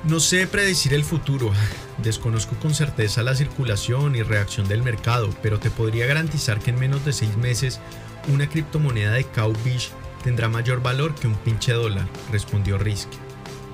[0.04, 1.50] No sé predecir el futuro,
[1.98, 6.78] desconozco con certeza la circulación y reacción del mercado, pero te podría garantizar que en
[6.78, 7.80] menos de seis meses
[8.32, 9.90] una criptomoneda de Cow Beach
[10.22, 13.08] tendrá mayor valor que un pinche dólar, respondió Risk.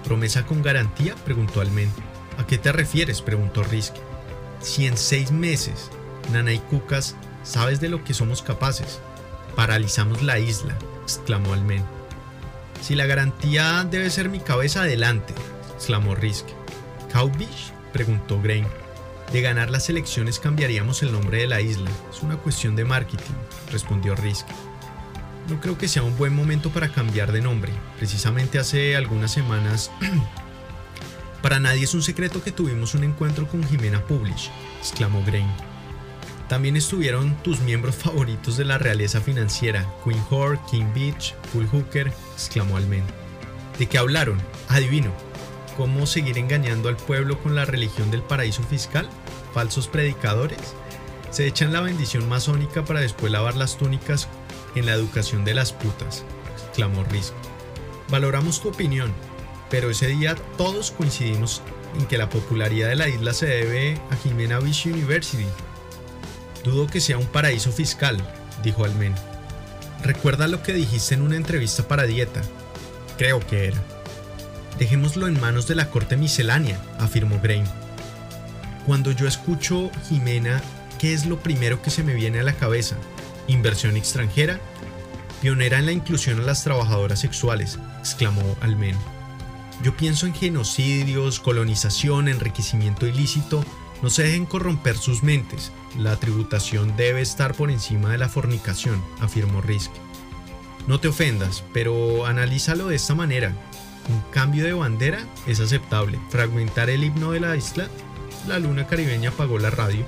[0.04, 1.14] ¿Promesa con garantía?
[1.24, 1.90] preguntó Almen.
[2.38, 3.22] ¿A qué te refieres?
[3.22, 3.94] preguntó Risk.
[4.60, 5.90] Si en seis meses,
[6.32, 9.00] Nana y Cucas, sabes de lo que somos capaces.
[9.54, 11.84] Paralizamos la isla, exclamó Almen.
[12.80, 15.34] Si la garantía debe ser mi cabeza, adelante,
[15.74, 16.46] exclamó Risk.
[17.12, 17.72] ¿Cow Beach?
[17.92, 18.66] preguntó Grain.
[19.32, 21.90] De ganar las elecciones cambiaríamos el nombre de la isla.
[22.12, 23.32] Es una cuestión de marketing,
[23.70, 24.46] respondió Risk.
[25.48, 27.72] No creo que sea un buen momento para cambiar de nombre.
[27.98, 29.90] Precisamente hace algunas semanas...
[31.42, 35.50] para nadie es un secreto que tuvimos un encuentro con Jimena Publish, exclamó Grain.
[36.48, 42.12] También estuvieron tus miembros favoritos de la realeza financiera, Queen Whore, King Beach, Full Hooker,
[42.34, 43.04] exclamó Almen.
[43.78, 44.40] ¿De qué hablaron?
[44.68, 45.10] Adivino,
[45.76, 49.08] cómo seguir engañando al pueblo con la religión del paraíso fiscal,
[49.52, 50.74] falsos predicadores.
[51.30, 54.28] Se echan la bendición masónica para después lavar las túnicas
[54.74, 56.24] en la educación de las putas,
[56.68, 57.32] exclamó Risk.
[58.10, 59.12] Valoramos tu opinión,
[59.70, 61.62] pero ese día todos coincidimos
[61.98, 65.46] en que la popularidad de la isla se debe a Jimena Beach University.
[66.64, 68.16] Dudo que sea un paraíso fiscal,
[68.62, 69.14] dijo Almen.
[70.02, 72.40] Recuerda lo que dijiste en una entrevista para dieta.
[73.18, 73.82] Creo que era.
[74.78, 77.64] Dejémoslo en manos de la corte miscelánea, afirmó Grain.
[78.86, 80.62] Cuando yo escucho Jimena,
[80.98, 82.96] ¿qué es lo primero que se me viene a la cabeza?
[83.46, 84.58] ¿Inversión extranjera?
[85.40, 88.96] Pionera en la inclusión a las trabajadoras sexuales, exclamó Almen.
[89.82, 93.64] Yo pienso en genocidios, colonización, enriquecimiento ilícito.
[94.02, 95.72] No se dejen corromper sus mentes.
[95.98, 99.92] La tributación debe estar por encima de la fornicación, afirmó Risk.
[100.86, 103.54] No te ofendas, pero analízalo de esta manera
[104.08, 106.18] un cambio de bandera es aceptable.
[106.28, 107.88] Fragmentar el himno de la isla,
[108.46, 110.04] la luna caribeña apagó la radio.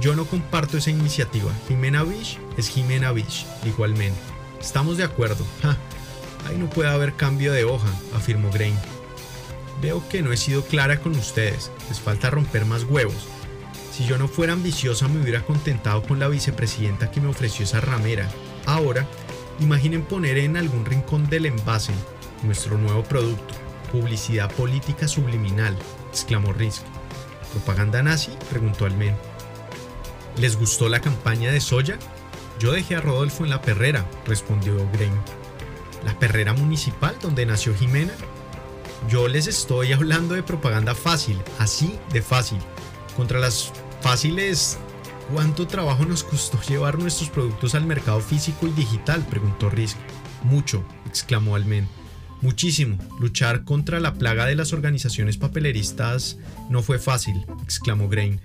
[0.00, 1.50] Yo no comparto esa iniciativa.
[1.66, 4.20] Jimena Beach es Jimena Beach, igualmente.
[4.60, 5.44] Estamos de acuerdo.
[6.46, 8.76] ahí no puede haber cambio de hoja, afirmó Grain.
[9.82, 11.72] Veo que no he sido clara con ustedes.
[11.88, 13.26] Les falta romper más huevos.
[13.98, 17.80] Si yo no fuera ambiciosa me hubiera contentado con la vicepresidenta que me ofreció esa
[17.80, 18.28] ramera.
[18.64, 19.08] Ahora,
[19.58, 21.92] imaginen poner en algún rincón del envase
[22.44, 23.54] nuestro nuevo producto,
[23.90, 25.76] publicidad política subliminal,
[26.10, 26.84] exclamó Risk.
[27.50, 28.30] ¿Propaganda nazi?
[28.48, 29.16] preguntó Almen.
[30.36, 31.98] ¿Les gustó la campaña de Soya?
[32.60, 35.18] Yo dejé a Rodolfo en la perrera, respondió Grain.
[36.04, 38.12] ¿La perrera municipal donde nació Jimena?
[39.08, 42.60] Yo les estoy hablando de propaganda fácil, así de fácil.
[43.16, 44.78] Contra las fáciles,
[45.32, 49.24] ¿cuánto trabajo nos costó llevar nuestros productos al mercado físico y digital?
[49.28, 49.96] preguntó Risk.
[50.42, 51.88] Mucho, exclamó Almen.
[52.40, 52.98] Muchísimo.
[53.18, 56.38] Luchar contra la plaga de las organizaciones papeleristas
[56.70, 58.40] no fue fácil, exclamó Grain.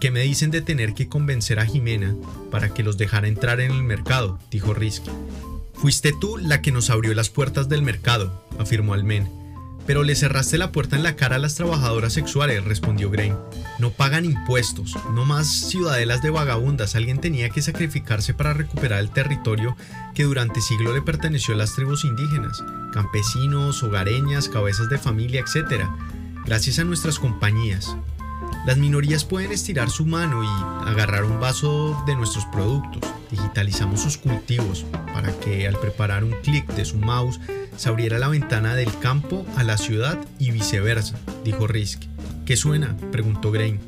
[0.00, 2.14] ¿Qué me dicen de tener que convencer a Jimena
[2.50, 4.38] para que los dejara entrar en el mercado?
[4.50, 5.10] dijo Risky.
[5.74, 9.45] Fuiste tú la que nos abrió las puertas del mercado, afirmó Almen.
[9.86, 13.36] Pero le cerraste la puerta en la cara a las trabajadoras sexuales, respondió Grain.
[13.78, 16.96] No pagan impuestos, no más ciudadelas de vagabundas.
[16.96, 19.76] Alguien tenía que sacrificarse para recuperar el territorio
[20.14, 25.84] que durante siglos le perteneció a las tribus indígenas, campesinos, hogareñas, cabezas de familia, etc.
[26.44, 27.96] Gracias a nuestras compañías.
[28.66, 33.08] Las minorías pueden estirar su mano y agarrar un vaso de nuestros productos.
[33.30, 34.84] Digitalizamos sus cultivos
[35.14, 37.38] para que al preparar un clic de su mouse
[37.76, 42.02] se abriera la ventana del campo a la ciudad y viceversa, dijo Risk.
[42.44, 42.96] ¿Qué suena?
[43.12, 43.78] preguntó Grain.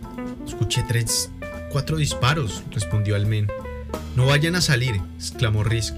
[0.47, 1.33] Escuché tres,
[1.73, 3.49] cuatro disparos, respondió Almen.
[4.15, 5.97] No vayan a salir, exclamó Risk.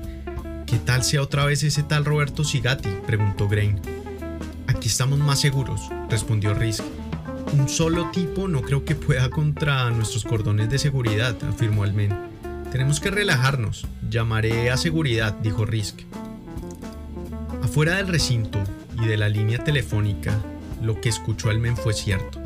[0.64, 2.88] ¿Qué tal sea otra vez ese tal Roberto Sigati?
[3.06, 3.78] preguntó Grain.
[4.68, 6.82] Aquí estamos más seguros, respondió Risk.
[7.52, 12.16] Un solo tipo no creo que pueda contra nuestros cordones de seguridad, afirmó Almen.
[12.70, 13.86] Tenemos que relajarnos.
[14.08, 16.00] Llamaré a seguridad, dijo Risk.
[17.62, 18.62] Afuera del recinto
[19.02, 20.38] y de la línea telefónica,
[20.80, 22.40] lo que escuchó Almen fue cierto.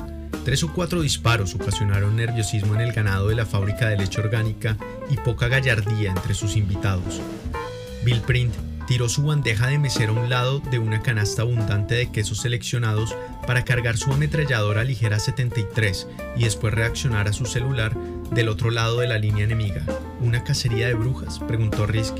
[0.44, 4.76] Tres o cuatro disparos ocasionaron nerviosismo en el ganado de la fábrica de leche orgánica
[5.10, 7.20] y poca gallardía entre sus invitados.
[8.04, 8.54] Bill Print
[8.86, 13.14] tiró su bandeja de mesero a un lado de una canasta abundante de quesos seleccionados
[13.46, 17.96] para cargar su ametralladora ligera 73 y después reaccionar a su celular
[18.30, 19.82] del otro lado de la línea enemiga.
[20.20, 21.38] ¿Una cacería de brujas?
[21.40, 22.16] preguntó Risk.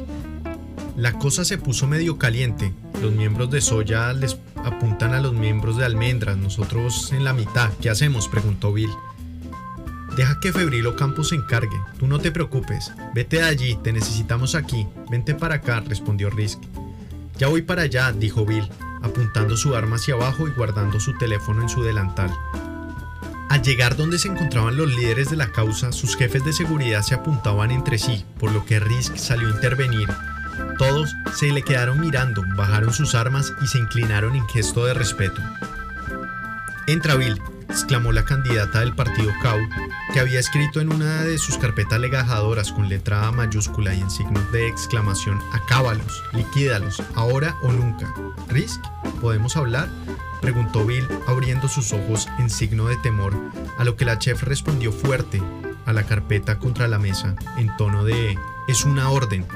[0.96, 2.72] La cosa se puso medio caliente.
[3.02, 7.72] Los miembros de Soya les apuntan a los miembros de Almendras, nosotros en la mitad.
[7.80, 8.28] ¿Qué hacemos?
[8.28, 8.90] preguntó Bill.
[10.16, 11.76] Deja que Febrilo Campos se encargue.
[11.98, 12.92] Tú no te preocupes.
[13.14, 14.86] Vete de allí, te necesitamos aquí.
[15.10, 16.60] Vente para acá, respondió Risk.
[17.36, 18.68] Ya voy para allá, dijo Bill.
[19.02, 22.32] apuntando su arma hacia abajo y guardando su teléfono en su delantal.
[23.50, 27.14] Al llegar donde se encontraban los líderes de la causa, sus jefes de seguridad se
[27.14, 30.08] apuntaban entre sí, por lo que Risk salió a intervenir.
[30.78, 35.42] Todos se le quedaron mirando, bajaron sus armas y se inclinaron en gesto de respeto.
[36.86, 39.58] Entra Bill, exclamó la candidata del partido CAU,
[40.12, 44.10] que había escrito en una de sus carpetas legajadoras con letra A mayúscula y en
[44.10, 48.12] signos de exclamación: Acábalos, liquídalos, ahora o nunca.
[48.48, 48.80] ¿Risk?
[49.20, 49.88] ¿Podemos hablar?
[50.40, 53.34] preguntó Bill abriendo sus ojos en signo de temor,
[53.78, 55.42] a lo que la chef respondió fuerte
[55.86, 58.38] a la carpeta contra la mesa, en tono de
[58.68, 59.46] es una orden.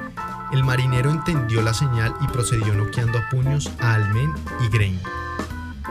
[0.52, 5.00] El marinero entendió la señal y procedió noqueando a puños a Almen y Grain.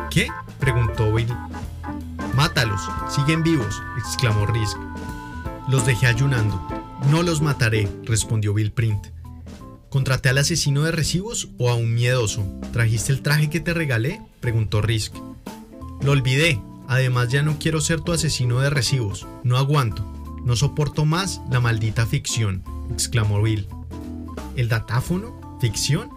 [0.09, 0.27] ¿Qué?
[0.59, 1.31] preguntó Bill.
[2.37, 4.77] Mátalos, siguen vivos, exclamó Risk.
[5.69, 6.61] Los dejé ayunando.
[7.09, 9.07] No los mataré, respondió Bill Print.
[9.89, 12.45] ¿Contraté al asesino de recibos o a un miedoso?
[12.71, 14.21] ¿Trajiste el traje que te regalé?
[14.39, 15.15] preguntó Risk.
[16.03, 16.61] Lo olvidé.
[16.87, 19.25] Además ya no quiero ser tu asesino de recibos.
[19.43, 20.05] No aguanto.
[20.45, 23.67] No soporto más la maldita ficción, exclamó Bill.
[24.55, 25.57] ¿El datáfono?
[25.59, 26.11] ¿Ficción?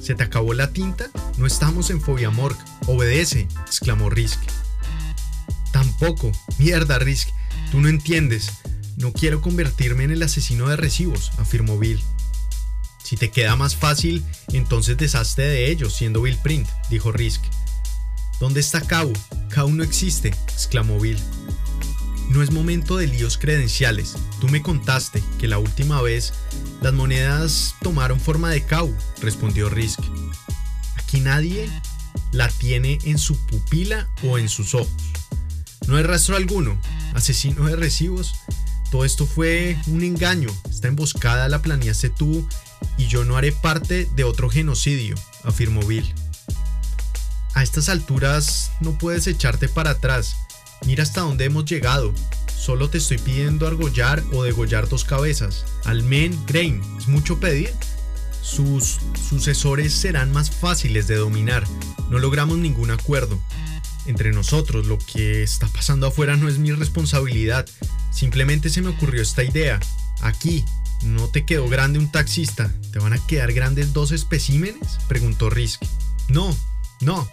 [0.00, 1.10] ¿Se te acabó la tinta?
[1.38, 2.56] No estamos en Fobia Morg.
[2.88, 4.40] Obedece, exclamó Risk.
[5.80, 6.30] Tampoco.
[6.58, 7.30] Mierda, Risk.
[7.70, 8.50] Tú no entiendes.
[8.98, 11.98] No quiero convertirme en el asesino de recibos, afirmó Bill.
[13.02, 17.40] Si te queda más fácil, entonces deshazte de ellos, siendo Bill Print, dijo Risk.
[18.40, 19.10] ¿Dónde está Kau?
[19.48, 21.18] Kau no existe, exclamó Bill.
[22.28, 24.16] No es momento de líos credenciales.
[24.38, 26.34] Tú me contaste que la última vez
[26.82, 30.00] las monedas tomaron forma de Kau, respondió Risk.
[30.96, 31.70] Aquí nadie
[32.32, 35.19] la tiene en su pupila o en sus ojos.
[35.86, 36.80] No hay rastro alguno.
[37.14, 38.34] Asesino de recibos.
[38.90, 40.50] Todo esto fue un engaño.
[40.68, 42.46] Esta emboscada la planeaste tú
[42.96, 46.12] y yo no haré parte de otro genocidio, afirmó Bill.
[47.54, 50.36] A estas alturas no puedes echarte para atrás.
[50.86, 52.12] Mira hasta dónde hemos llegado.
[52.56, 55.64] Solo te estoy pidiendo argollar o degollar dos cabezas.
[55.84, 57.72] Almen Grain, ¿es mucho pedir?
[58.42, 58.98] Sus
[59.28, 61.64] sucesores serán más fáciles de dominar.
[62.10, 63.40] No logramos ningún acuerdo.
[64.06, 67.68] Entre nosotros, lo que está pasando afuera no es mi responsabilidad.
[68.12, 69.78] Simplemente se me ocurrió esta idea.
[70.22, 70.64] Aquí,
[71.02, 72.72] ¿no te quedó grande un taxista?
[72.92, 74.98] ¿Te van a quedar grandes dos especímenes?
[75.08, 75.82] Preguntó Risk.
[76.28, 76.56] No,
[77.00, 77.28] no.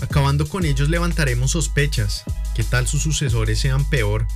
[0.00, 2.24] Acabando con ellos levantaremos sospechas.
[2.54, 4.26] ¿Qué tal sus sucesores sean peor?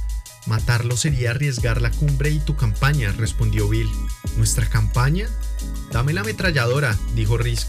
[0.47, 3.89] Matarlo sería arriesgar la cumbre y tu campaña, respondió Bill.
[4.36, 5.28] ¿Nuestra campaña?
[5.90, 7.69] Dame la ametralladora, dijo Risk.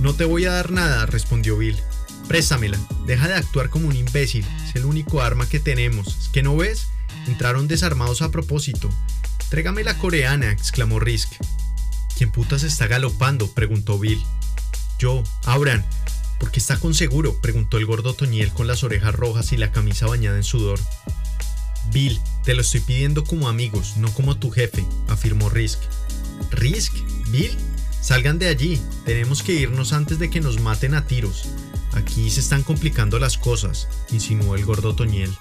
[0.00, 1.78] No te voy a dar nada, respondió Bill.
[2.28, 6.06] Préstamela, deja de actuar como un imbécil, es el único arma que tenemos.
[6.06, 6.86] ¿Es que no ves?
[7.26, 8.88] Entraron desarmados a propósito.
[9.50, 11.30] Trégame la coreana, exclamó Risk.
[12.16, 13.50] ¿Quién putas está galopando?
[13.52, 14.22] preguntó Bill.
[14.98, 15.84] Yo, Auran.
[16.38, 17.40] ¿Por qué está con seguro?
[17.40, 20.80] preguntó el gordo Toñiel con las orejas rojas y la camisa bañada en sudor.
[21.92, 25.80] Bill, te lo estoy pidiendo como amigos, no como tu jefe, afirmó Risk.
[26.50, 26.94] ¿Risk?
[27.28, 27.56] ¿Bill?
[28.00, 31.48] Salgan de allí, tenemos que irnos antes de que nos maten a tiros.
[31.92, 35.34] Aquí se están complicando las cosas, insinuó el gordo Toñiel.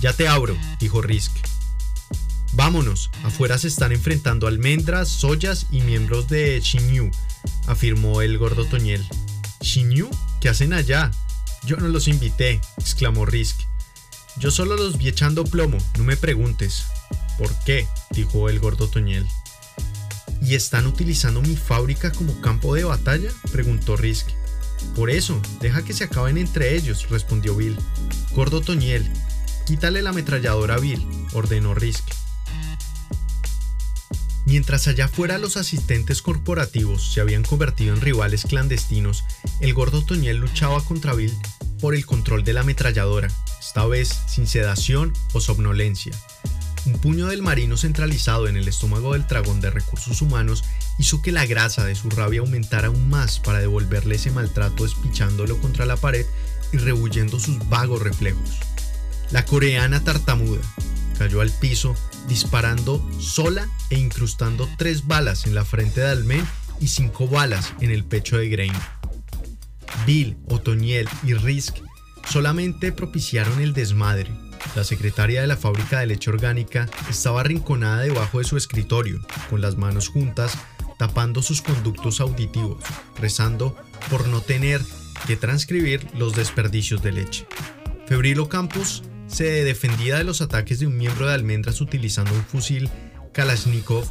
[0.00, 1.32] Ya te abro, dijo Risk.
[2.52, 7.10] Vámonos, afuera se están enfrentando almendras, soyas y miembros de Shinyu,
[7.66, 9.06] afirmó el gordo Toñiel.
[9.60, 10.10] ¿Shinyu?
[10.40, 11.10] ¿Qué hacen allá?
[11.64, 13.60] Yo no los invité, exclamó Risk.
[14.38, 16.84] Yo solo los vi echando plomo, no me preguntes.
[17.38, 17.86] ¿Por qué?
[18.10, 19.26] dijo el gordo Toñiel.
[20.42, 23.30] ¿Y están utilizando mi fábrica como campo de batalla?
[23.50, 24.28] preguntó Risk.
[24.94, 27.76] Por eso, deja que se acaben entre ellos, respondió Bill.
[28.32, 29.10] Gordo Toñiel,
[29.66, 32.04] quítale la ametralladora a Bill, ordenó Risk.
[34.46, 39.24] Mientras allá afuera los asistentes corporativos se habían convertido en rivales clandestinos,
[39.60, 41.36] el gordo Toñel luchaba contra Bill
[41.80, 46.12] por el control de la ametralladora, esta vez sin sedación o somnolencia.
[46.86, 50.62] Un puño del marino centralizado en el estómago del dragón de recursos humanos
[50.98, 55.58] hizo que la grasa de su rabia aumentara aún más para devolverle ese maltrato despichándolo
[55.58, 56.24] contra la pared
[56.72, 58.60] y rehuyendo sus vagos reflejos.
[59.32, 60.62] La coreana tartamuda
[61.18, 61.96] cayó al piso
[62.28, 66.46] disparando sola e incrustando tres balas en la frente de Almen
[66.80, 68.72] y cinco balas en el pecho de Grain.
[70.06, 71.76] Bill, Otoniel y Risk
[72.28, 74.30] solamente propiciaron el desmadre.
[74.74, 79.60] La secretaria de la fábrica de leche orgánica estaba arrinconada debajo de su escritorio, con
[79.60, 80.56] las manos juntas,
[80.98, 82.82] tapando sus conductos auditivos,
[83.18, 83.76] rezando
[84.10, 84.80] por no tener
[85.26, 87.46] que transcribir los desperdicios de leche.
[88.06, 92.90] Febrilo Campos se defendía de los ataques de un miembro de Almendras utilizando un fusil
[93.32, 94.08] Kalashnikov.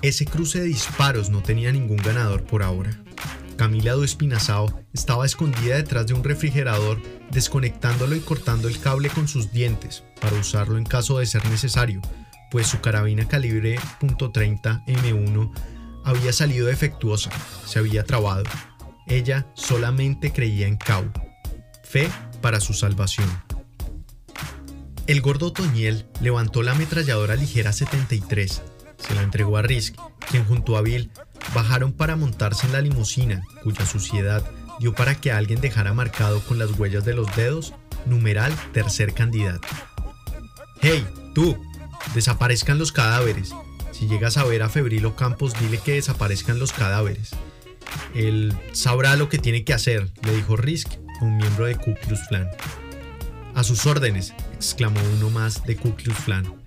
[0.00, 3.02] Ese cruce de disparos no tenía ningún ganador por ahora.
[3.56, 7.00] Camila Espinazao estaba escondida detrás de un refrigerador,
[7.30, 12.00] desconectándolo y cortando el cable con sus dientes para usarlo en caso de ser necesario,
[12.50, 15.52] pues su carabina calibre .30 M1
[16.04, 17.30] había salido defectuosa,
[17.64, 18.44] se había trabado.
[19.06, 21.10] Ella solamente creía en Cau.
[21.82, 22.08] Fe
[22.40, 23.28] para su salvación.
[25.06, 28.62] El gordo Toñel levantó la ametralladora ligera 73,
[28.96, 29.96] se la entregó a Risk,
[30.30, 31.10] quien junto a Bill
[31.54, 34.44] bajaron para montarse en la limusina, cuya suciedad
[34.78, 37.74] dio para que alguien dejara marcado con las huellas de los dedos
[38.06, 39.68] numeral tercer candidato.
[40.80, 41.56] ¡Hey, tú!
[42.14, 43.54] Desaparezcan los cadáveres.
[43.92, 47.30] Si llegas a ver a Febrilo Campos, dile que desaparezcan los cadáveres.
[48.14, 50.88] Él sabrá lo que tiene que hacer, le dijo Risk
[51.20, 52.48] a un miembro de Ku Klux Klan.
[53.54, 56.61] A sus órdenes, exclamó uno más de Ku Klux Klan.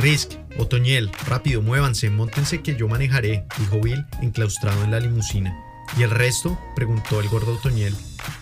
[0.00, 5.54] Risk, Otoñel, rápido, muévanse, montense que yo manejaré, dijo Bill, enclaustrado en la limusina.
[5.98, 6.58] ¿Y el resto?
[6.74, 7.94] preguntó el gordo Otoñel.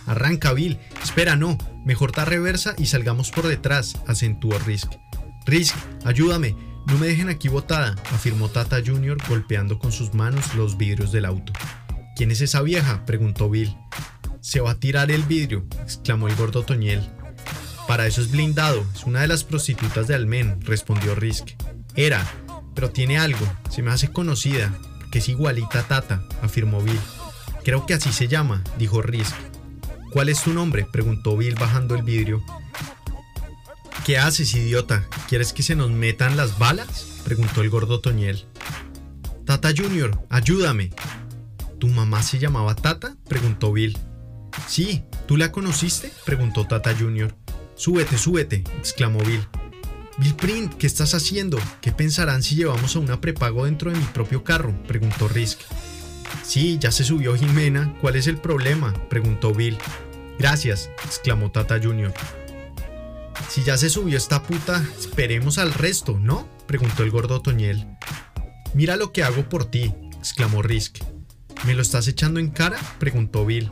[0.05, 0.79] Arranca, Bill.
[1.03, 1.57] Espera, no.
[1.83, 4.93] Mejor da reversa y salgamos por detrás, acentuó Risk.
[5.45, 5.75] Risk,
[6.05, 6.55] ayúdame.
[6.87, 9.17] No me dejen aquí botada, afirmó Tata Jr.
[9.27, 11.51] golpeando con sus manos los vidrios del auto.
[12.15, 13.05] ¿Quién es esa vieja?
[13.05, 13.75] preguntó Bill.
[14.39, 17.18] Se va a tirar el vidrio, exclamó el gordo Toñel.
[17.89, 21.55] Para eso es blindado, es una de las prostitutas de Almen, respondió Risk.
[21.95, 22.23] Era,
[22.75, 24.77] pero tiene algo, se me hace conocida,
[25.11, 26.99] que es igualita a Tata, afirmó Bill.
[27.63, 29.33] Creo que así se llama, dijo Risk.
[30.11, 30.85] ¿Cuál es tu nombre?
[30.91, 32.43] preguntó Bill bajando el vidrio.
[34.05, 35.07] ¿Qué haces, idiota?
[35.27, 37.21] ¿Quieres que se nos metan las balas?
[37.25, 38.45] preguntó el gordo Toñel.
[39.47, 40.91] Tata Junior, ayúdame.
[41.79, 43.15] ¿Tu mamá se llamaba Tata?
[43.27, 43.97] preguntó Bill.
[44.67, 46.11] Sí, ¿tú la conociste?
[46.23, 47.33] preguntó Tata Junior.
[47.79, 49.47] Súbete, súbete, exclamó Bill.
[50.17, 51.57] Bill Print, ¿qué estás haciendo?
[51.79, 54.75] ¿Qué pensarán si llevamos a una prepago dentro de mi propio carro?
[54.85, 55.61] preguntó Risk.
[56.43, 57.95] Sí, ya se subió Jimena.
[58.01, 58.93] ¿Cuál es el problema?
[59.09, 59.77] preguntó Bill.
[60.37, 62.13] Gracias, exclamó Tata Junior.
[63.47, 66.49] Si ya se subió esta puta, esperemos al resto, ¿no?
[66.67, 67.87] preguntó el gordo Toñel.
[68.73, 70.97] Mira lo que hago por ti, exclamó Risk.
[71.65, 72.77] ¿Me lo estás echando en cara?
[72.99, 73.71] preguntó Bill.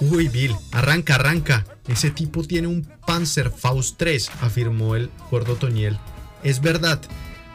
[0.00, 1.64] Uy, Bill, arranca, arranca.
[1.86, 5.98] Ese tipo tiene un Panzerfaust 3, afirmó el gordo Toñel.
[6.42, 7.00] Es verdad,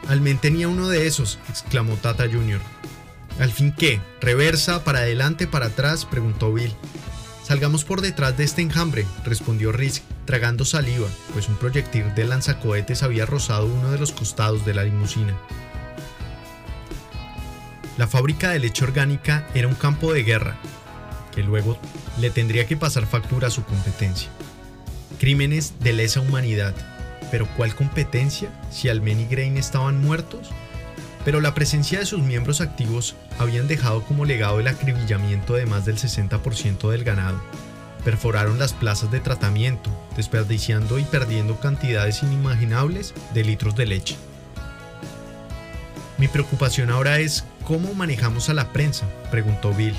[0.08, 2.60] Almen tenía uno de esos, exclamó Tata Jr.
[3.38, 4.00] ¿Al fin qué?
[4.20, 6.06] ¿Reversa, para adelante, para atrás?
[6.06, 6.74] preguntó Bill.
[7.42, 13.02] Salgamos por detrás de este enjambre, respondió Risk, tragando saliva, pues un proyectil de lanzacohetes
[13.02, 15.36] había rozado uno de los costados de la limusina.
[17.98, 20.56] La fábrica de leche orgánica era un campo de guerra,
[21.34, 21.78] que luego
[22.18, 24.28] le tendría que pasar factura a su competencia.
[25.18, 26.74] Crímenes de lesa humanidad,
[27.30, 30.48] pero ¿cuál competencia si Almen y Grain estaban muertos?
[31.24, 35.84] Pero la presencia de sus miembros activos habían dejado como legado el acribillamiento de más
[35.84, 37.40] del 60% del ganado.
[38.04, 44.16] Perforaron las plazas de tratamiento, desperdiciando y perdiendo cantidades inimaginables de litros de leche.
[46.16, 49.94] Mi preocupación ahora es cómo manejamos a la prensa, preguntó Bill.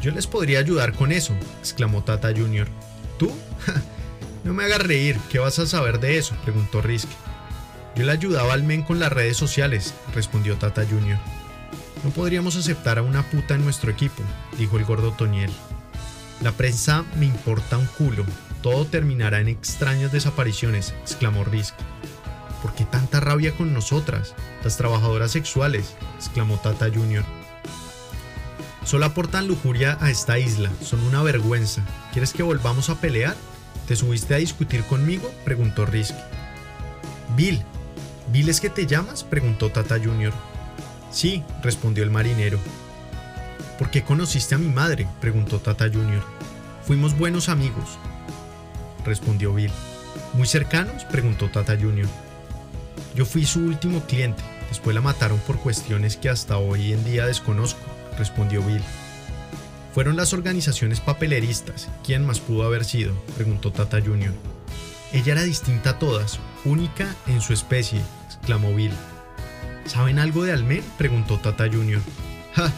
[0.00, 2.68] Yo les podría ayudar con eso, exclamó Tata Jr.
[3.18, 3.32] ¿Tú?
[4.44, 6.36] no me hagas reír, ¿qué vas a saber de eso?
[6.44, 7.08] preguntó Risk.
[7.96, 11.18] Yo le ayudaba al men con las redes sociales, respondió Tata Jr.
[12.04, 14.22] No podríamos aceptar a una puta en nuestro equipo,
[14.56, 15.50] dijo el gordo Toniel.
[16.42, 18.24] La prensa me importa un culo,
[18.62, 21.74] todo terminará en extrañas desapariciones, exclamó Risk.
[22.62, 25.94] ¿Por qué tanta rabia con nosotras, las trabajadoras sexuales?
[26.16, 27.24] exclamó Tata Jr.
[28.88, 31.82] Solo aportan lujuria a esta isla, son una vergüenza.
[32.10, 33.36] ¿Quieres que volvamos a pelear?
[33.86, 35.30] ¿Te subiste a discutir conmigo?
[35.44, 36.14] preguntó Risk.
[37.36, 37.62] Bill,
[38.32, 39.24] ¿Bill es que te llamas?
[39.24, 40.32] preguntó Tata Jr.
[41.10, 42.58] Sí, respondió el marinero.
[43.78, 45.06] ¿Por qué conociste a mi madre?
[45.20, 46.22] preguntó Tata Jr.
[46.82, 47.98] Fuimos buenos amigos,
[49.04, 49.70] respondió Bill.
[50.32, 51.04] ¿Muy cercanos?
[51.04, 52.08] preguntó Tata Jr.
[53.14, 57.26] Yo fui su último cliente, después la mataron por cuestiones que hasta hoy en día
[57.26, 58.82] desconozco, respondió Bill.
[59.94, 61.88] Fueron las organizaciones papeleristas.
[62.04, 63.14] ¿Quién más pudo haber sido?
[63.36, 64.32] preguntó Tata Jr.
[65.12, 68.92] Ella era distinta a todas, única en su especie, exclamó Bill.
[69.86, 70.84] ¿Saben algo de Almen?
[70.98, 72.00] preguntó Tata Jr.
[72.54, 72.70] ¡Ja!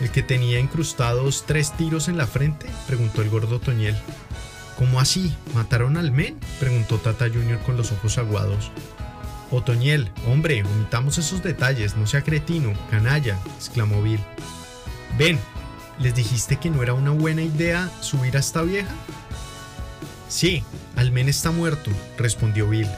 [0.00, 2.66] ¿El que tenía incrustados tres tiros en la frente?
[2.86, 3.96] preguntó el gordo Toñel.
[4.78, 5.34] ¿Cómo así?
[5.54, 6.38] ¿Mataron al men?
[6.60, 7.58] preguntó Tata Jr.
[7.60, 8.70] con los ojos aguados.
[9.50, 14.20] Otoñel, hombre, omitamos esos detalles, no sea cretino, canalla, exclamó Bill.
[15.22, 15.38] Ven,
[16.00, 18.90] ¿les dijiste que no era una buena idea subir a esta vieja?
[20.28, 20.64] Sí,
[20.96, 22.88] Almen está muerto, respondió Bill.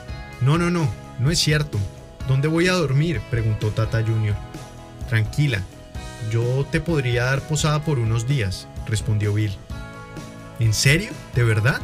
[0.40, 0.88] No, no, no,
[1.18, 1.78] no es cierto.
[2.26, 3.20] ¿Dónde voy a dormir?
[3.30, 4.34] preguntó Tata Jr.
[5.10, 5.60] Tranquila,
[6.30, 9.52] yo te podría dar posada por unos días, respondió Bill.
[10.60, 11.12] ¿En serio?
[11.34, 11.82] ¿De verdad?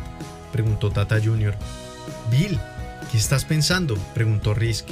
[0.52, 1.54] preguntó Tata Jr.
[2.30, 2.58] Bill,
[3.12, 3.94] ¿qué estás pensando?
[4.14, 4.86] preguntó Risk.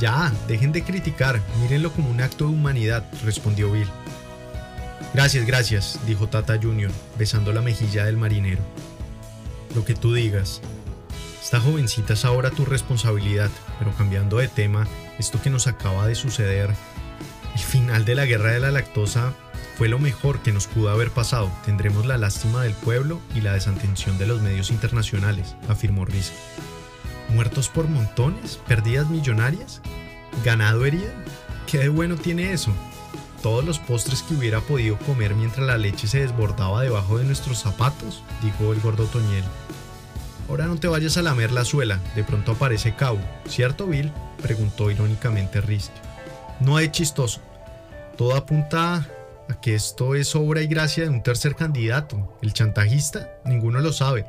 [0.00, 3.86] Ya, dejen de criticar, mírenlo como un acto de humanidad, respondió Bill.
[5.14, 8.62] Gracias, gracias, dijo Tata Jr., besando la mejilla del marinero.
[9.74, 10.60] Lo que tú digas.
[11.42, 14.86] Esta jovencita es ahora tu responsabilidad, pero cambiando de tema,
[15.18, 16.70] esto que nos acaba de suceder,
[17.54, 19.34] el final de la guerra de la lactosa
[19.76, 21.50] fue lo mejor que nos pudo haber pasado.
[21.64, 26.32] Tendremos la lástima del pueblo y la desatención de los medios internacionales, afirmó Risk.
[27.30, 28.60] ¿Muertos por montones?
[28.68, 29.80] ¿Perdidas millonarias?
[30.44, 31.10] ¿Ganado herido?
[31.66, 32.72] ¿Qué de bueno tiene eso?
[33.42, 37.58] Todos los postres que hubiera podido comer mientras la leche se desbordaba debajo de nuestros
[37.58, 39.44] zapatos, dijo el gordo Toñel.
[40.48, 44.12] Ahora no te vayas a lamer la suela, de pronto aparece Cabo, ¿cierto Bill?
[44.42, 45.92] preguntó irónicamente Risk.
[46.60, 47.40] No hay chistoso.
[48.18, 49.08] Todo apunta
[49.48, 53.92] a que esto es obra y gracia de un tercer candidato, el chantajista, ninguno lo
[53.92, 54.26] sabe,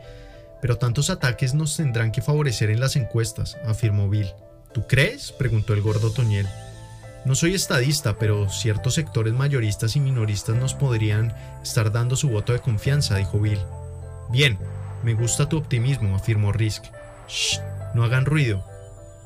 [0.61, 4.31] pero tantos ataques nos tendrán que favorecer en las encuestas, afirmó Bill.
[4.73, 5.33] ¿Tú crees?
[5.33, 6.47] preguntó el gordo Toñel.
[7.23, 12.51] No soy estadista, pero ciertos sectores mayoristas y minoristas nos podrían estar dando su voto
[12.51, 13.59] de confianza, dijo Bill.
[14.31, 14.57] Bien,
[15.03, 16.85] me gusta tu optimismo, afirmó Risk.
[17.27, 17.59] Shh,
[17.93, 18.65] no hagan ruido.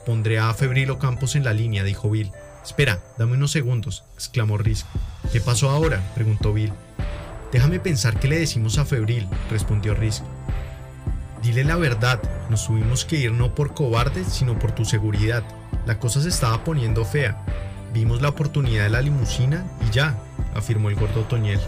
[0.06, 2.32] Pondré a Febrilo Campos en la línea, dijo Bill.
[2.66, 4.86] Espera, dame unos segundos, exclamó Risk.
[5.32, 6.02] ¿Qué pasó ahora?
[6.16, 6.74] preguntó Bill.
[7.54, 10.24] Déjame pensar qué le decimos a Febril, respondió Risk.
[11.42, 12.20] Dile la verdad,
[12.50, 15.44] nos tuvimos que ir no por cobardes, sino por tu seguridad.
[15.86, 17.38] La cosa se estaba poniendo fea.
[17.96, 20.18] Vimos la oportunidad de la limusina y ya,
[20.54, 21.62] afirmó el gordo Toñel.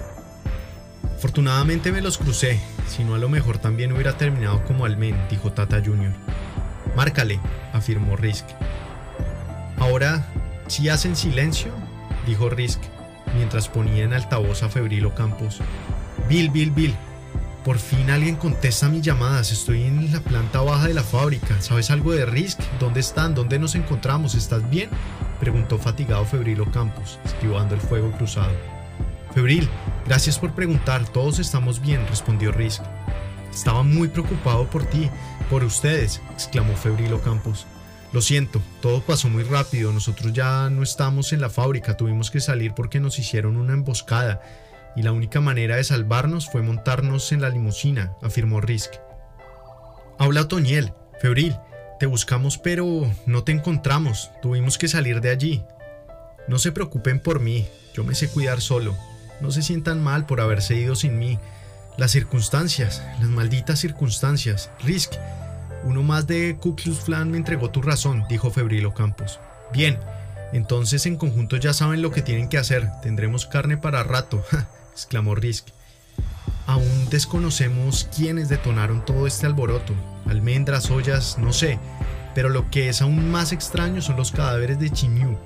[1.16, 5.54] Afortunadamente me los crucé, si no a lo mejor también hubiera terminado como Almen, dijo
[5.54, 6.12] Tata Jr.
[6.98, 7.40] Márcale,
[7.72, 8.44] afirmó Risk.
[9.78, 10.28] Ahora,
[10.68, 11.72] si hacen silencio,
[12.26, 12.82] dijo Risk,
[13.34, 15.60] mientras ponía en altavoz a Febrilo Campos.
[16.28, 16.96] Bill, Bill, Bill,
[17.64, 19.54] por fin alguien contesta mis llamadas.
[19.54, 21.62] Estoy en la planta baja de la fábrica.
[21.62, 22.60] ¿Sabes algo de Risk?
[22.82, 23.34] ¿Dónde están?
[23.34, 24.36] ¿Dónde nos encontramos?
[24.36, 24.90] ¿Estás bien?
[25.40, 28.54] Preguntó fatigado Febrilo Campos, esquivando el fuego cruzado.
[29.34, 29.70] Febril,
[30.06, 31.08] gracias por preguntar.
[31.10, 32.82] Todos estamos bien, respondió Risk.
[33.52, 35.10] Estaba muy preocupado por ti,
[35.50, 37.66] por ustedes, exclamó Febrilo Campos.
[38.14, 39.92] Lo siento, todo pasó muy rápido.
[39.92, 41.98] Nosotros ya no estamos en la fábrica.
[41.98, 44.42] Tuvimos que salir porque nos hicieron una emboscada
[44.96, 48.94] y la única manera de salvarnos fue montarnos en la limusina, afirmó Risk.
[50.18, 51.56] Habla Otoniel, febril,
[52.00, 55.64] te buscamos pero no te encontramos, tuvimos que salir de allí.
[56.48, 58.96] No se preocupen por mí, yo me sé cuidar solo,
[59.42, 61.40] no se sientan mal por haberse ido sin mí.
[61.98, 65.14] Las circunstancias, las malditas circunstancias, Risk,
[65.84, 69.40] uno más de Ku Klux me entregó tu razón, dijo Febrilo Campos.
[69.74, 69.98] Bien,
[70.54, 74.44] entonces en conjunto ya saben lo que tienen que hacer, tendremos carne para rato.
[74.92, 75.68] exclamó Risk.
[76.66, 79.94] Aún desconocemos quiénes detonaron todo este alboroto.
[80.30, 81.80] Almendras, ollas, no sé.
[82.36, 85.38] Pero lo que es aún más extraño son los cadáveres de Chimiu.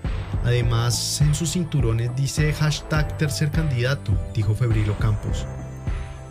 [0.43, 5.45] Además, en sus cinturones dice hashtag tercer candidato, dijo Febrilo Campos.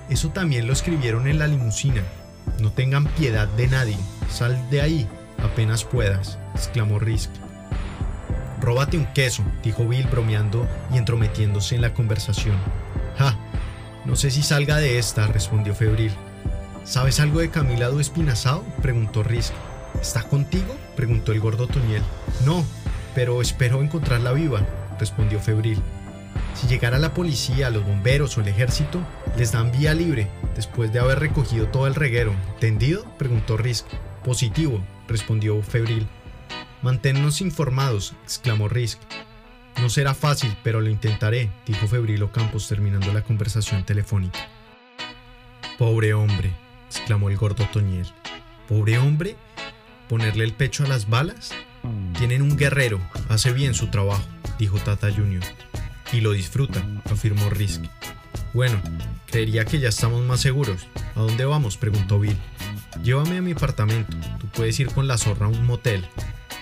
[0.09, 2.03] Eso también lo escribieron en la limusina.
[2.61, 3.97] No tengan piedad de nadie.
[4.29, 5.09] Sal de ahí,
[5.43, 7.31] apenas puedas, exclamó Risk.
[8.61, 12.57] Róbate un queso, dijo Bill bromeando y entrometiéndose en la conversación.
[13.17, 13.39] Ja,
[14.05, 16.13] no sé si salga de esta, respondió Febril.
[16.85, 18.01] ¿Sabes algo de Camila Du
[18.83, 19.53] preguntó Risk.
[20.01, 20.77] ¿Está contigo?
[20.97, 22.03] preguntó el gordo Toñel.
[22.45, 22.65] No,
[23.15, 24.67] pero espero encontrarla viva,
[24.99, 25.81] respondió Febril.
[26.55, 29.01] Si llegara la policía, los bomberos o el ejército,
[29.37, 32.35] les dan vía libre, después de haber recogido todo el reguero.
[32.55, 33.05] ¿Entendido?
[33.19, 33.87] preguntó Risk.
[34.25, 36.07] Positivo, respondió Febril.
[36.83, 38.99] Manténnos informados, exclamó Risk.
[39.81, 44.41] No será fácil, pero lo intentaré, dijo Febrilo Campos terminando la conversación telefónica.
[45.79, 46.53] Pobre hombre,
[46.91, 48.07] exclamó el gordo Toñel.
[48.69, 49.37] ¿Pobre hombre?
[50.09, 51.53] ¿Ponerle el pecho a las balas?
[52.19, 54.25] Tienen un guerrero, hace bien su trabajo,
[54.59, 55.43] dijo Tata Junior.
[56.13, 57.83] Y lo disfruta, afirmó Risk.
[58.53, 58.81] Bueno,
[59.27, 60.89] creería que ya estamos más seguros.
[61.15, 61.77] ¿A dónde vamos?
[61.77, 62.37] preguntó Bill.
[63.03, 64.17] Llévame a mi apartamento.
[64.41, 66.05] Tú puedes ir con la zorra a un motel.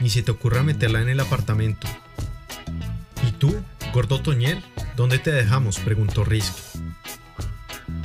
[0.00, 1.88] Ni se te ocurra meterla en el apartamento.
[3.26, 3.56] ¿Y tú,
[3.92, 4.62] gordo Toñel?
[4.94, 5.78] ¿Dónde te dejamos?
[5.78, 6.77] preguntó Risk.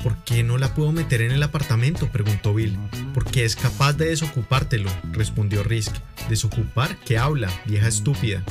[0.03, 2.09] ¿Por qué no la puedo meter en el apartamento?
[2.11, 2.77] preguntó Bill.
[3.13, 5.95] Porque es capaz de desocupártelo, respondió Risk.
[6.27, 6.97] ¿Desocupar?
[7.05, 8.43] ¿Qué habla, vieja estúpida?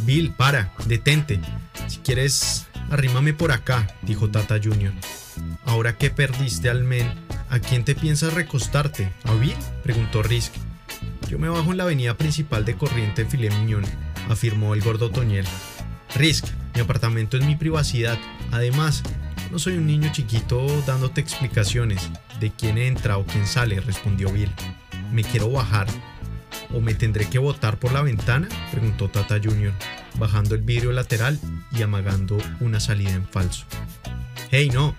[0.00, 1.40] Bill, para, detente.
[1.88, 4.94] Si quieres, arrímame por acá, dijo Tata Jr.
[5.66, 7.12] Ahora que perdiste al men,
[7.50, 9.12] ¿a quién te piensas recostarte?
[9.24, 9.56] ¿A Bill?
[9.82, 10.54] preguntó Risk.
[11.28, 13.84] Yo me bajo en la avenida principal de Corriente Filet Miñón,
[14.30, 15.46] afirmó el gordo Toñel.
[16.16, 18.18] Risk, Mi apartamento es mi privacidad.
[18.50, 19.02] Además,
[19.50, 22.10] no soy un niño chiquito dándote explicaciones
[22.40, 24.50] de quién entra o quién sale, respondió Bill.
[25.12, 25.86] Me quiero bajar.
[26.72, 28.48] ¿O me tendré que botar por la ventana?
[28.70, 29.72] preguntó Tata Jr.,
[30.18, 31.38] bajando el vidrio lateral
[31.72, 33.64] y amagando una salida en falso.
[34.50, 34.96] Hey, no,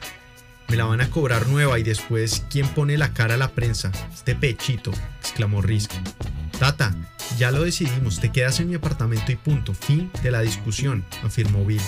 [0.67, 3.91] me la van a cobrar nueva y después, ¿quién pone la cara a la prensa?
[4.13, 5.91] Este pechito, exclamó Risk.
[6.59, 6.95] Tata,
[7.37, 9.73] ya lo decidimos, te quedas en mi apartamento y punto.
[9.73, 11.81] Fin de la discusión, afirmó Bill.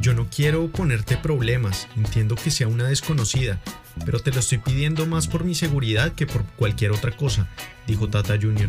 [0.00, 3.60] Yo no quiero ponerte problemas, entiendo que sea una desconocida,
[4.04, 7.48] pero te lo estoy pidiendo más por mi seguridad que por cualquier otra cosa,
[7.86, 8.68] dijo Tata Jr.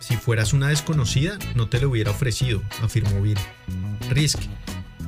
[0.00, 3.38] Si fueras una desconocida, no te lo hubiera ofrecido, afirmó Bill.
[4.10, 4.40] Risk,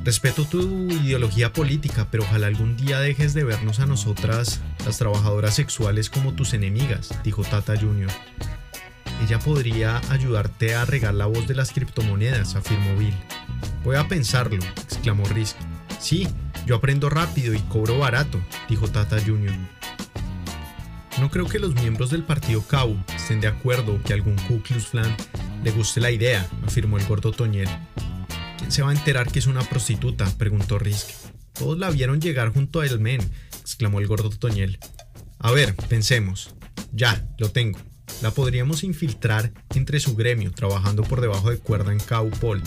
[0.03, 0.59] Respeto tu
[0.91, 6.33] ideología política, pero ojalá algún día dejes de vernos a nosotras, las trabajadoras sexuales, como
[6.33, 8.09] tus enemigas, dijo Tata Jr.
[9.23, 13.15] Ella podría ayudarte a regar la voz de las criptomonedas, afirmó Bill.
[13.85, 15.55] Voy a pensarlo, exclamó Risk.
[15.97, 16.27] Sí,
[16.65, 19.53] yo aprendo rápido y cobro barato, dijo Tata Jr.
[21.21, 24.87] No creo que los miembros del partido CAU estén de acuerdo que algún Ku Klux
[24.87, 25.15] Klan
[25.63, 27.69] le guste la idea, afirmó el gordo Toñel.
[28.57, 30.25] ¿Quién se va a enterar que es una prostituta?
[30.37, 31.07] preguntó Risk.
[31.53, 33.21] Todos la vieron llegar junto a men,
[33.61, 34.79] exclamó el gordo Toñel.
[35.39, 36.53] A ver, pensemos.
[36.91, 37.79] Ya, lo tengo.
[38.21, 41.99] La podríamos infiltrar entre su gremio, trabajando por debajo de cuerda en
[42.39, 42.61] Paul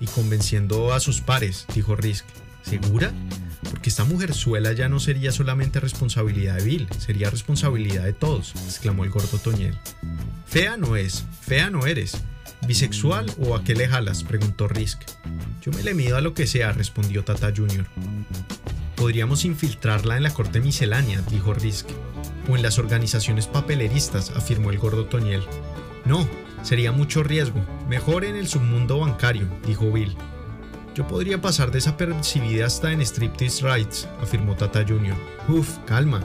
[0.00, 2.24] y convenciendo a sus pares, dijo Risk.
[2.62, 3.12] ¿Segura?
[3.70, 9.04] Porque esta mujerzuela ya no sería solamente responsabilidad de Bill, sería responsabilidad de todos, exclamó
[9.04, 9.76] el gordo Toñel.
[10.46, 12.16] Fea no es, fea no eres.
[12.66, 14.22] ¿Bisexual o a qué le jalas?
[14.24, 15.00] preguntó Risk.
[15.62, 17.86] Yo me le mido a lo que sea, respondió Tata Jr.
[19.00, 21.88] Podríamos infiltrarla en la corte miscelánea, dijo Risk.
[22.50, 25.42] O en las organizaciones papeleristas, afirmó el gordo Toñel.
[26.04, 26.28] No,
[26.60, 27.64] sería mucho riesgo.
[27.88, 30.14] Mejor en el submundo bancario, dijo Bill.
[30.94, 35.16] Yo podría pasar desapercibida hasta en Striptease Rights, afirmó Tata Jr.
[35.48, 36.20] Uf, calma.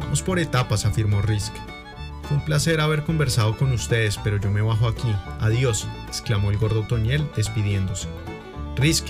[0.00, 1.52] Vamos por etapas, afirmó Risk.
[2.22, 5.14] Fue un placer haber conversado con ustedes, pero yo me bajo aquí.
[5.40, 8.08] Adiós, exclamó el gordo Toñel, despidiéndose.
[8.76, 9.08] Risk,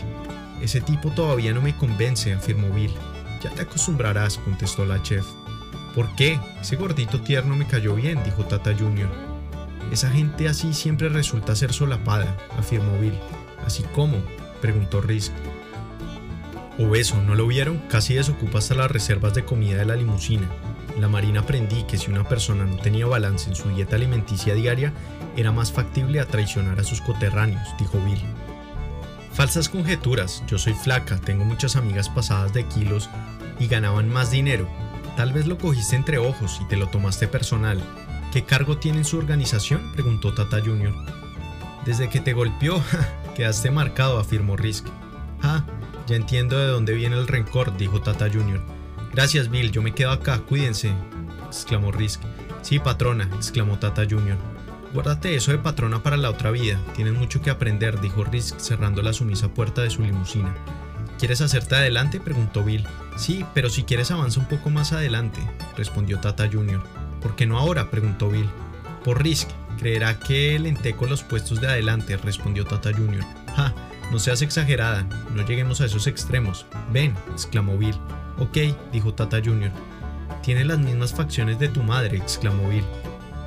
[0.65, 2.93] ese tipo todavía no me convence, afirmó Bill.
[3.43, 5.27] Ya te acostumbrarás, contestó la chef.
[5.95, 6.41] ¿Por qué?
[6.61, 9.09] Ese gordito tierno me cayó bien, dijo Tata Jr.
[9.93, 13.19] Esa gente así siempre resulta ser solapada, afirmó Bill.
[13.65, 14.17] ¿Así como?
[14.61, 15.33] preguntó Risk.
[16.79, 17.79] Obeso, ¿no lo vieron?
[17.89, 20.49] Casi desocupa hasta las reservas de comida de la limusina.
[20.95, 24.55] En la marina aprendí que si una persona no tenía balance en su dieta alimenticia
[24.55, 24.93] diaria,
[25.37, 28.21] era más factible a traicionar a sus coterráneos, dijo Bill.
[29.35, 33.11] Falsas conjeturas, yo soy flaca, tengo muchas amigas pasadas de kilos
[33.59, 34.69] y ganaban más dinero.
[35.17, 37.83] Tal vez lo cogiste entre ojos y te lo tomaste personal.
[38.33, 39.91] ¿Qué cargo tiene en su organización?
[39.93, 40.95] preguntó Tata Jr.
[41.85, 42.81] Desde que te golpeó,
[43.35, 44.87] quedaste marcado, afirmó Risk.
[45.43, 45.65] Ah,
[46.07, 48.63] ya entiendo de dónde viene el rencor, dijo Tata Jr.
[49.13, 50.93] Gracias, Bill, yo me quedo acá, cuídense,
[51.49, 52.23] exclamó Risk.
[52.63, 54.54] Sí, patrona, exclamó Tata Jr.
[54.95, 59.03] Guárdate eso de patrona para la otra vida, tienes mucho que aprender, dijo Risk cerrando
[59.03, 60.55] la sumisa puerta de su limusina.
[61.19, 62.21] ¿Quieres hacerte adelante?
[62.21, 62.87] preguntó Bill.
[63.17, 65.41] Sí, pero si quieres avanza un poco más adelante,
[65.77, 66.81] respondió Tata Jr.
[67.21, 67.91] ¿Por qué no ahora?
[67.91, 68.49] preguntó Bill.
[69.05, 69.49] Por Risk,
[69.81, 73.25] creerá que le enteco los puestos de adelante, respondió Tata Jr.
[73.57, 73.75] Ja,
[74.13, 76.67] no seas exagerada, no lleguemos a esos extremos.
[76.93, 77.97] Ven, exclamó Bill.
[78.39, 78.59] Ok,
[78.93, 79.73] dijo Tata Jr.
[80.45, 82.85] Tiene las mismas facciones de tu madre, exclamó Bill.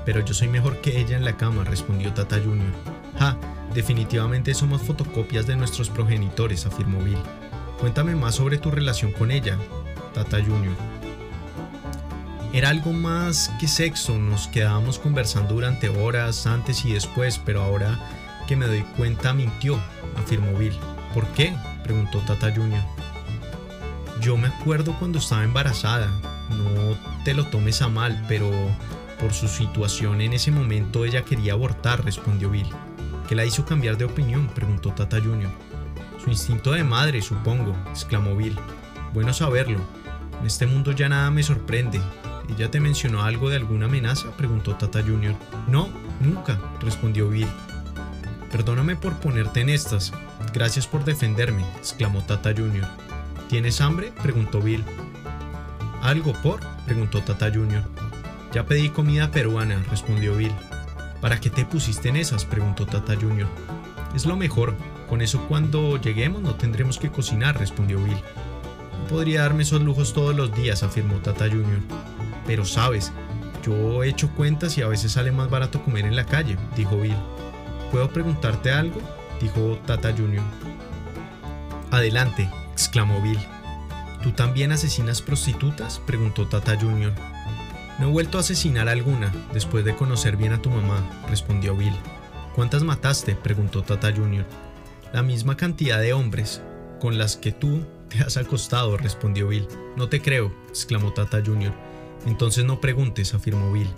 [0.07, 2.71] Pero yo soy mejor que ella en la cama, respondió Tata Jr.
[3.19, 3.37] Ja,
[3.73, 7.17] definitivamente somos fotocopias de nuestros progenitores, afirmó Bill.
[7.81, 9.57] Cuéntame más sobre tu relación con ella,
[10.13, 10.77] Tata Jr.
[12.53, 17.99] Era algo más que sexo, nos quedábamos conversando durante horas antes y después, pero ahora
[18.47, 19.77] que me doy cuenta mintió,
[20.15, 20.73] afirmó Bill.
[21.13, 21.53] ¿Por qué?
[21.83, 22.79] preguntó Tata Jr.
[24.21, 26.07] Yo me acuerdo cuando estaba embarazada.
[26.49, 28.49] No te lo tomes a mal, pero
[29.19, 32.67] por su situación en ese momento ella quería abortar, respondió Bill.
[33.27, 34.47] ¿Qué la hizo cambiar de opinión?
[34.47, 35.49] preguntó Tata Jr.
[36.23, 38.55] Su instinto de madre, supongo, exclamó Bill.
[39.13, 39.79] Bueno saberlo.
[40.39, 41.99] En este mundo ya nada me sorprende.
[42.49, 44.31] ¿Ella te mencionó algo de alguna amenaza?
[44.37, 45.35] preguntó Tata Jr.
[45.67, 45.89] No,
[46.21, 47.47] nunca, respondió Bill.
[48.51, 50.13] Perdóname por ponerte en estas.
[50.53, 52.85] Gracias por defenderme, exclamó Tata Jr.
[53.49, 54.13] ¿Tienes hambre?
[54.21, 54.83] preguntó Bill.
[56.01, 56.61] ¿Algo por?
[56.85, 57.83] preguntó Tata Jr.
[58.53, 60.53] Ya pedí comida peruana, respondió Bill.
[61.21, 62.45] ¿Para qué te pusiste en esas?
[62.45, 63.47] preguntó Tata Jr.
[64.15, 64.75] Es lo mejor.
[65.09, 68.21] Con eso cuando lleguemos no tendremos que cocinar, respondió Bill.
[68.99, 71.81] No podría darme esos lujos todos los días, afirmó Tata Jr.
[72.45, 73.11] Pero sabes,
[73.65, 76.99] yo he hecho cuentas y a veces sale más barato comer en la calle, dijo
[76.99, 77.15] Bill.
[77.91, 78.99] ¿Puedo preguntarte algo?
[79.41, 80.43] dijo Tata Jr.
[81.91, 83.39] Adelante, exclamó Bill.
[84.23, 85.99] ¿Tú también asesinas prostitutas?
[86.05, 87.13] preguntó Tata Junior.
[87.99, 91.75] No he vuelto a asesinar a alguna después de conocer bien a tu mamá, respondió
[91.75, 91.95] Bill.
[92.55, 93.35] ¿Cuántas mataste?
[93.35, 94.45] preguntó Tata Junior.
[95.13, 96.61] La misma cantidad de hombres,
[96.99, 99.67] con las que tú te has acostado, respondió Bill.
[99.95, 101.73] No te creo, exclamó Tata Junior.
[102.27, 103.89] Entonces no preguntes, afirmó Bill.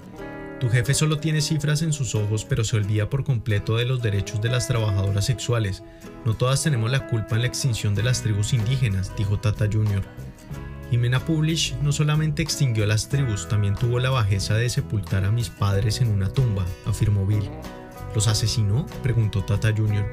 [0.60, 4.02] Tu jefe solo tiene cifras en sus ojos, pero se olvida por completo de los
[4.02, 5.84] derechos de las trabajadoras sexuales.
[6.26, 10.04] No todas tenemos la culpa en la extinción de las tribus indígenas, dijo Tata Junior.
[10.90, 15.50] Jimena Publish no solamente extinguió las tribus, también tuvo la bajeza de sepultar a mis
[15.50, 17.48] padres en una tumba, afirmó Bill.
[18.16, 18.88] ¿Los asesinó?
[19.04, 20.06] preguntó Tata Jr.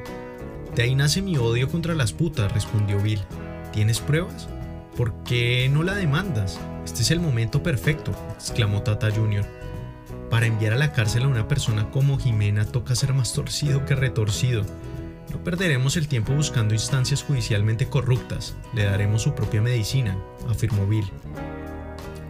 [0.74, 3.20] De ahí nace mi odio contra las putas, respondió Bill.
[3.72, 4.48] ¿Tienes pruebas?
[4.96, 6.60] ¿Por qué no la demandas?
[6.84, 9.46] Este es el momento perfecto, exclamó Tata Jr.
[10.30, 13.94] Para enviar a la cárcel a una persona como Jimena toca ser más torcido que
[13.94, 14.64] retorcido.
[15.30, 20.16] No perderemos el tiempo buscando instancias judicialmente corruptas, le daremos su propia medicina,
[20.48, 21.10] afirmó Bill.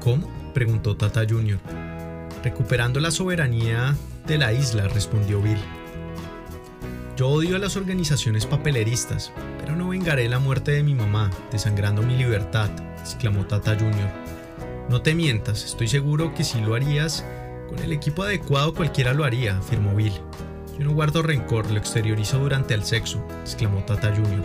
[0.01, 0.31] ¿Cómo?
[0.55, 1.59] preguntó Tata Jr.
[2.43, 3.95] Recuperando la soberanía
[4.27, 5.59] de la isla, respondió Bill.
[7.17, 12.03] Yo odio a las organizaciones papeleristas, pero no vengaré la muerte de mi mamá, desangrando
[12.03, 12.71] mi libertad,
[13.01, 14.11] exclamó Tata Jr.
[14.89, 17.25] No te mientas, estoy seguro que si lo harías,
[17.69, 20.13] con el equipo adecuado cualquiera lo haría, afirmó Bill.
[20.79, 24.45] Yo no guardo rencor, lo exteriorizo durante el sexo, exclamó Tata Jr.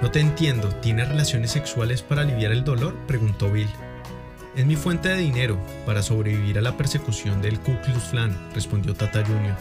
[0.00, 2.94] No te entiendo, ¿tienes relaciones sexuales para aliviar el dolor?
[3.06, 3.68] preguntó Bill.
[4.56, 8.94] Es mi fuente de dinero para sobrevivir a la persecución del Ku Klux Klan, respondió
[8.94, 9.56] Tata Jr.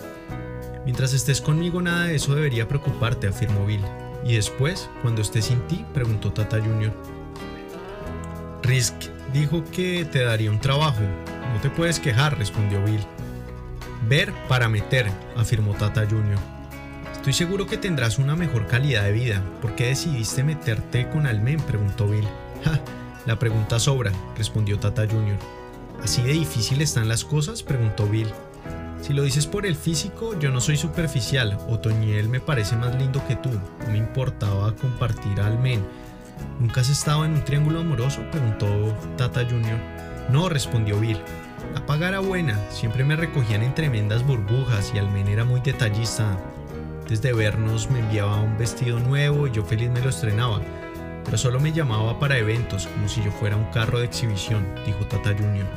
[0.85, 3.81] Mientras estés conmigo nada de eso debería preocuparte, afirmó Bill.
[4.23, 5.85] ¿Y después, cuando esté sin ti?
[5.93, 6.93] preguntó Tata Jr.
[8.63, 8.93] Risk
[9.33, 11.01] dijo que te daría un trabajo.
[11.53, 13.01] No te puedes quejar, respondió Bill.
[14.07, 16.37] Ver para meter, afirmó Tata Jr.
[17.13, 19.41] Estoy seguro que tendrás una mejor calidad de vida.
[19.61, 21.57] ¿Por qué decidiste meterte con Almen?
[21.61, 22.27] preguntó Bill.
[22.65, 22.81] Ja,
[23.25, 25.37] la pregunta sobra, respondió Tata Jr.
[26.03, 27.63] ¿Así de difícil están las cosas?
[27.63, 28.27] preguntó Bill.
[29.01, 31.57] Si lo dices por el físico, yo no soy superficial.
[31.69, 33.51] Otoñiel me parece más lindo que tú.
[33.51, 35.81] No me importaba compartir a Almen.
[36.59, 38.21] ¿Nunca has estado en un triángulo amoroso?
[38.31, 38.67] preguntó
[39.17, 39.79] Tata Jr.
[40.29, 41.19] No, respondió Bill.
[41.73, 46.37] La paga era buena, siempre me recogían en tremendas burbujas y Almen era muy detallista.
[47.07, 50.61] Desde vernos me enviaba un vestido nuevo y yo feliz me lo estrenaba,
[51.25, 55.05] pero solo me llamaba para eventos como si yo fuera un carro de exhibición, dijo
[55.05, 55.67] Tata Jr.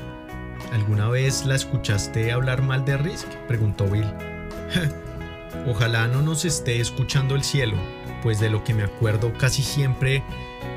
[0.72, 3.28] ¿Alguna vez la escuchaste hablar mal de Risk?
[3.48, 4.06] preguntó Bill.
[5.66, 7.76] Ojalá no nos esté escuchando el cielo,
[8.22, 10.22] pues de lo que me acuerdo casi siempre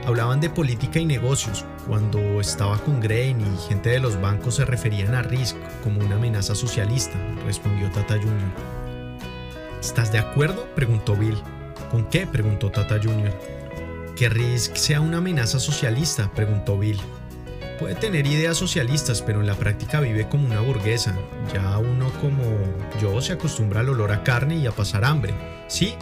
[0.05, 1.65] hablaban de política y negocios.
[1.87, 6.15] Cuando estaba con Grain y gente de los bancos se referían a Risk como una
[6.15, 8.79] amenaza socialista, respondió Tata Jr.
[9.79, 10.67] ¿Estás de acuerdo?
[10.75, 11.37] preguntó Bill.
[11.91, 12.27] ¿Con qué?
[12.27, 13.33] preguntó Tata Jr.
[14.15, 16.99] Que Risk sea una amenaza socialista, preguntó Bill.
[17.79, 21.15] Puede tener ideas socialistas, pero en la práctica vive como una burguesa.
[21.53, 22.43] Ya uno como
[23.01, 25.33] yo se acostumbra al olor a carne y a pasar hambre.
[25.67, 25.95] Sí,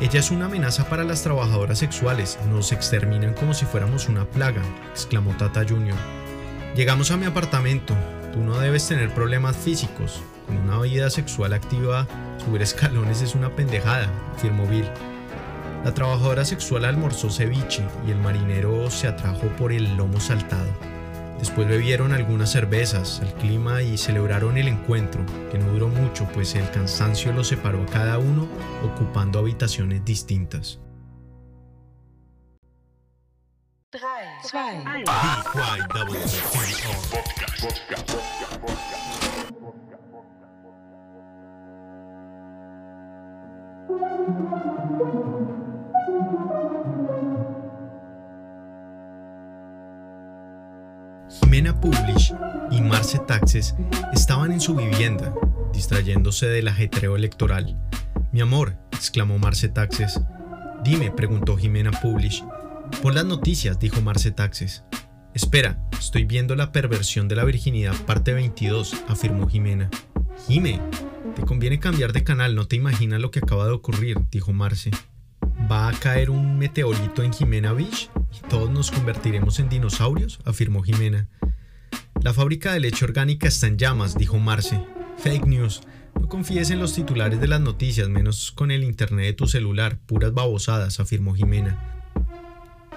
[0.00, 2.38] ella es una amenaza para las trabajadoras sexuales.
[2.48, 5.94] Nos exterminan como si fuéramos una plaga, exclamó Tata Jr.
[6.74, 7.94] Llegamos a mi apartamento.
[8.32, 10.22] Tú no debes tener problemas físicos.
[10.46, 12.06] Con una vida sexual activa,
[12.42, 14.88] subir escalones es una pendejada, afirmó Bill.
[15.84, 20.89] La trabajadora sexual almorzó ceviche y el marinero se atrajo por el lomo saltado.
[21.40, 26.54] Después bebieron algunas cervezas, el clima y celebraron el encuentro, que no duró mucho, pues
[26.54, 28.46] el cansancio los separó a cada uno
[28.84, 30.78] ocupando habitaciones distintas.
[51.50, 52.32] Jimena Publish
[52.70, 53.74] y Marce Taxes
[54.12, 55.34] estaban en su vivienda,
[55.72, 57.76] distrayéndose del ajetreo electoral.
[58.30, 60.20] Mi amor, exclamó Marce Taxes.
[60.84, 62.44] Dime, preguntó Jimena Publish.
[63.02, 64.84] Por las noticias, dijo Marce Taxes.
[65.34, 69.90] Espera, estoy viendo la perversión de la virginidad, parte 22, afirmó Jimena.
[70.46, 70.80] Jime,
[71.34, 74.92] te conviene cambiar de canal, no te imaginas lo que acaba de ocurrir, dijo Marce.
[75.68, 80.38] ¿Va a caer un meteorito en Jimena Beach y todos nos convertiremos en dinosaurios?
[80.44, 81.28] afirmó Jimena.
[82.22, 84.78] La fábrica de leche orgánica está en llamas, dijo Marce.
[85.16, 85.80] Fake news.
[86.20, 89.96] No confíes en los titulares de las noticias, menos con el internet de tu celular.
[90.04, 91.78] Puras babosadas, afirmó Jimena.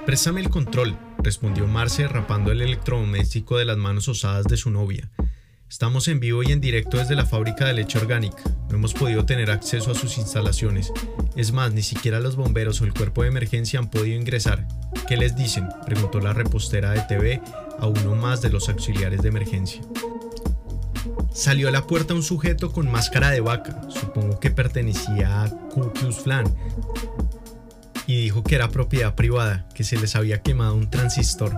[0.06, 5.10] Préstame el control, respondió Marce rapando el electrodoméstico de las manos osadas de su novia.
[5.70, 8.44] Estamos en vivo y en directo desde la fábrica de leche orgánica.
[8.70, 10.92] No hemos podido tener acceso a sus instalaciones.
[11.38, 14.68] Es más, ni siquiera los bomberos o el cuerpo de emergencia han podido ingresar.
[15.08, 15.70] ¿Qué les dicen?
[15.86, 17.42] preguntó la repostera de TV
[17.80, 19.82] a uno más de los auxiliares de emergencia.
[21.32, 25.92] Salió a la puerta un sujeto con máscara de vaca, supongo que pertenecía a Ku
[26.24, 26.46] Klan,
[28.06, 31.54] y dijo que era propiedad privada, que se les había quemado un transistor.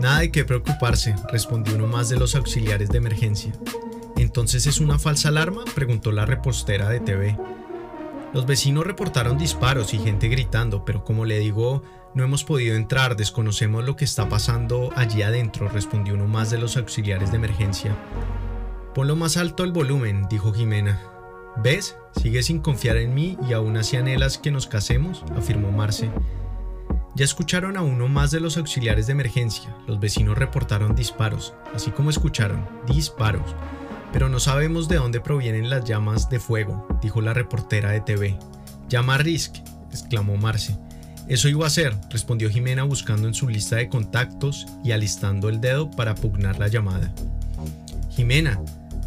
[0.00, 3.52] Nada de qué preocuparse, respondió uno más de los auxiliares de emergencia.
[4.16, 5.64] ¿Entonces es una falsa alarma?
[5.74, 7.36] preguntó la repostera de TV.
[8.32, 11.82] Los vecinos reportaron disparos y gente gritando, pero como le digo,
[12.14, 16.58] no hemos podido entrar, desconocemos lo que está pasando allí adentro, respondió uno más de
[16.58, 17.96] los auxiliares de emergencia.
[18.94, 21.00] Ponlo más alto el volumen, dijo Jimena.
[21.56, 21.96] ¿Ves?
[22.20, 26.10] Sigues sin confiar en mí y aún así anhelas que nos casemos, afirmó Marce.
[27.16, 29.76] Ya escucharon a uno más de los auxiliares de emergencia.
[29.86, 33.54] Los vecinos reportaron disparos, así como escucharon disparos.
[34.12, 38.38] Pero no sabemos de dónde provienen las llamas de fuego, dijo la reportera de TV.
[38.88, 39.56] Llama a Risk,
[39.90, 40.76] exclamó Marce.
[41.28, 45.60] Eso iba a ser, respondió Jimena buscando en su lista de contactos y alistando el
[45.60, 47.12] dedo para pugnar la llamada.
[48.10, 48.60] Jimena,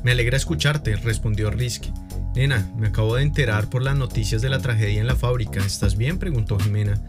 [0.03, 1.85] me alegra escucharte, respondió Risk.
[2.35, 5.59] Nena, me acabo de enterar por las noticias de la tragedia en la fábrica.
[5.59, 6.19] ¿Estás bien?
[6.19, 6.99] preguntó Jimena.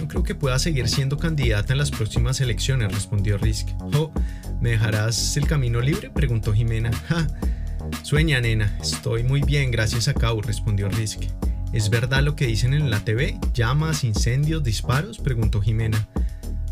[0.00, 3.68] No creo que pueda seguir siendo candidata en las próximas elecciones, respondió Risk.
[3.94, 4.12] Oh,
[4.60, 6.10] ¿me dejarás el camino libre?
[6.10, 6.92] preguntó Jimena.
[7.08, 7.26] Ja.
[8.02, 8.76] Sueña, nena.
[8.80, 11.22] Estoy muy bien, gracias a Kau, respondió Risk.
[11.72, 13.38] ¿Es verdad lo que dicen en la TV?
[13.54, 15.18] ¿Llamas, incendios, disparos?
[15.18, 16.08] preguntó Jimena.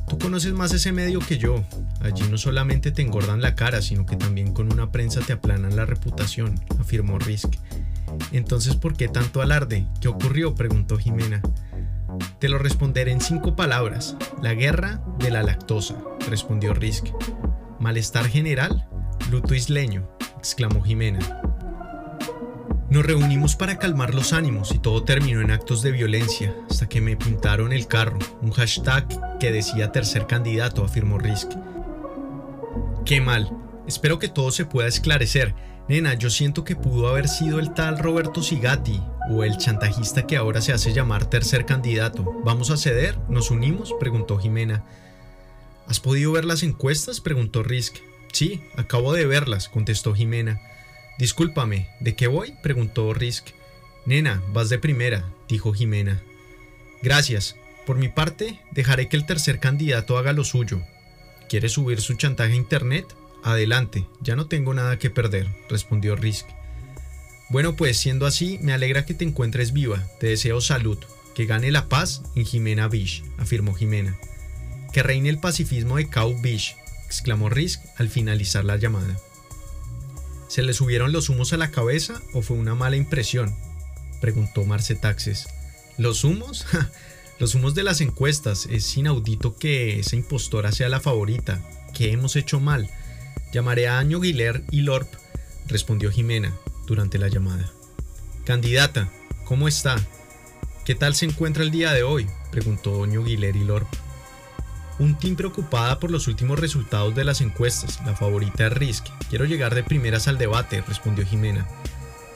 [0.08, 1.62] Tú conoces más ese medio que yo.
[2.00, 5.76] Allí no solamente te engordan la cara, sino que también con una prensa te aplanan
[5.76, 7.54] la reputación, afirmó Risk.
[8.32, 9.86] Entonces, ¿por qué tanto alarde?
[10.00, 10.54] ¿Qué ocurrió?
[10.54, 11.42] preguntó Jimena.
[12.40, 14.16] Te lo responderé en cinco palabras.
[14.42, 15.96] La guerra de la lactosa,
[16.28, 17.06] respondió Risk.
[17.78, 18.88] Malestar general,
[19.30, 20.08] luto isleño,
[20.38, 21.47] exclamó Jimena.
[22.90, 27.02] Nos reunimos para calmar los ánimos y todo terminó en actos de violencia, hasta que
[27.02, 29.06] me pintaron el carro, un hashtag
[29.38, 31.50] que decía tercer candidato, afirmó Risk.
[33.04, 33.50] Qué mal.
[33.86, 35.54] Espero que todo se pueda esclarecer.
[35.86, 40.38] Nena, yo siento que pudo haber sido el tal Roberto Sigati o el chantajista que
[40.38, 42.24] ahora se hace llamar tercer candidato.
[42.42, 43.18] ¿Vamos a ceder?
[43.28, 43.94] ¿Nos unimos?
[44.00, 44.84] preguntó Jimena.
[45.86, 47.20] ¿Has podido ver las encuestas?
[47.20, 47.96] preguntó Risk.
[48.32, 50.58] Sí, acabo de verlas, contestó Jimena.
[51.18, 52.54] Discúlpame, ¿de qué voy?
[52.62, 53.48] preguntó Risk.
[54.06, 56.22] Nena, vas de primera, dijo Jimena.
[57.02, 57.56] Gracias.
[57.86, 60.82] Por mi parte, dejaré que el tercer candidato haga lo suyo.
[61.48, 63.06] ¿Quiere subir su chantaje a internet?
[63.42, 66.46] Adelante, ya no tengo nada que perder, respondió Risk.
[67.50, 70.06] Bueno, pues siendo así, me alegra que te encuentres viva.
[70.20, 70.98] Te deseo salud.
[71.34, 74.18] Que gane la paz en Jimena Beach, afirmó Jimena.
[74.92, 76.76] Que reine el pacifismo de Cow Beach,
[77.06, 79.16] exclamó Risk al finalizar la llamada.
[80.48, 83.54] ¿Se le subieron los humos a la cabeza o fue una mala impresión?
[84.20, 85.46] preguntó Marce Taxes.
[85.98, 86.66] ¿Los humos?
[87.38, 88.66] los humos de las encuestas.
[88.66, 91.62] Es inaudito que esa impostora sea la favorita.
[91.94, 92.90] ¿Qué hemos hecho mal?
[93.52, 95.08] Llamaré a Año Guiler y Lorp,
[95.66, 96.54] respondió Jimena
[96.86, 97.70] durante la llamada.
[98.44, 99.10] Candidata,
[99.44, 99.96] ¿cómo está?
[100.84, 102.26] ¿Qué tal se encuentra el día de hoy?
[102.50, 103.88] preguntó Doño Guiler y Lorp.
[104.98, 108.00] Un team preocupada por los últimos resultados de las encuestas.
[108.04, 109.06] La favorita es Risk.
[109.30, 111.68] Quiero llegar de primeras al debate, respondió Jimena.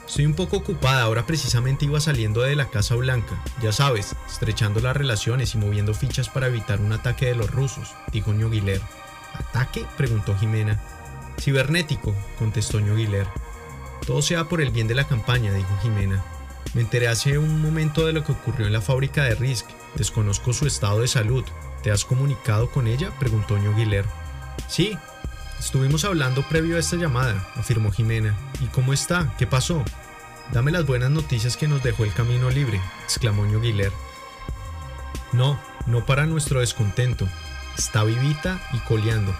[0.07, 4.81] Estoy un poco ocupada, ahora precisamente iba saliendo de la Casa Blanca, ya sabes, estrechando
[4.81, 8.81] las relaciones y moviendo fichas para evitar un ataque de los rusos, dijo Ñoguiler.
[9.33, 9.85] ¿Ataque?
[9.97, 10.79] preguntó Jimena.
[11.39, 13.27] Cibernético, contestó Ñoguiler.
[14.05, 16.23] Todo sea por el bien de la campaña, dijo Jimena.
[16.73, 19.67] Me enteré hace un momento de lo que ocurrió en la fábrica de Risk.
[19.95, 21.45] Desconozco su estado de salud.
[21.83, 23.11] ¿Te has comunicado con ella?
[23.19, 24.05] preguntó Ñoguiler.
[24.69, 24.97] Sí,
[25.59, 28.33] estuvimos hablando previo a esta llamada, afirmó Jimena.
[28.61, 29.35] ¿Y cómo está?
[29.37, 29.83] ¿Qué pasó?
[30.53, 33.91] Dame las buenas noticias que nos dejó el camino libre, exclamó Ñoguiler.
[35.33, 37.27] No, no para nuestro descontento.
[37.77, 39.35] Está vivita y coleando.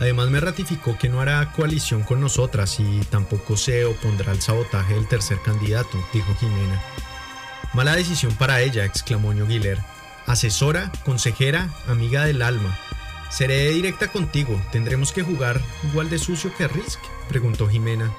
[0.00, 4.94] Además me ratificó que no hará coalición con nosotras y tampoco se opondrá al sabotaje
[4.94, 6.82] del tercer candidato, dijo Jimena.
[7.72, 9.78] Mala decisión para ella, exclamó Ñoguiler
[10.28, 12.78] asesora, consejera, amiga del alma.
[13.30, 15.60] Seré directa contigo, ¿tendremos que jugar
[15.90, 17.00] igual de sucio que Risk?
[17.28, 18.14] preguntó Jimena.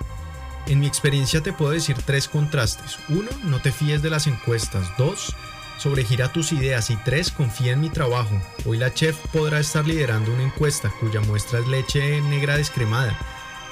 [0.67, 2.97] En mi experiencia te puedo decir tres contrastes.
[3.09, 4.87] Uno, no te fíes de las encuestas.
[4.97, 5.35] Dos,
[5.79, 6.91] sobregira tus ideas.
[6.91, 8.39] Y tres, confía en mi trabajo.
[8.65, 13.17] Hoy la chef podrá estar liderando una encuesta cuya muestra es leche negra descremada.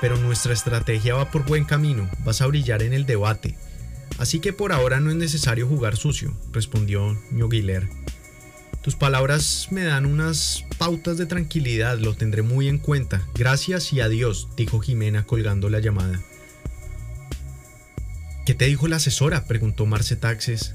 [0.01, 2.09] Pero nuestra estrategia va por buen camino.
[2.23, 3.55] Vas a brillar en el debate.
[4.17, 7.87] Así que por ahora no es necesario jugar sucio, respondió Ñoguiler.
[8.87, 13.21] Tus palabras me dan unas pautas de tranquilidad, lo tendré muy en cuenta.
[13.35, 16.21] Gracias y adiós, dijo Jimena colgando la llamada.
[18.45, 19.43] ¿Qué te dijo la asesora?
[19.43, 20.73] preguntó Marce Taxes.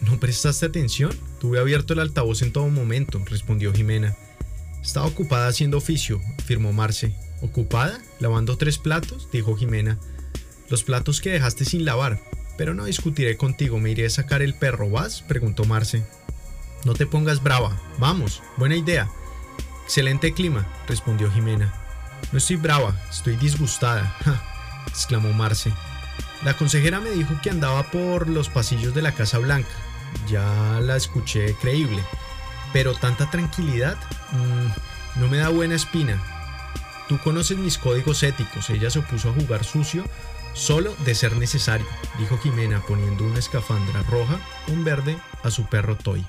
[0.00, 1.16] ¿No prestaste atención?
[1.38, 4.16] Tuve abierto el altavoz en todo momento, respondió Jimena.
[4.82, 7.14] Estaba ocupada haciendo oficio, afirmó Marce.
[7.40, 8.02] ¿Ocupada?
[8.18, 9.28] ¿Lavando tres platos?
[9.30, 9.96] dijo Jimena.
[10.70, 12.20] Los platos que dejaste sin lavar.
[12.56, 15.22] Pero no discutiré contigo, me iré a sacar el perro, ¿vas?
[15.22, 16.02] preguntó Marce.
[16.84, 17.76] No te pongas brava.
[17.98, 19.08] Vamos, buena idea.
[19.84, 21.72] Excelente clima, respondió Jimena.
[22.32, 24.14] No estoy brava, estoy disgustada,
[24.86, 25.72] exclamó Marce.
[26.44, 29.68] La consejera me dijo que andaba por los pasillos de la Casa Blanca.
[30.28, 32.02] Ya la escuché creíble.
[32.72, 33.96] Pero tanta tranquilidad
[34.32, 36.22] mm, no me da buena espina.
[37.08, 38.68] Tú conoces mis códigos éticos.
[38.70, 40.04] Ella se opuso a jugar sucio
[40.52, 41.86] solo de ser necesario,
[42.18, 46.26] dijo Jimena poniendo una escafandra roja con verde a su perro Toy.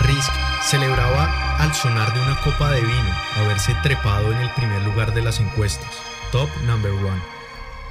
[0.00, 0.32] Risk
[0.62, 5.22] celebraba al sonar de una copa de vino haberse trepado en el primer lugar de
[5.22, 5.90] las encuestas,
[6.32, 7.22] top number one.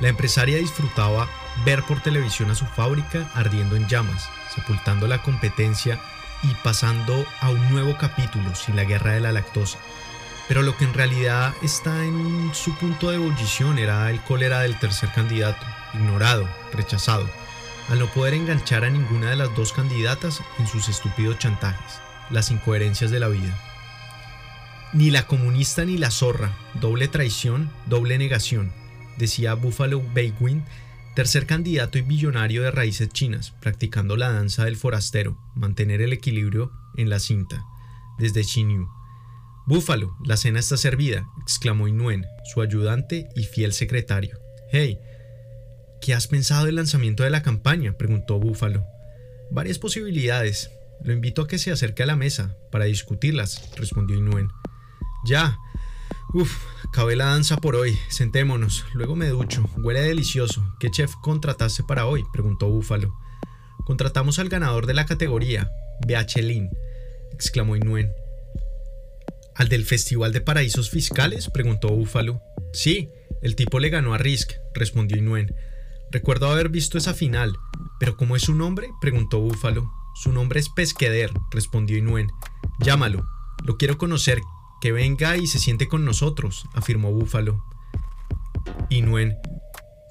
[0.02, 1.30] La empresaria disfrutaba
[1.64, 5.98] ver por televisión a su fábrica ardiendo en llamas, sepultando la competencia
[6.44, 9.78] y pasando a un nuevo capítulo sin la guerra de la lactosa.
[10.48, 14.78] Pero lo que en realidad está en su punto de ebullición era el cólera del
[14.80, 17.28] tercer candidato, ignorado, rechazado,
[17.90, 22.00] al no poder enganchar a ninguna de las dos candidatas en sus estúpidos chantajes,
[22.30, 23.58] las incoherencias de la vida.
[24.94, 28.72] Ni la comunista ni la zorra, doble traición, doble negación,
[29.18, 30.64] decía Buffalo Baywind,
[31.16, 36.72] tercer candidato y billonario de raíces chinas, practicando la danza del forastero, mantener el equilibrio
[36.98, 37.66] en la cinta,
[38.20, 38.90] desde Xinyu.
[39.68, 44.40] Búfalo, la cena está servida, exclamó Inuen, su ayudante y fiel secretario.
[44.72, 45.00] Hey,
[46.02, 47.98] ¿qué has pensado del lanzamiento de la campaña?
[47.98, 48.86] preguntó Búfalo.
[49.50, 50.70] Varias posibilidades.
[51.04, 54.50] Lo invito a que se acerque a la mesa para discutirlas, respondió Inuen.
[55.26, 55.58] Ya.
[56.34, 56.52] Uf,
[56.88, 57.98] acabé la danza por hoy.
[58.10, 58.86] Sentémonos.
[58.94, 59.68] Luego me ducho.
[59.78, 60.76] Huele delicioso.
[60.80, 62.24] ¿Qué chef contrataste para hoy?
[62.32, 63.16] preguntó Búfalo.
[63.86, 65.70] Contratamos al ganador de la categoría,
[66.08, 66.72] Beachelin,
[67.32, 68.12] exclamó Inuen.
[69.56, 71.50] ¿Al del Festival de Paraísos Fiscales?
[71.50, 72.42] preguntó Búfalo.
[72.74, 73.10] Sí,
[73.42, 75.56] el tipo le ganó a Risk, respondió Inuen.
[76.12, 77.56] Recuerdo haber visto esa final.
[78.00, 78.90] ¿Pero cómo es su nombre?
[79.00, 79.90] preguntó Búfalo.
[80.16, 82.28] Su nombre es Pesqueder, respondió Inuen.
[82.80, 83.26] Llámalo.
[83.64, 84.42] Lo quiero conocer.
[84.82, 87.64] Que venga y se siente con nosotros, afirmó Búfalo.
[88.90, 89.38] Inuen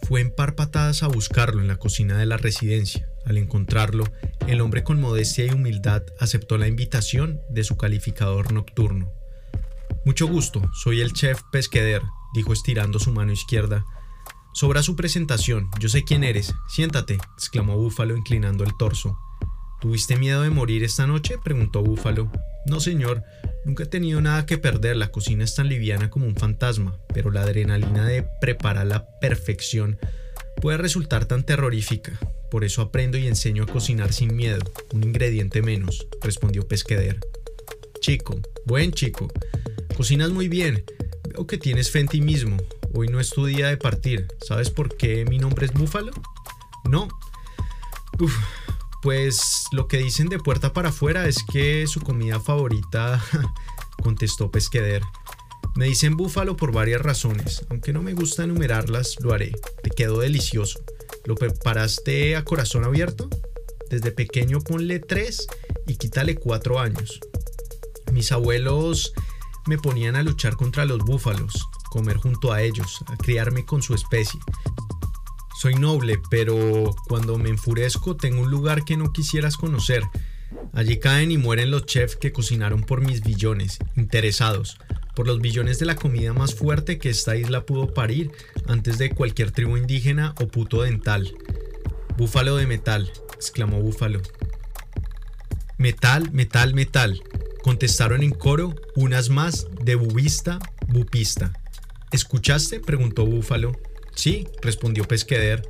[0.05, 3.09] fue en par patadas a buscarlo en la cocina de la residencia.
[3.27, 4.05] Al encontrarlo,
[4.47, 9.13] el hombre con modestia y humildad aceptó la invitación de su calificador nocturno.
[10.05, 12.03] Mucho gusto, soy el chef Pesqueder,
[12.35, 13.87] dijo estirando su mano izquierda.
[14.53, 16.55] Sobra su presentación, yo sé quién eres.
[16.69, 19.19] Siéntate, exclamó Búfalo inclinando el torso.
[19.81, 21.37] ¿Tuviste miedo de morir esta noche?
[21.43, 22.31] preguntó Búfalo.
[22.67, 23.23] No, señor,
[23.65, 27.31] nunca he tenido nada que perder, la cocina es tan liviana como un fantasma, pero
[27.31, 29.99] la adrenalina de preparar la perfección
[30.61, 32.13] puede resultar tan terrorífica.
[32.51, 34.61] Por eso aprendo y enseño a cocinar sin miedo,
[34.93, 37.21] un ingrediente menos, respondió Pesqueder.
[38.01, 39.33] Chico, buen chico,
[39.97, 40.85] Cocinas muy bien.
[41.29, 42.57] Veo que tienes fe en ti mismo.
[42.95, 44.27] Hoy no es tu día de partir.
[44.47, 46.13] ¿Sabes por qué mi nombre es Búfalo?
[46.85, 47.09] No.
[49.03, 53.23] Pues lo que dicen de puerta para afuera es que su comida favorita,
[54.03, 55.03] contestó Pesqueder.
[55.77, 59.53] Me dicen búfalo por varias razones, aunque no me gusta enumerarlas, lo haré.
[59.83, 60.81] Te quedó delicioso.
[61.25, 63.29] ¿Lo preparaste a corazón abierto?
[63.91, 65.47] Desde pequeño ponle tres
[65.87, 67.21] y quítale cuatro años.
[68.13, 69.13] Mis abuelos
[69.67, 73.95] me ponían a luchar contra los búfalos, comer junto a ellos, a criarme con su
[73.95, 74.41] especie.
[75.61, 80.03] Soy noble, pero cuando me enfurezco tengo un lugar que no quisieras conocer.
[80.73, 84.79] Allí caen y mueren los chefs que cocinaron por mis billones, interesados,
[85.15, 88.33] por los billones de la comida más fuerte que esta isla pudo parir
[88.67, 91.33] antes de cualquier tribu indígena o puto dental.
[92.17, 94.21] Búfalo de metal, exclamó Búfalo.
[95.79, 97.23] Metal, metal, metal,
[97.65, 101.51] Contestaron en coro unas más de bubista, bupista.
[102.13, 102.79] ¿Escuchaste?
[102.79, 103.73] preguntó Búfalo.
[104.15, 105.67] Sí, respondió Pesqueder.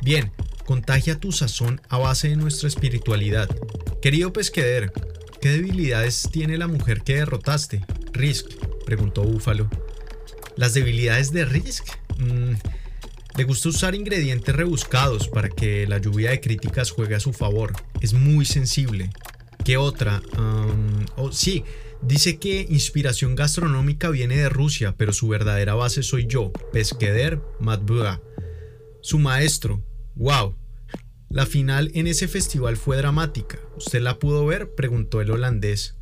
[0.00, 0.32] Bien,
[0.64, 3.50] contagia tu sazón a base de nuestra espiritualidad.
[4.00, 4.94] Querido Pesqueder,
[5.42, 7.84] ¿qué debilidades tiene la mujer que derrotaste?
[8.14, 8.46] Risk,
[8.86, 9.68] preguntó Búfalo.
[10.56, 11.84] ¿Las debilidades de Risk?
[12.16, 12.54] Mm,
[13.36, 17.74] le gusta usar ingredientes rebuscados para que la lluvia de críticas juegue a su favor.
[18.00, 19.10] Es muy sensible.
[19.66, 20.22] ¿Qué otra?
[21.16, 21.64] oh, sí,
[22.00, 28.22] Dice que inspiración gastronómica viene de Rusia, pero su verdadera base soy yo, Pesqueder Matbua.
[29.00, 29.82] Su maestro.
[30.14, 30.54] ¡Wow!
[31.30, 33.58] La final en ese festival fue dramática.
[33.76, 34.72] ¿Usted la pudo ver?
[34.76, 35.96] preguntó el holandés.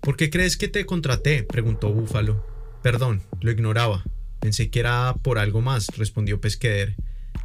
[0.00, 1.44] ¿Por qué crees que te contraté?
[1.44, 2.44] preguntó Búfalo.
[2.82, 4.02] Perdón, lo ignoraba.
[4.40, 6.96] Pensé que era por algo más, respondió Pesqueder.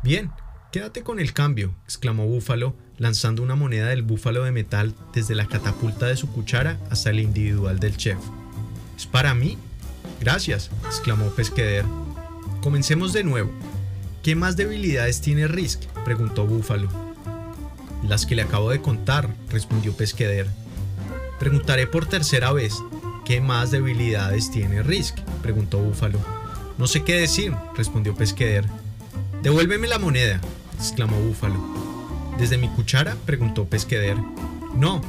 [0.02, 0.32] Bien,
[0.72, 5.48] quédate con el cambio, exclamó Búfalo, lanzando una moneda del búfalo de metal desde la
[5.48, 8.18] catapulta de su cuchara hasta el individual del chef.
[8.98, 9.58] ¿Es para mí?
[10.20, 11.86] Gracias, exclamó Pesqueder.
[12.62, 13.52] Comencemos de nuevo.
[14.24, 15.82] ¿Qué más debilidades tiene Risk?
[16.04, 16.90] preguntó Búfalo.
[18.08, 20.48] Las que le acabo de contar, respondió Pesqueder.
[21.40, 22.76] Preguntaré por tercera vez.
[23.26, 25.20] ¿Qué más debilidades tiene Risk?
[25.42, 26.20] preguntó Búfalo.
[26.78, 28.66] No sé qué decir, respondió Pesqueder.
[29.42, 30.40] Devuélveme la moneda,
[30.80, 31.95] exclamó Búfalo.
[32.38, 33.16] ¿Desde mi cuchara?
[33.26, 34.18] preguntó Pesqueder.
[34.76, 35.02] No,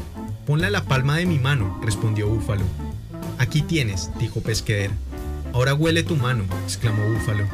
[0.47, 2.65] ponla en la palma de mi mano, respondió Búfalo.
[3.39, 4.91] Aquí tienes, dijo Pesqueder.
[5.53, 7.45] Ahora huele tu mano, exclamó Búfalo.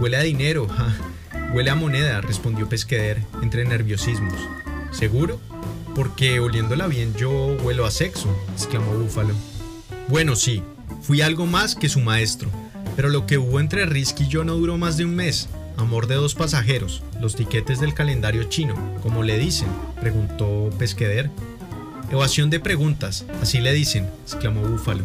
[0.00, 0.94] Huele a dinero, ja.
[1.52, 4.38] Huele a moneda, respondió Pesqueder, entre nerviosismos.
[4.92, 5.38] ¿Seguro?
[5.94, 7.30] Porque oliéndola bien yo
[7.62, 9.34] huelo a sexo, exclamó Búfalo.
[10.08, 10.62] Bueno, sí,
[11.02, 12.50] fui algo más que su maestro,
[12.96, 15.50] pero lo que hubo entre Risky y yo no duró más de un mes.
[15.82, 19.66] Amor de dos pasajeros, los tiquetes del calendario chino, como le dicen,
[20.00, 21.28] preguntó Pesqueder.
[22.12, 25.02] Evasión de preguntas, así le dicen, exclamó Búfalo.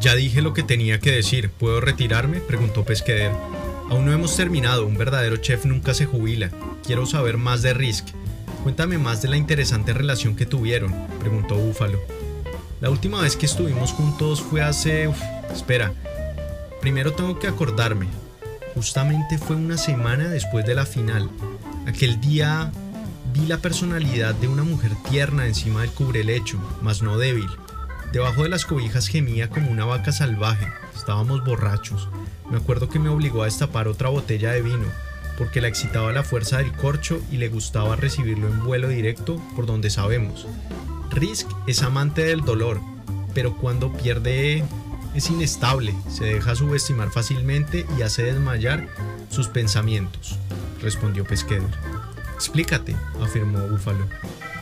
[0.00, 2.40] Ya dije lo que tenía que decir, ¿puedo retirarme?
[2.40, 3.30] preguntó Pesqueder.
[3.90, 6.50] Aún no hemos terminado, un verdadero chef nunca se jubila.
[6.82, 8.06] Quiero saber más de Risk.
[8.62, 12.00] Cuéntame más de la interesante relación que tuvieron, preguntó Búfalo.
[12.80, 15.10] La última vez que estuvimos juntos fue hace...
[15.52, 15.92] espera.
[16.80, 18.06] Primero tengo que acordarme.
[18.74, 21.28] Justamente fue una semana después de la final.
[21.86, 22.70] Aquel día
[23.32, 27.48] vi la personalidad de una mujer tierna encima del cubrelecho, mas no débil.
[28.12, 30.66] Debajo de las cobijas gemía como una vaca salvaje.
[30.96, 32.08] Estábamos borrachos.
[32.50, 34.86] Me acuerdo que me obligó a destapar otra botella de vino,
[35.36, 39.66] porque la excitaba la fuerza del corcho y le gustaba recibirlo en vuelo directo por
[39.66, 40.46] donde sabemos.
[41.10, 42.80] Risk es amante del dolor,
[43.34, 44.64] pero cuando pierde
[45.14, 48.88] es inestable, se deja subestimar fácilmente y hace desmayar
[49.30, 50.38] sus pensamientos,
[50.80, 51.68] respondió Pesqueder.
[52.34, 54.06] Explícate, afirmó Búfalo.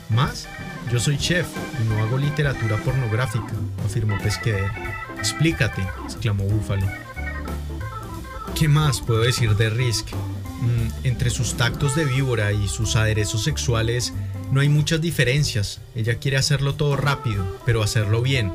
[0.08, 0.48] ¿Más?
[0.90, 1.46] Yo soy chef
[1.82, 3.52] y no hago literatura pornográfica,
[3.84, 4.70] afirmó Pesqueder.
[5.18, 6.86] Explícate, exclamó Búfalo.
[8.58, 10.08] ¿Qué más puedo decir de Risk?
[10.60, 14.14] Mm, entre sus tactos de víbora y sus aderezos sexuales
[14.50, 15.80] no hay muchas diferencias.
[15.94, 18.52] Ella quiere hacerlo todo rápido, pero hacerlo bien,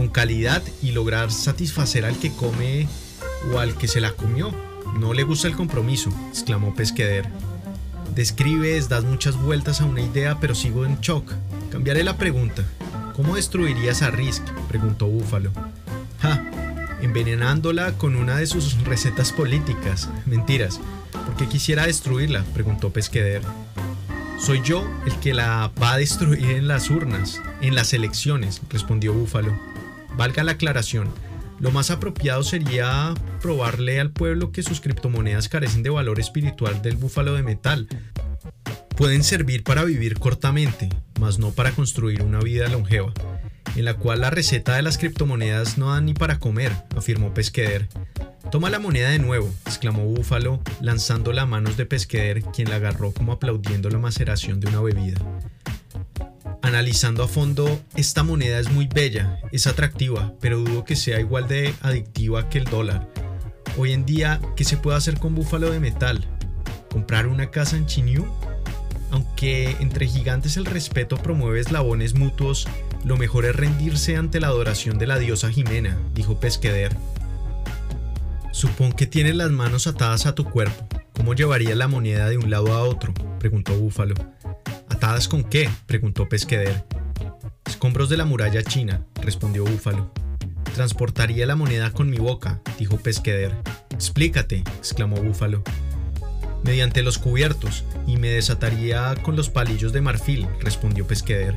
[0.00, 2.88] con calidad y lograr satisfacer al que come
[3.52, 4.50] o al que se la comió.
[4.98, 7.28] No le gusta el compromiso, exclamó Pesqueder.
[8.14, 11.34] Describes, das muchas vueltas a una idea, pero sigo en shock.
[11.70, 12.64] Cambiaré la pregunta.
[13.14, 14.42] ¿Cómo destruirías a Risk?
[14.68, 15.52] preguntó Búfalo.
[16.22, 16.46] Ja,
[17.02, 20.08] envenenándola con una de sus recetas políticas.
[20.24, 20.80] Mentiras.
[21.12, 22.42] ¿Por qué quisiera destruirla?
[22.54, 23.42] preguntó Pesqueder.
[24.38, 29.12] Soy yo el que la va a destruir en las urnas, en las elecciones, respondió
[29.12, 29.69] Búfalo.
[30.16, 31.08] Valga la aclaración,
[31.60, 33.12] lo más apropiado sería
[33.42, 37.86] probarle al pueblo que sus criptomonedas carecen de valor espiritual del búfalo de metal.
[38.96, 40.88] Pueden servir para vivir cortamente,
[41.20, 43.12] mas no para construir una vida longeva,
[43.76, 47.88] en la cual la receta de las criptomonedas no dan ni para comer, afirmó Pesqueder.
[48.50, 53.12] Toma la moneda de nuevo, exclamó Búfalo, lanzándola a manos de Pesqueder, quien la agarró
[53.12, 55.20] como aplaudiendo la maceración de una bebida.
[56.62, 61.48] Analizando a fondo, esta moneda es muy bella, es atractiva, pero dudo que sea igual
[61.48, 63.08] de adictiva que el dólar.
[63.78, 66.24] Hoy en día, ¿qué se puede hacer con búfalo de metal?
[66.90, 68.26] ¿Comprar una casa en Chinyu?
[69.10, 72.68] Aunque entre gigantes el respeto promueve eslabones mutuos,
[73.04, 76.94] lo mejor es rendirse ante la adoración de la diosa Jimena, dijo Pesqueder.
[78.52, 80.86] Supón que tienes las manos atadas a tu cuerpo.
[81.14, 83.14] ¿Cómo llevaría la moneda de un lado a otro?
[83.38, 84.14] preguntó Búfalo.
[84.90, 85.70] ¿Atadas con qué?
[85.86, 86.84] preguntó Pesqueder.
[87.64, 90.12] Escombros de la muralla china, respondió Búfalo.
[90.74, 93.56] Transportaría la moneda con mi boca, dijo Pesqueder.
[93.90, 95.62] Explícate, exclamó Búfalo.
[96.64, 101.56] Mediante los cubiertos, y me desataría con los palillos de marfil, respondió Pesqueder.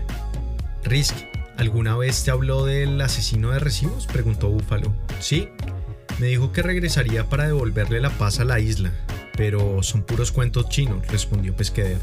[0.83, 1.15] Risk,
[1.57, 4.07] ¿alguna vez te habló del asesino de recibos?
[4.07, 4.95] preguntó Búfalo.
[5.19, 5.49] Sí.
[6.19, 8.91] Me dijo que regresaría para devolverle la paz a la isla,
[9.35, 11.97] pero son puros cuentos chinos, respondió Pesqueder.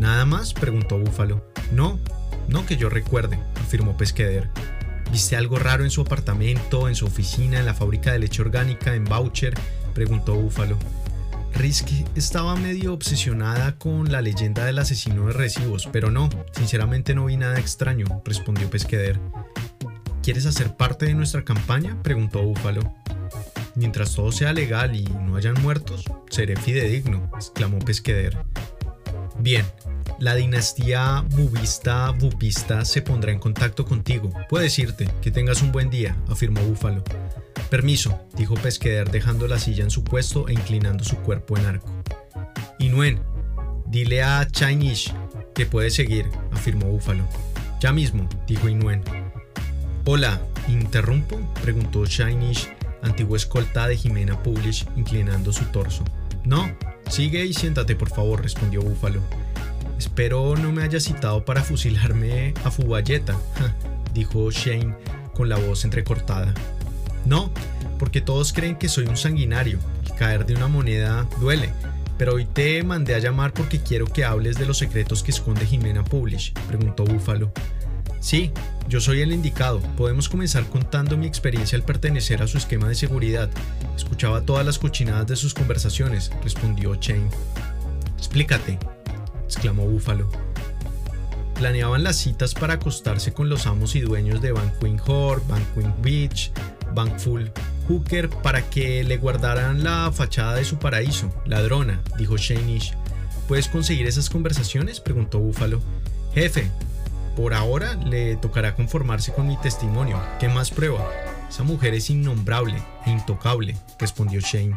[0.00, 0.54] ¿Nada más?
[0.54, 1.44] preguntó Búfalo.
[1.72, 2.00] No,
[2.48, 4.48] no que yo recuerde, afirmó Pesqueder.
[5.12, 8.94] ¿Viste algo raro en su apartamento, en su oficina, en la fábrica de leche orgánica,
[8.94, 9.52] en Boucher?
[9.92, 10.78] preguntó Búfalo.
[11.52, 17.26] Risk estaba medio obsesionada con la leyenda del asesino de recibos, pero no, sinceramente no
[17.26, 19.20] vi nada extraño, respondió Pesqueder.
[20.22, 22.02] ¿Quieres hacer parte de nuestra campaña?
[22.02, 22.94] preguntó Búfalo.
[23.74, 28.38] Mientras todo sea legal y no hayan muertos, seré fidedigno, exclamó Pesqueder.
[29.40, 29.64] Bien,
[30.18, 34.30] la dinastía bubista bupista se pondrá en contacto contigo.
[34.50, 37.02] Puedes irte, que tengas un buen día, afirmó Búfalo.
[37.70, 41.88] Permiso, dijo Pesqueder dejando la silla en su puesto e inclinando su cuerpo en arco.
[42.78, 43.20] Inuen,
[43.86, 45.14] dile a Chinese
[45.54, 47.26] que puede seguir, afirmó Búfalo.
[47.80, 49.02] Ya mismo, dijo Inuen.
[50.04, 50.38] Hola,
[50.68, 51.38] ¿interrumpo?
[51.62, 52.68] preguntó Shinish,
[53.00, 56.04] antiguo escolta de Jimena Publish, inclinando su torso.
[56.50, 56.68] No,
[57.08, 59.20] sigue y siéntate por favor, respondió Búfalo.
[59.96, 63.38] Espero no me haya citado para fusilarme a Fubayeta,
[64.14, 64.96] dijo Shane
[65.32, 66.52] con la voz entrecortada.
[67.24, 67.52] No,
[68.00, 71.70] porque todos creen que soy un sanguinario y caer de una moneda duele.
[72.18, 75.66] Pero hoy te mandé a llamar porque quiero que hables de los secretos que esconde
[75.66, 77.52] Jimena Publish, preguntó Búfalo.
[78.20, 78.52] Sí,
[78.86, 79.80] yo soy el indicado.
[79.96, 83.48] Podemos comenzar contando mi experiencia al pertenecer a su esquema de seguridad.
[83.96, 87.28] Escuchaba todas las cochinadas de sus conversaciones, respondió Chain.
[88.18, 88.78] Explícate,
[89.44, 90.30] exclamó Búfalo.
[91.54, 96.52] Planeaban las citas para acostarse con los amos y dueños de Banquin Hall, Banquin Beach,
[96.94, 97.50] Bankful
[97.88, 101.32] Hooker para que le guardaran la fachada de su paraíso.
[101.46, 102.94] Ladrona, dijo Shanish.
[103.48, 105.00] ¿Puedes conseguir esas conversaciones?
[105.00, 105.80] preguntó Búfalo.
[106.34, 106.70] Jefe,
[107.36, 110.20] por ahora le tocará conformarse con mi testimonio.
[110.38, 111.08] ¿Qué más prueba?
[111.48, 114.76] Esa mujer es innombrable e intocable, respondió Shane.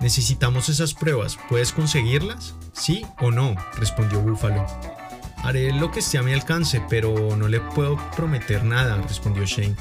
[0.00, 1.38] Necesitamos esas pruebas.
[1.48, 2.54] ¿Puedes conseguirlas?
[2.72, 4.66] Sí o no, respondió Búfalo.
[5.42, 9.76] Haré lo que esté a mi alcance, pero no le puedo prometer nada, respondió Shane.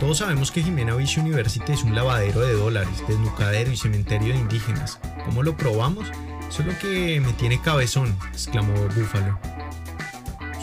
[0.00, 4.40] Todos sabemos que Jimena Beach University es un lavadero de dólares, desnucadero y cementerio de
[4.40, 4.98] indígenas.
[5.24, 6.08] ¿Cómo lo probamos?
[6.48, 9.38] Eso es lo que me tiene cabezón, exclamó Búfalo.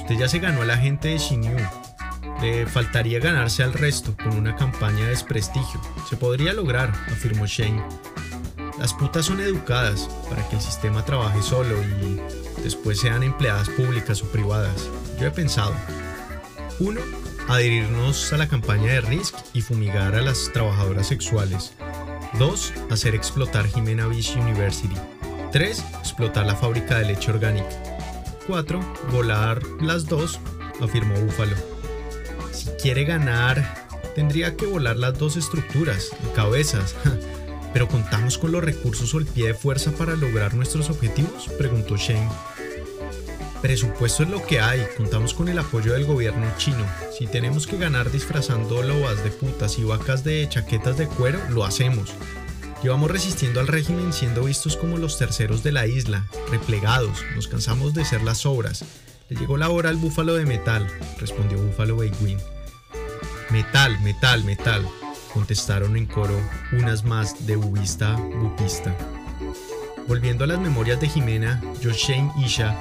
[0.03, 1.55] Usted ya se ganó a la gente de Xinyu.
[2.41, 5.80] Le faltaría ganarse al resto con una campaña de desprestigio.
[6.09, 7.81] Se podría lograr, afirmó Shane.
[8.77, 12.19] Las putas son educadas para que el sistema trabaje solo y
[12.61, 14.89] después sean empleadas públicas o privadas.
[15.21, 15.73] Yo he pensado.
[16.81, 16.99] Uno,
[17.47, 21.75] adherirnos a la campaña de RISC y fumigar a las trabajadoras sexuales.
[22.39, 22.73] 2.
[22.91, 24.97] Hacer explotar Jimena Beach University.
[25.53, 25.80] 3.
[25.99, 27.92] Explotar la fábrica de leche orgánica.
[28.47, 28.79] 4.
[29.11, 30.39] Volar las dos,
[30.81, 31.55] afirmó Búfalo.
[32.51, 36.95] Si quiere ganar, tendría que volar las dos estructuras, cabezas.
[37.73, 41.49] ¿Pero contamos con los recursos o el pie de fuerza para lograr nuestros objetivos?
[41.57, 42.29] preguntó Shane.
[43.63, 46.85] Presupuesto es lo que hay, contamos con el apoyo del gobierno chino.
[47.17, 51.63] Si tenemos que ganar disfrazando lobas de putas y vacas de chaquetas de cuero, lo
[51.63, 52.13] hacemos.
[52.84, 57.93] Llevamos resistiendo al régimen siendo vistos como los terceros de la isla, replegados, nos cansamos
[57.93, 58.84] de ser las obras.
[59.30, 60.85] Le llegó la hora al búfalo de metal,
[61.18, 62.39] respondió Búfalo Beiguin.
[63.51, 64.85] Metal, metal, metal,
[65.34, 66.38] contestaron en coro
[66.73, 68.93] unas más de bubista, bupista.
[70.05, 72.76] Volviendo a las memorias de Jimena, Yoshane Isha,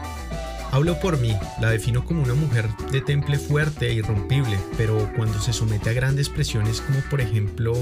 [0.73, 5.41] hablo por mí, la defino como una mujer de temple fuerte e irrompible, pero cuando
[5.41, 7.75] se somete a grandes presiones como por ejemplo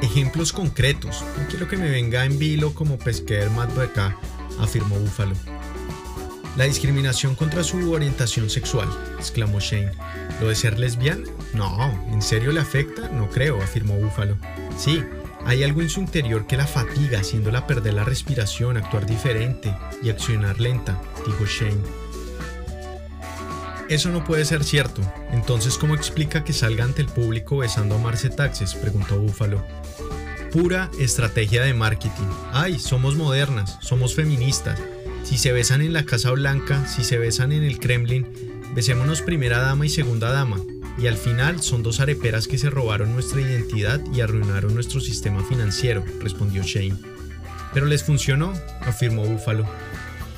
[0.00, 1.24] Ejemplos concretos.
[1.36, 4.16] No quiero que me venga en vilo como pesquer de acá,
[4.60, 5.34] afirmó Búfalo.
[6.56, 8.88] La discriminación contra su orientación sexual,
[9.18, 9.92] exclamó Shane.
[10.40, 11.24] ¿Lo de ser lesbiana?
[11.52, 13.08] No, ¿en serio le afecta?
[13.08, 14.36] No creo, afirmó Búfalo.
[14.76, 15.02] Sí,
[15.44, 20.10] hay algo en su interior que la fatiga, haciéndola perder la respiración, actuar diferente y
[20.10, 21.82] accionar lenta, dijo Shane.
[23.88, 25.00] Eso no puede ser cierto.
[25.32, 28.74] Entonces, ¿cómo explica que salga ante el público besando a Marce Taxes?
[28.74, 29.64] preguntó Búfalo.
[30.52, 32.26] Pura estrategia de marketing.
[32.52, 34.80] Ay, somos modernas, somos feministas.
[35.22, 38.26] Si se besan en la Casa Blanca, si se besan en el Kremlin,
[38.74, 40.58] besémonos primera dama y segunda dama.
[40.96, 45.44] Y al final son dos areperas que se robaron nuestra identidad y arruinaron nuestro sistema
[45.44, 46.96] financiero, respondió Shane.
[47.74, 49.68] Pero les funcionó, afirmó Búfalo.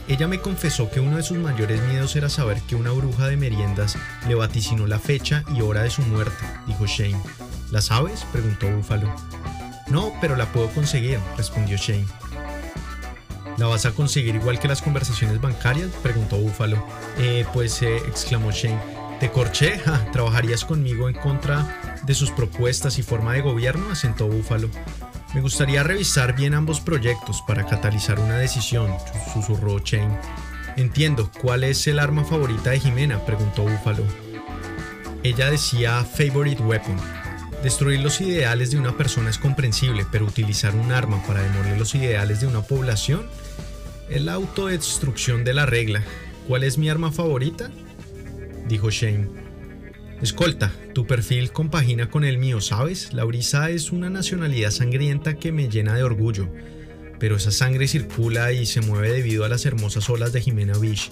[0.09, 3.37] Ella me confesó que uno de sus mayores miedos era saber que una bruja de
[3.37, 3.97] meriendas
[4.27, 7.23] le vaticinó la fecha y hora de su muerte, dijo Shane.
[7.71, 8.27] ¿La sabes?
[8.33, 9.15] preguntó Búfalo.
[9.91, 12.07] No, pero la puedo conseguir, respondió Shane.
[13.57, 15.91] ¿La vas a conseguir igual que las conversaciones bancarias?
[16.03, 16.83] preguntó Búfalo.
[17.19, 18.81] Eh, pues, eh, exclamó Shane.
[19.21, 19.83] ¿Te corché?
[20.13, 23.91] ¿Trabajarías conmigo en contra de sus propuestas y forma de gobierno?
[23.91, 24.71] asentó Búfalo.
[25.35, 28.91] Me gustaría revisar bien ambos proyectos para catalizar una decisión,
[29.35, 30.11] susurró Chain.
[30.77, 33.19] Entiendo, ¿cuál es el arma favorita de Jimena?
[33.27, 34.05] preguntó Búfalo.
[35.23, 36.97] Ella decía favorite weapon.
[37.63, 41.95] Destruir los ideales de una persona es comprensible, pero utilizar un arma para demoler los
[41.95, 43.27] ideales de una población
[44.09, 46.03] es la autodestrucción de la regla.
[46.49, 47.71] ¿Cuál es mi arma favorita?
[48.67, 49.29] Dijo Shane.
[50.23, 53.13] Escolta, tu perfil compagina con el mío, ¿sabes?
[53.13, 56.49] La brisa es una nacionalidad sangrienta que me llena de orgullo.
[57.19, 61.11] Pero esa sangre circula y se mueve debido a las hermosas olas de Jimena Beach.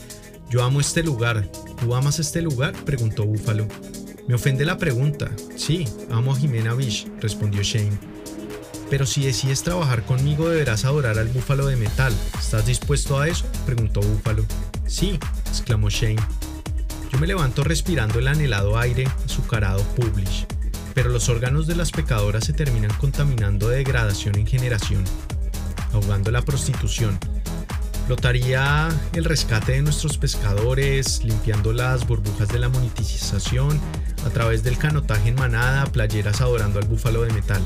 [0.49, 1.51] Yo amo este lugar.
[1.79, 2.73] ¿Tú amas este lugar?
[2.87, 3.69] preguntó Búfalo.
[4.29, 5.31] Me ofende la pregunta.
[5.57, 7.99] Sí, amo a Jimena Beach, respondió Shane.
[8.91, 12.15] Pero si decides trabajar conmigo deberás adorar al búfalo de metal.
[12.39, 13.47] ¿Estás dispuesto a eso?
[13.65, 14.45] preguntó Búfalo.
[14.87, 16.21] Sí, exclamó Shane.
[17.11, 20.47] Yo me levanto respirando el anhelado aire azucarado Publish,
[20.93, 25.05] pero los órganos de las pecadoras se terminan contaminando de degradación en generación,
[25.95, 27.19] ahogando la prostitución.
[28.09, 33.79] Flotaría el rescate de nuestros pescadores, limpiando las burbujas de la monetización,
[34.25, 37.61] a través del canotaje en manada, playeras adorando al búfalo de metal.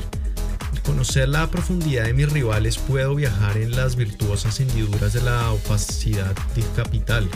[0.73, 5.49] Al conocer la profundidad de mis rivales puedo viajar en las virtuosas hendiduras de la
[5.49, 7.29] opacidad del capital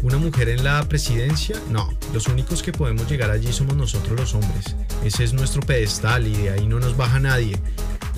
[0.00, 1.60] ¿Una mujer en la presidencia?
[1.70, 4.76] No, los únicos que podemos llegar allí somos nosotros los hombres.
[5.04, 7.58] Ese es nuestro pedestal y de ahí no nos baja nadie.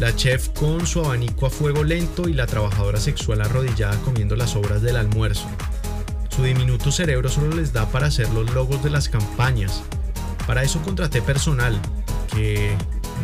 [0.01, 4.57] La chef con su abanico a fuego lento y la trabajadora sexual arrodillada comiendo las
[4.57, 5.47] obras del almuerzo.
[6.31, 9.83] Su diminuto cerebro solo les da para hacer los logos de las campañas.
[10.47, 11.79] Para eso contraté personal,
[12.35, 12.75] que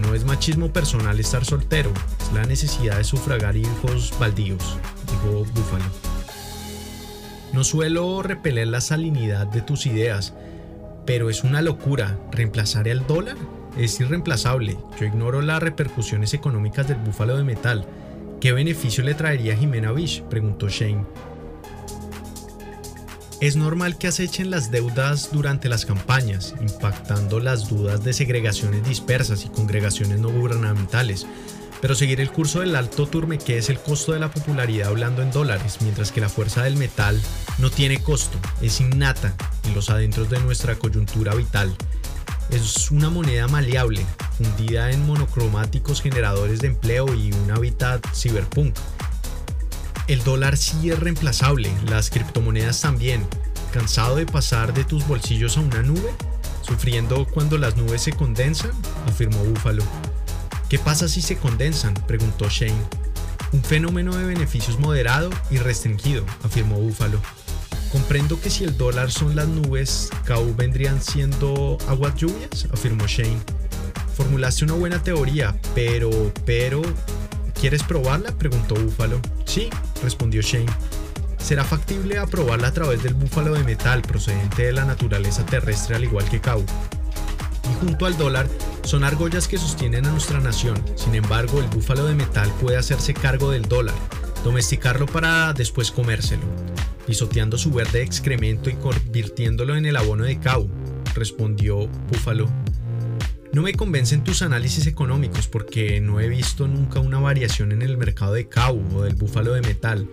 [0.02, 1.90] no es machismo personal estar soltero,
[2.20, 4.76] es la necesidad de sufragar hijos baldíos,
[5.10, 5.86] dijo Búfalo.
[7.54, 10.34] No suelo repeler la salinidad de tus ideas,
[11.06, 12.18] pero es una locura.
[12.32, 13.38] ¿Reemplazar el dólar?
[13.76, 14.78] Es irreemplazable.
[14.98, 17.86] Yo ignoro las repercusiones económicas del búfalo de metal.
[18.40, 20.22] ¿Qué beneficio le traería a Jimena Bish?
[20.22, 21.04] preguntó Shane.
[23.40, 29.44] Es normal que acechen las deudas durante las campañas, impactando las dudas de segregaciones dispersas
[29.44, 31.26] y congregaciones no gubernamentales,
[31.82, 35.30] pero seguir el curso del alto turmeque es el costo de la popularidad hablando en
[35.30, 37.20] dólares, mientras que la fuerza del metal
[37.58, 39.34] no tiene costo, es innata
[39.64, 41.76] en los adentros de nuestra coyuntura vital.
[42.50, 44.06] Es una moneda maleable,
[44.38, 48.74] fundida en monocromáticos generadores de empleo y un hábitat cyberpunk.
[50.06, 53.26] El dólar sí es reemplazable, las criptomonedas también.
[53.72, 56.14] ¿Cansado de pasar de tus bolsillos a una nube?
[56.62, 58.70] ¿Sufriendo cuando las nubes se condensan?
[59.06, 59.82] afirmó Búfalo.
[60.68, 61.94] ¿Qué pasa si se condensan?
[62.06, 62.80] preguntó Shane.
[63.52, 67.20] Un fenómeno de beneficios moderado y restringido, afirmó Buffalo.
[67.92, 73.38] Comprendo que si el dólar son las nubes, KU vendrían siendo aguas lluvias, afirmó Shane.
[74.14, 76.10] Formulaste una buena teoría, pero,
[76.44, 76.82] pero,
[77.58, 78.36] ¿quieres probarla?
[78.36, 79.20] preguntó Búfalo.
[79.44, 79.68] Sí,
[80.02, 80.66] respondió Shane.
[81.38, 86.04] Será factible aprobarla a través del búfalo de metal procedente de la naturaleza terrestre al
[86.04, 86.64] igual que KU
[87.70, 88.48] y junto al dólar
[88.84, 90.80] son argollas que sostienen a nuestra nación.
[90.94, 93.94] Sin embargo, el búfalo de metal puede hacerse cargo del dólar,
[94.46, 96.44] domesticarlo para después comérselo,
[97.04, 100.70] pisoteando su verde excremento y convirtiéndolo en el abono de cau,
[101.16, 102.48] respondió Búfalo.
[103.52, 107.96] No me convencen tus análisis económicos porque no he visto nunca una variación en el
[107.96, 110.08] mercado de cau o del búfalo de metal.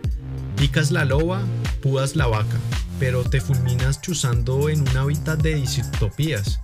[0.58, 1.44] Picas la loba,
[1.84, 2.58] pudas la vaca,
[3.00, 6.60] pero te fulminas chuzando en un hábitat de disutopías.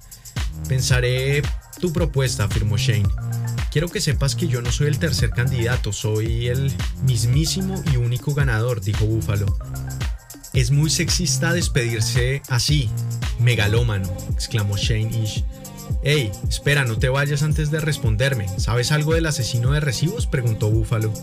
[0.67, 1.43] Pensaré
[1.79, 3.09] tu propuesta, afirmó Shane.
[3.71, 6.71] Quiero que sepas que yo no soy el tercer candidato, soy el
[7.03, 9.45] mismísimo y único ganador, dijo Búfalo.
[10.53, 12.89] Es muy sexista despedirse así,
[13.39, 15.43] megalómano, exclamó Shane Ish.
[16.03, 18.47] Hey, espera, no te vayas antes de responderme.
[18.57, 20.25] ¿Sabes algo del asesino de recibos?
[20.25, 21.13] preguntó Búfalo.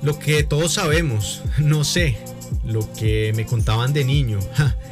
[0.00, 2.16] Lo que todos sabemos, no sé,
[2.64, 4.38] lo que me contaban de niño,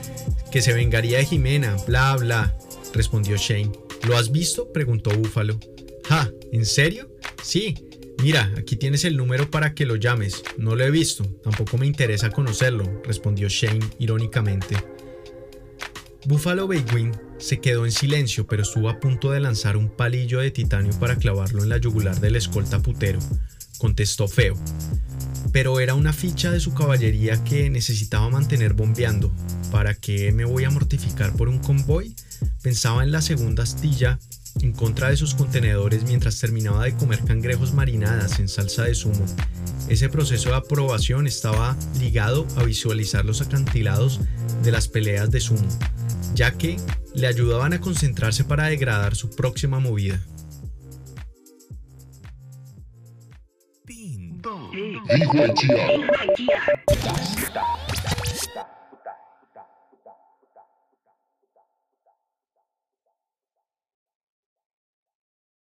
[0.50, 2.54] que se vengaría de Jimena, bla, bla
[2.92, 3.72] respondió Shane.
[4.06, 4.72] ¿Lo has visto?
[4.72, 5.58] preguntó Búfalo.
[6.08, 7.10] Ja, ¿en serio?
[7.42, 7.74] Sí.
[8.22, 10.42] Mira, aquí tienes el número para que lo llames.
[10.56, 14.74] No lo he visto, tampoco me interesa conocerlo, respondió Shane irónicamente.
[16.24, 20.50] Buffalo Wing se quedó en silencio, pero estuvo a punto de lanzar un palillo de
[20.50, 23.18] titanio para clavarlo en la yugular del escolta putero.
[23.76, 24.54] Contestó feo.
[25.52, 29.30] Pero era una ficha de su caballería que necesitaba mantener bombeando.
[29.70, 32.16] ¿Para qué me voy a mortificar por un convoy?
[32.62, 34.18] Pensaba en la segunda astilla
[34.62, 39.24] en contra de sus contenedores mientras terminaba de comer cangrejos marinadas en salsa de zumo.
[39.88, 44.20] Ese proceso de aprobación estaba ligado a visualizar los acantilados
[44.62, 45.68] de las peleas de zumo,
[46.34, 46.76] ya que
[47.14, 50.20] le ayudaban a concentrarse para degradar su próxima movida.